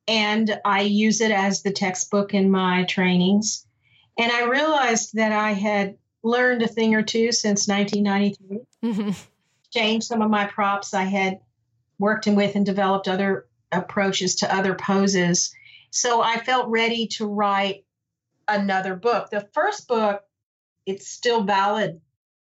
and 0.07 0.59
I 0.65 0.81
use 0.81 1.21
it 1.21 1.31
as 1.31 1.61
the 1.61 1.71
textbook 1.71 2.33
in 2.33 2.51
my 2.51 2.83
trainings. 2.83 3.65
And 4.17 4.31
I 4.31 4.43
realized 4.43 5.13
that 5.13 5.31
I 5.31 5.51
had 5.53 5.95
learned 6.23 6.61
a 6.61 6.67
thing 6.67 6.95
or 6.95 7.03
two 7.03 7.31
since 7.31 7.67
1993, 7.67 8.59
mm-hmm. 8.83 9.11
changed 9.71 10.07
some 10.07 10.21
of 10.21 10.29
my 10.29 10.45
props. 10.45 10.93
I 10.93 11.03
had 11.03 11.39
worked 11.99 12.27
with 12.27 12.55
and 12.55 12.65
developed 12.65 13.07
other 13.07 13.47
approaches 13.71 14.35
to 14.37 14.53
other 14.53 14.75
poses. 14.75 15.53
So 15.91 16.21
I 16.21 16.37
felt 16.37 16.69
ready 16.69 17.07
to 17.07 17.25
write 17.25 17.85
another 18.47 18.95
book. 18.95 19.29
The 19.29 19.47
first 19.53 19.87
book, 19.87 20.23
it's 20.85 21.07
still 21.07 21.43
valid. 21.43 22.01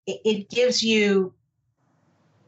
It, 0.06 0.22
it 0.26 0.50
gives 0.50 0.84
you 0.84 1.34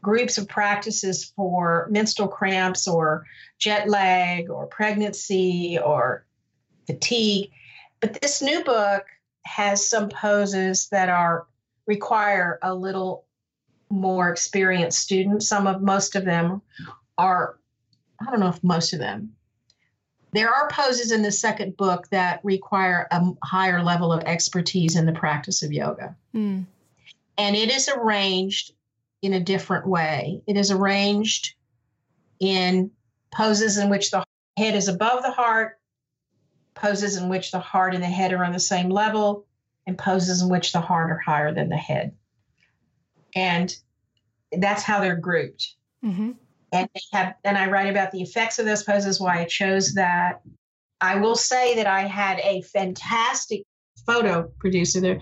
groups 0.02 0.38
of 0.38 0.48
practices 0.48 1.32
for 1.36 1.88
menstrual 1.90 2.28
cramps 2.28 2.86
or 2.86 3.24
jet 3.58 3.88
lag 3.88 4.50
or 4.50 4.66
pregnancy 4.66 5.78
or 5.82 6.24
fatigue. 6.86 7.50
But 8.00 8.20
this 8.20 8.42
new 8.42 8.62
book 8.62 9.04
has 9.46 9.88
some 9.88 10.08
poses 10.08 10.88
that 10.88 11.08
are 11.08 11.46
require 11.86 12.58
a 12.62 12.74
little 12.74 13.24
more 13.88 14.30
experienced 14.30 14.98
students. 14.98 15.48
Some 15.48 15.66
of 15.66 15.80
most 15.80 16.16
of 16.16 16.24
them 16.24 16.62
are, 17.16 17.58
I 18.20 18.30
don't 18.30 18.40
know 18.40 18.48
if 18.48 18.62
most 18.64 18.92
of 18.92 18.98
them. 18.98 19.32
There 20.32 20.52
are 20.52 20.68
poses 20.68 21.12
in 21.12 21.22
the 21.22 21.32
second 21.32 21.76
book 21.76 22.08
that 22.10 22.40
require 22.42 23.06
a 23.10 23.22
higher 23.44 23.82
level 23.82 24.12
of 24.12 24.24
expertise 24.24 24.96
in 24.96 25.06
the 25.06 25.12
practice 25.12 25.62
of 25.62 25.72
yoga. 25.72 26.16
Mm. 26.34 26.66
And 27.38 27.56
it 27.56 27.70
is 27.70 27.88
arranged 27.88 28.72
in 29.22 29.32
a 29.32 29.40
different 29.40 29.86
way. 29.86 30.42
It 30.46 30.56
is 30.56 30.70
arranged 30.70 31.54
in 32.40 32.90
poses 33.32 33.78
in 33.78 33.88
which 33.88 34.10
the 34.10 34.24
head 34.58 34.74
is 34.74 34.88
above 34.88 35.22
the 35.22 35.30
heart, 35.30 35.78
poses 36.76 37.16
in 37.16 37.28
which 37.28 37.50
the 37.50 37.58
heart 37.58 37.94
and 37.94 38.02
the 38.02 38.08
head 38.08 38.32
are 38.32 38.44
on 38.44 38.52
the 38.52 38.60
same 38.60 38.90
level, 38.90 39.46
and 39.86 39.98
poses 39.98 40.42
in 40.42 40.48
which 40.48 40.72
the 40.72 40.80
heart 40.80 41.10
are 41.10 41.18
higher 41.18 41.52
than 41.52 41.68
the 41.68 41.76
head. 41.76 42.14
And 43.34 43.74
that's 44.52 44.82
how 44.82 45.00
they're 45.00 45.16
grouped. 45.16 45.74
Mm-hmm. 46.04 46.32
And 46.72 46.88
they 46.94 47.00
have, 47.12 47.34
and 47.44 47.56
I 47.56 47.68
write 47.70 47.90
about 47.90 48.12
the 48.12 48.22
effects 48.22 48.58
of 48.58 48.66
those 48.66 48.82
poses, 48.82 49.20
why 49.20 49.40
I 49.40 49.44
chose 49.44 49.94
that. 49.94 50.42
I 51.00 51.16
will 51.16 51.36
say 51.36 51.76
that 51.76 51.86
I 51.86 52.02
had 52.02 52.38
a 52.40 52.62
fantastic 52.62 53.62
photo 54.06 54.50
producer 54.58 55.00
there. 55.00 55.20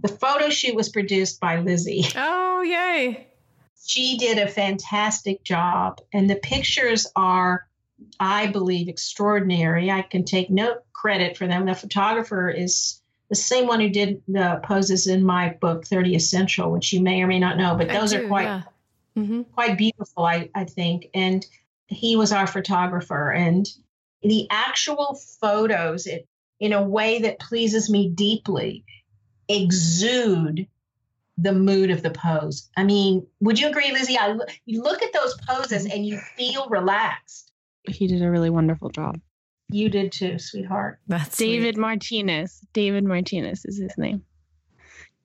The 0.00 0.08
photo 0.08 0.48
shoot 0.48 0.74
was 0.74 0.88
produced 0.88 1.40
by 1.40 1.60
Lizzie. 1.60 2.04
Oh, 2.16 2.62
yay. 2.62 3.26
She 3.84 4.16
did 4.16 4.38
a 4.38 4.46
fantastic 4.46 5.42
job. 5.42 6.00
And 6.12 6.30
the 6.30 6.36
pictures 6.36 7.06
are, 7.16 7.66
I 8.18 8.48
believe, 8.48 8.88
extraordinary. 8.88 9.90
I 9.90 10.02
can 10.02 10.24
take 10.24 10.50
no 10.50 10.78
credit 10.92 11.36
for 11.36 11.46
them. 11.46 11.66
The 11.66 11.74
photographer 11.74 12.48
is 12.48 13.00
the 13.28 13.36
same 13.36 13.66
one 13.66 13.80
who 13.80 13.88
did 13.88 14.22
the 14.28 14.60
poses 14.62 15.06
in 15.06 15.24
my 15.24 15.56
book, 15.60 15.86
30 15.86 16.14
Essential, 16.14 16.70
which 16.70 16.92
you 16.92 17.00
may 17.00 17.22
or 17.22 17.26
may 17.26 17.38
not 17.38 17.56
know, 17.56 17.74
but 17.76 17.88
those 17.88 18.12
do, 18.12 18.24
are 18.24 18.28
quite. 18.28 18.44
Yeah. 18.44 18.62
Mm-hmm. 19.16 19.42
Quite 19.54 19.76
beautiful, 19.76 20.24
I, 20.24 20.48
I 20.54 20.64
think. 20.64 21.08
And 21.12 21.44
he 21.86 22.16
was 22.16 22.32
our 22.32 22.46
photographer. 22.46 23.30
And 23.30 23.68
the 24.22 24.46
actual 24.50 25.18
photos, 25.40 26.06
it, 26.06 26.26
in 26.60 26.72
a 26.72 26.82
way 26.82 27.20
that 27.20 27.38
pleases 27.38 27.90
me 27.90 28.08
deeply, 28.08 28.84
exude 29.48 30.66
the 31.38 31.52
mood 31.52 31.90
of 31.90 32.02
the 32.02 32.10
pose. 32.10 32.70
I 32.76 32.84
mean, 32.84 33.26
would 33.40 33.58
you 33.58 33.68
agree, 33.68 33.92
Lizzie? 33.92 34.18
I, 34.18 34.36
you 34.64 34.82
look 34.82 35.02
at 35.02 35.12
those 35.12 35.36
poses 35.46 35.86
and 35.86 36.06
you 36.06 36.18
feel 36.18 36.68
relaxed. 36.68 37.51
He 37.88 38.06
did 38.06 38.22
a 38.22 38.30
really 38.30 38.50
wonderful 38.50 38.90
job. 38.90 39.20
You 39.68 39.88
did 39.88 40.12
too, 40.12 40.38
sweetheart. 40.38 41.00
That's 41.08 41.36
David 41.36 41.74
sweet. 41.76 41.80
Martinez. 41.80 42.60
David 42.72 43.04
Martinez 43.04 43.64
is 43.64 43.78
his 43.78 43.96
name. 43.96 44.22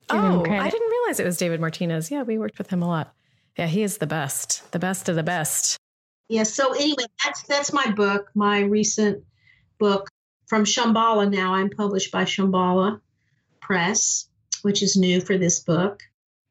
Give 0.08 0.20
oh, 0.20 0.40
I 0.40 0.70
didn't 0.70 0.90
realize 0.90 1.20
it 1.20 1.26
was 1.26 1.36
David 1.36 1.60
Martinez. 1.60 2.10
Yeah, 2.10 2.22
we 2.22 2.38
worked 2.38 2.56
with 2.56 2.70
him 2.70 2.82
a 2.82 2.88
lot. 2.88 3.14
Yeah, 3.58 3.66
he 3.66 3.82
is 3.82 3.98
the 3.98 4.06
best, 4.06 4.70
the 4.72 4.78
best 4.78 5.08
of 5.08 5.16
the 5.16 5.22
best. 5.22 5.76
Yeah. 6.28 6.44
So 6.44 6.72
anyway, 6.72 7.04
that's 7.22 7.42
that's 7.42 7.72
my 7.72 7.90
book, 7.90 8.28
my 8.34 8.60
recent 8.60 9.24
book 9.78 10.08
from 10.46 10.64
Shambhala. 10.64 11.30
Now 11.30 11.54
I'm 11.54 11.68
published 11.68 12.10
by 12.10 12.24
Shambhala 12.24 13.00
Press, 13.60 14.28
which 14.62 14.82
is 14.82 14.96
new 14.96 15.20
for 15.20 15.36
this 15.36 15.60
book. 15.60 16.00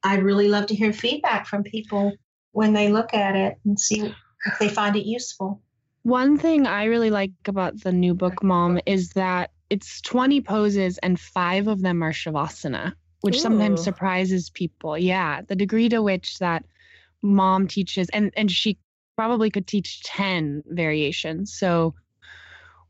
I'd 0.03 0.23
really 0.23 0.49
love 0.49 0.67
to 0.67 0.75
hear 0.75 0.93
feedback 0.93 1.47
from 1.47 1.63
people 1.63 2.13
when 2.51 2.73
they 2.73 2.89
look 2.89 3.13
at 3.13 3.35
it 3.35 3.57
and 3.65 3.79
see 3.79 4.13
if 4.45 4.59
they 4.59 4.69
find 4.69 4.95
it 4.95 5.05
useful. 5.05 5.61
One 6.07 6.37
thing 6.37 6.67
I 6.67 6.85
really 6.85 7.09
like 7.09 7.33
about 7.47 7.81
the 7.81 7.91
new 7.91 8.13
book, 8.13 8.41
Mom, 8.41 8.79
is 8.85 9.09
that 9.09 9.51
it's 9.69 9.99
20 9.99 10.39
poses 10.39 10.97
and 10.99 11.19
five 11.19 11.67
of 11.67 11.81
them 11.81 12.01
are 12.01 12.13
Shavasana, 12.13 12.93
which 13.19 13.35
Ooh. 13.35 13.39
sometimes 13.41 13.83
surprises 13.83 14.49
people. 14.49 14.97
Yeah, 14.97 15.41
the 15.41 15.53
degree 15.57 15.89
to 15.89 16.01
which 16.01 16.39
that 16.39 16.63
mom 17.21 17.67
teaches, 17.67 18.07
and, 18.11 18.31
and 18.37 18.49
she 18.49 18.77
probably 19.17 19.51
could 19.51 19.67
teach 19.67 20.01
10 20.03 20.63
variations. 20.67 21.53
So, 21.53 21.93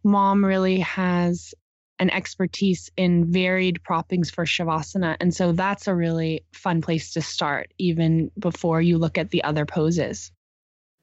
mom 0.04 0.46
really 0.46 0.82
has 0.82 1.56
an 1.98 2.12
expertise 2.12 2.92
in 2.98 3.32
varied 3.34 3.82
proppings 3.82 4.30
for 4.30 4.46
Shavasana. 4.46 5.18
And 5.20 5.34
so 5.34 5.54
that's 5.54 5.88
a 5.88 5.96
really 5.96 6.46
fun 6.54 6.84
place 6.84 7.14
to 7.14 7.24
start, 7.24 7.74
even 7.80 8.30
before 8.38 8.80
you 8.80 9.00
look 9.00 9.18
at 9.18 9.32
the 9.32 9.44
other 9.44 9.66
poses. 9.66 10.32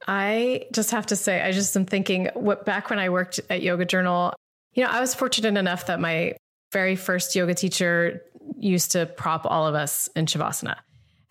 I 0.06 0.66
just 0.72 0.90
have 0.90 1.06
to 1.06 1.16
say, 1.16 1.42
I 1.42 1.52
just 1.52 1.76
am 1.76 1.86
thinking 1.86 2.28
what 2.34 2.64
back 2.64 2.90
when 2.90 2.98
I 2.98 3.08
worked 3.08 3.40
at 3.48 3.62
Yoga 3.62 3.84
Journal, 3.84 4.34
you 4.74 4.82
know, 4.82 4.90
I 4.90 5.00
was 5.00 5.14
fortunate 5.14 5.58
enough 5.58 5.86
that 5.86 6.00
my 6.00 6.36
very 6.72 6.96
first 6.96 7.34
yoga 7.34 7.54
teacher 7.54 8.22
used 8.58 8.92
to 8.92 9.06
prop 9.06 9.46
all 9.46 9.66
of 9.66 9.74
us 9.74 10.08
in 10.16 10.26
Shavasana. 10.26 10.76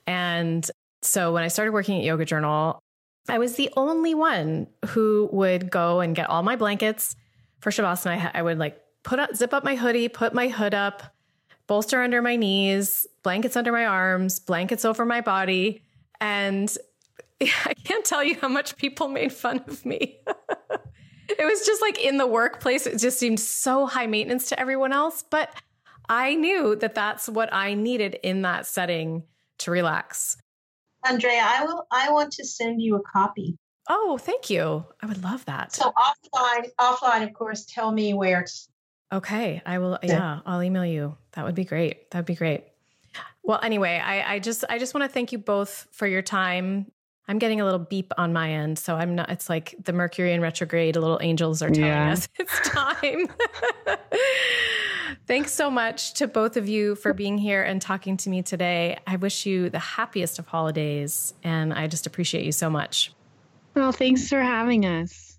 And 0.08 0.70
so 1.02 1.34
when 1.34 1.44
I 1.44 1.50
started 1.50 1.72
working 1.74 2.00
at 2.00 2.04
Yoga 2.04 2.26
Journal, 2.26 2.80
I 3.28 3.38
was 3.38 3.56
the 3.56 3.70
only 3.78 4.16
one 4.16 4.68
who 4.88 5.30
would 5.32 5.70
go 5.70 6.00
and 6.00 6.16
get 6.16 6.30
all 6.30 6.44
my 6.44 6.56
blankets 6.56 7.16
for 7.60 7.70
Shavasana. 7.70 8.32
I, 8.34 8.42
would 8.42 8.58
like 8.58 8.80
put 9.04 9.20
up, 9.20 9.36
zip 9.36 9.54
up 9.54 9.64
my 9.64 9.76
hoodie, 9.76 10.10
put 10.10 10.34
my 10.34 10.48
hood 10.48 10.74
up, 10.74 11.04
bolster 11.68 12.02
under 12.02 12.22
my 12.22 12.36
knees, 12.36 13.06
blankets 13.22 13.56
under 13.56 13.72
my 13.72 13.86
arms, 13.86 14.40
blankets 14.40 14.84
over 14.86 15.06
my 15.06 15.22
body. 15.22 15.82
And 16.20 16.76
I 17.42 17.74
can't 17.84 18.06
tell 18.06 18.24
you 18.24 18.36
how 18.40 18.48
much 18.48 18.78
people 18.78 19.08
made 19.08 19.34
fun 19.34 19.64
of 19.68 19.86
me. 19.86 20.20
it 21.30 21.46
was 21.46 21.66
just 21.66 21.82
like 21.82 22.04
in 22.04 22.18
the 22.18 22.28
workplace, 22.28 22.88
it 22.88 22.98
just 22.98 23.20
seemed 23.20 23.40
so 23.40 23.86
high 23.86 24.08
maintenance 24.08 24.50
to 24.50 24.60
everyone 24.60 24.94
else. 24.94 25.24
But 25.30 25.54
I 26.10 26.36
knew 26.36 26.76
that 26.78 26.96
that's 26.96 27.30
what 27.30 27.54
I 27.54 27.74
needed 27.74 28.20
in 28.24 28.42
that 28.44 28.66
setting 28.66 29.24
to 29.60 29.72
relax. 29.72 30.38
Andrea, 31.06 31.44
I 31.44 31.66
will. 31.66 31.86
I 31.92 32.12
want 32.12 32.32
to 32.34 32.46
send 32.46 32.82
you 32.82 32.96
a 32.96 33.02
copy. 33.02 33.58
Oh, 33.90 34.18
thank 34.18 34.50
you. 34.50 34.86
I 35.02 35.06
would 35.06 35.24
love 35.24 35.44
that. 35.46 35.74
So 35.74 35.92
offline, 35.98 36.70
offline, 36.80 37.24
of 37.24 37.34
course, 37.34 37.66
tell 37.66 37.92
me 37.92 38.14
where. 38.14 38.46
Okay, 39.12 39.62
I 39.66 39.80
will. 39.80 40.00
Yeah, 40.02 40.40
I'll 40.46 40.64
email 40.64 40.86
you. 40.86 41.18
That 41.34 41.46
would 41.46 41.56
be 41.56 41.66
great. 41.66 42.10
That'd 42.12 42.26
be 42.26 42.36
great. 42.36 42.64
Well, 43.44 43.60
anyway, 43.62 44.02
I, 44.04 44.36
I 44.36 44.40
just 44.40 44.64
I 44.70 44.80
just 44.80 44.94
want 44.94 45.04
to 45.04 45.14
thank 45.14 45.34
you 45.34 45.38
both 45.38 45.88
for 45.92 46.08
your 46.08 46.22
time. 46.22 46.92
I'm 47.28 47.40
getting 47.40 47.62
a 47.62 47.66
little 47.66 47.80
beep 47.80 48.12
on 48.18 48.34
my 48.34 48.52
end, 48.52 48.78
so 48.78 48.96
I'm 48.96 49.16
not. 49.16 49.30
It's 49.30 49.50
like 49.50 49.76
the 49.82 49.94
Mercury 49.94 50.34
in 50.34 50.42
retrograde. 50.42 50.96
A 50.96 51.00
little 51.00 51.20
angels 51.22 51.62
are 51.62 51.70
telling 51.70 51.90
yeah. 51.90 52.12
us 52.12 52.28
it's 52.40 52.70
time. 52.70 53.28
Thanks 55.26 55.54
so 55.54 55.72
much 55.72 56.16
to 56.16 56.28
both 56.28 56.58
of 56.58 56.68
you 56.68 56.96
for 56.96 57.14
being 57.14 57.38
here 57.38 57.64
and 57.64 57.82
talking 57.82 58.18
to 58.18 58.30
me 58.30 58.42
today. 58.42 58.98
I 59.08 59.16
wish 59.16 59.46
you 59.46 59.70
the 59.70 59.80
happiest 59.80 60.38
of 60.38 60.48
holidays, 60.48 61.34
and 61.44 61.74
I 61.74 61.88
just 61.88 62.06
appreciate 62.06 62.44
you 62.44 62.52
so 62.52 62.70
much. 62.70 63.14
Well, 63.74 63.94
thanks 63.94 64.28
for 64.28 64.42
having 64.42 64.86
us. 64.86 65.38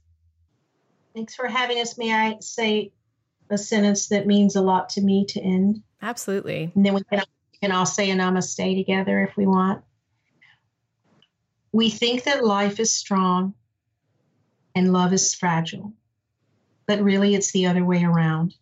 Thanks 1.14 1.35
for 1.35 1.47
having 1.47 1.78
us. 1.80 1.99
May 1.99 2.12
I 2.12 2.37
say 2.41 2.93
a 3.51 3.59
sentence 3.59 4.09
that 4.09 4.26
means 4.26 4.57
a 4.57 4.62
lot 4.62 4.89
to 4.91 5.03
me 5.03 5.26
to 5.26 5.41
end? 5.41 5.82
Absolutely. 6.03 6.72
And 6.74 6.85
then 6.85 6.95
we 6.95 7.03
can, 7.05 7.22
we 7.53 7.59
can 7.59 7.72
all 7.72 7.87
say 7.87 8.11
a 8.11 8.16
namaste 8.16 8.76
together 8.76 9.22
if 9.22 9.37
we 9.37 9.47
want. 9.47 9.85
We 11.75 11.91
think 11.91 12.22
that 12.22 12.45
life 12.45 12.79
is 12.79 12.93
strong 12.93 13.53
and 14.77 14.93
love 14.93 15.12
is 15.12 15.35
fragile, 15.35 15.93
but 16.87 17.03
really 17.03 17.35
it's 17.35 17.51
the 17.51 17.66
other 17.66 17.85
way 17.85 18.05
around. 18.05 18.55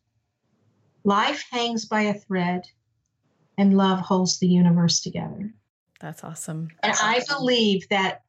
Life 1.04 1.44
hangs 1.50 1.84
by 1.84 2.00
a 2.04 2.14
thread, 2.14 2.64
and 3.58 3.76
love 3.76 3.98
holds 3.98 4.38
the 4.38 4.46
universe 4.46 5.02
together. 5.02 5.52
That's 6.00 6.24
awesome. 6.24 6.70
And 6.82 6.94
I 7.02 7.22
believe 7.28 7.86
that 7.90 8.22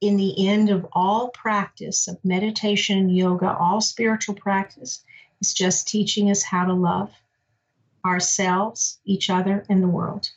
in 0.00 0.16
the 0.16 0.46
end 0.46 0.70
of 0.70 0.86
all 0.92 1.30
practice 1.30 2.06
of 2.06 2.24
meditation, 2.24 3.08
yoga, 3.08 3.56
all 3.58 3.80
spiritual 3.80 4.36
practice, 4.36 5.02
is 5.40 5.52
just 5.52 5.88
teaching 5.88 6.30
us 6.30 6.44
how 6.44 6.64
to 6.64 6.74
love 6.74 7.10
ourselves, 8.04 9.00
each 9.04 9.30
other, 9.30 9.66
and 9.68 9.82
the 9.82 9.88
world. 9.88 10.30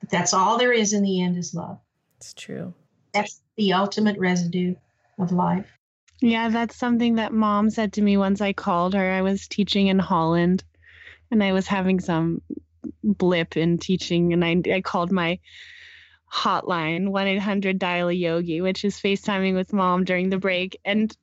But 0.00 0.08
that's 0.08 0.32
all 0.32 0.56
there 0.56 0.72
is 0.72 0.94
in 0.94 1.02
the 1.02 1.20
end 1.20 1.36
is 1.36 1.52
love. 1.52 1.78
It's 2.20 2.34
true. 2.34 2.74
That's 3.14 3.40
the 3.56 3.72
ultimate 3.72 4.18
residue 4.18 4.74
of 5.18 5.32
life. 5.32 5.66
Yeah, 6.20 6.50
that's 6.50 6.76
something 6.76 7.14
that 7.14 7.32
mom 7.32 7.70
said 7.70 7.94
to 7.94 8.02
me 8.02 8.18
once 8.18 8.42
I 8.42 8.52
called 8.52 8.92
her. 8.92 9.10
I 9.10 9.22
was 9.22 9.48
teaching 9.48 9.86
in 9.86 9.98
Holland 9.98 10.62
and 11.30 11.42
I 11.42 11.52
was 11.52 11.66
having 11.66 11.98
some 11.98 12.42
blip 13.02 13.56
in 13.56 13.78
teaching 13.78 14.34
and 14.34 14.44
I, 14.44 14.60
I 14.70 14.80
called 14.82 15.10
my 15.10 15.38
hotline 16.32 17.08
1-800 17.08 17.78
dial 17.78 18.08
a 18.08 18.12
yogi 18.12 18.60
which 18.60 18.84
is 18.84 19.00
facetiming 19.00 19.54
with 19.54 19.72
mom 19.72 20.04
during 20.04 20.30
the 20.30 20.38
break 20.38 20.78
and 20.84 21.16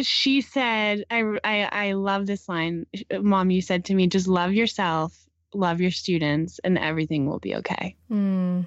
she 0.00 0.40
said 0.40 1.04
I, 1.10 1.22
I 1.44 1.68
i 1.70 1.92
love 1.92 2.26
this 2.26 2.48
line 2.48 2.86
mom 3.20 3.50
you 3.50 3.60
said 3.60 3.84
to 3.86 3.94
me 3.94 4.06
just 4.06 4.26
love 4.26 4.54
yourself 4.54 5.26
love 5.52 5.82
your 5.82 5.90
students 5.90 6.60
and 6.64 6.78
everything 6.78 7.26
will 7.26 7.40
be 7.40 7.56
okay 7.56 7.94
mm, 8.10 8.66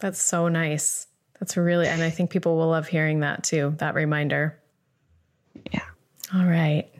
that's 0.00 0.22
so 0.22 0.48
nice 0.48 1.07
that's 1.40 1.56
really 1.56 1.86
and 1.86 2.02
i 2.02 2.10
think 2.10 2.30
people 2.30 2.56
will 2.56 2.68
love 2.68 2.88
hearing 2.88 3.20
that 3.20 3.42
too 3.42 3.74
that 3.78 3.94
reminder 3.94 4.58
yeah 5.72 5.80
all 6.34 6.44
right 6.44 6.90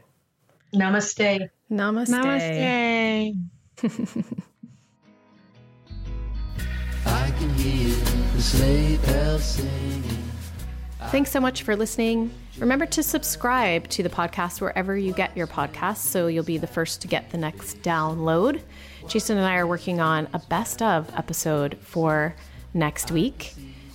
namaste 0.74 1.48
namaste 1.70 2.08
namaste 2.08 3.34
I 7.06 7.30
can 7.38 7.48
hear 7.54 7.94
the 8.34 8.42
sleigh 8.42 8.96
bells 8.98 9.44
singing. 9.44 10.02
Thanks 11.10 11.30
so 11.30 11.40
much 11.40 11.62
for 11.62 11.76
listening. 11.76 12.30
Remember 12.58 12.84
to 12.86 13.02
subscribe 13.02 13.88
to 13.88 14.02
the 14.02 14.08
podcast 14.08 14.60
wherever 14.60 14.96
you 14.96 15.12
get 15.12 15.36
your 15.36 15.46
podcasts 15.46 15.98
so 15.98 16.26
you'll 16.26 16.44
be 16.44 16.58
the 16.58 16.66
first 16.66 17.00
to 17.02 17.08
get 17.08 17.30
the 17.30 17.38
next 17.38 17.80
download. 17.82 18.60
Jason 19.06 19.38
and 19.38 19.46
I 19.46 19.56
are 19.56 19.66
working 19.66 20.00
on 20.00 20.28
a 20.34 20.38
best 20.38 20.82
of 20.82 21.10
episode 21.16 21.78
for 21.80 22.34
next 22.74 23.10
week. 23.10 23.54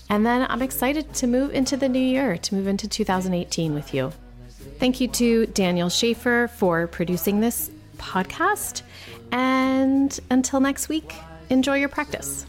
And 0.09 0.25
then 0.25 0.45
I'm 0.49 0.61
excited 0.61 1.13
to 1.15 1.27
move 1.27 1.53
into 1.53 1.77
the 1.77 1.89
new 1.89 1.99
year, 1.99 2.37
to 2.37 2.55
move 2.55 2.67
into 2.67 2.87
2018 2.87 3.73
with 3.73 3.93
you. 3.93 4.11
Thank 4.79 5.01
you 5.01 5.07
to 5.09 5.45
Daniel 5.47 5.89
Schaefer 5.89 6.49
for 6.55 6.87
producing 6.87 7.39
this 7.39 7.71
podcast. 7.97 8.81
And 9.31 10.19
until 10.29 10.59
next 10.59 10.89
week, 10.89 11.15
enjoy 11.49 11.77
your 11.77 11.89
practice 11.89 12.45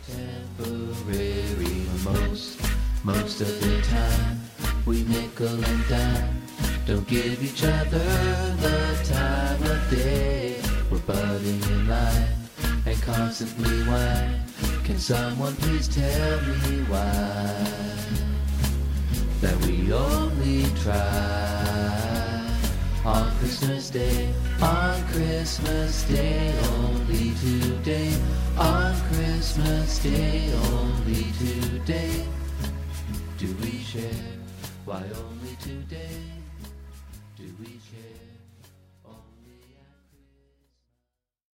most, 2.04 2.60
most 3.02 3.40
of 3.40 3.60
the 3.60 3.82
time. 3.82 4.40
We 4.86 5.02
nickel 5.04 5.46
and 5.48 5.88
dime, 5.88 6.42
don't 6.86 7.06
give 7.08 7.42
each 7.42 7.64
other 7.64 7.98
the 7.98 9.00
time 9.04 9.62
of 9.62 9.90
day. 9.90 10.60
We're 10.90 10.98
in 11.38 11.88
line 11.88 12.28
and 12.86 13.02
constantly 13.02 13.82
whine. 13.84 14.43
Can 14.84 14.98
someone 14.98 15.56
please 15.56 15.88
tell 15.88 16.40
me 16.42 16.84
why? 16.88 17.66
That 19.40 19.56
we 19.64 19.90
only 19.90 20.64
try 20.82 22.44
on 23.02 23.30
Christmas 23.38 23.88
Day, 23.88 24.28
on 24.60 25.02
Christmas 25.08 26.04
Day, 26.04 26.52
only 26.74 27.32
today. 27.40 28.12
On 28.58 28.94
Christmas 29.12 29.98
Day, 30.00 30.52
only 30.72 31.32
today, 31.38 32.26
do 33.38 33.56
we 33.62 33.78
share. 33.78 34.10
Why 34.84 35.02
only 35.16 35.56
today? 35.62 36.23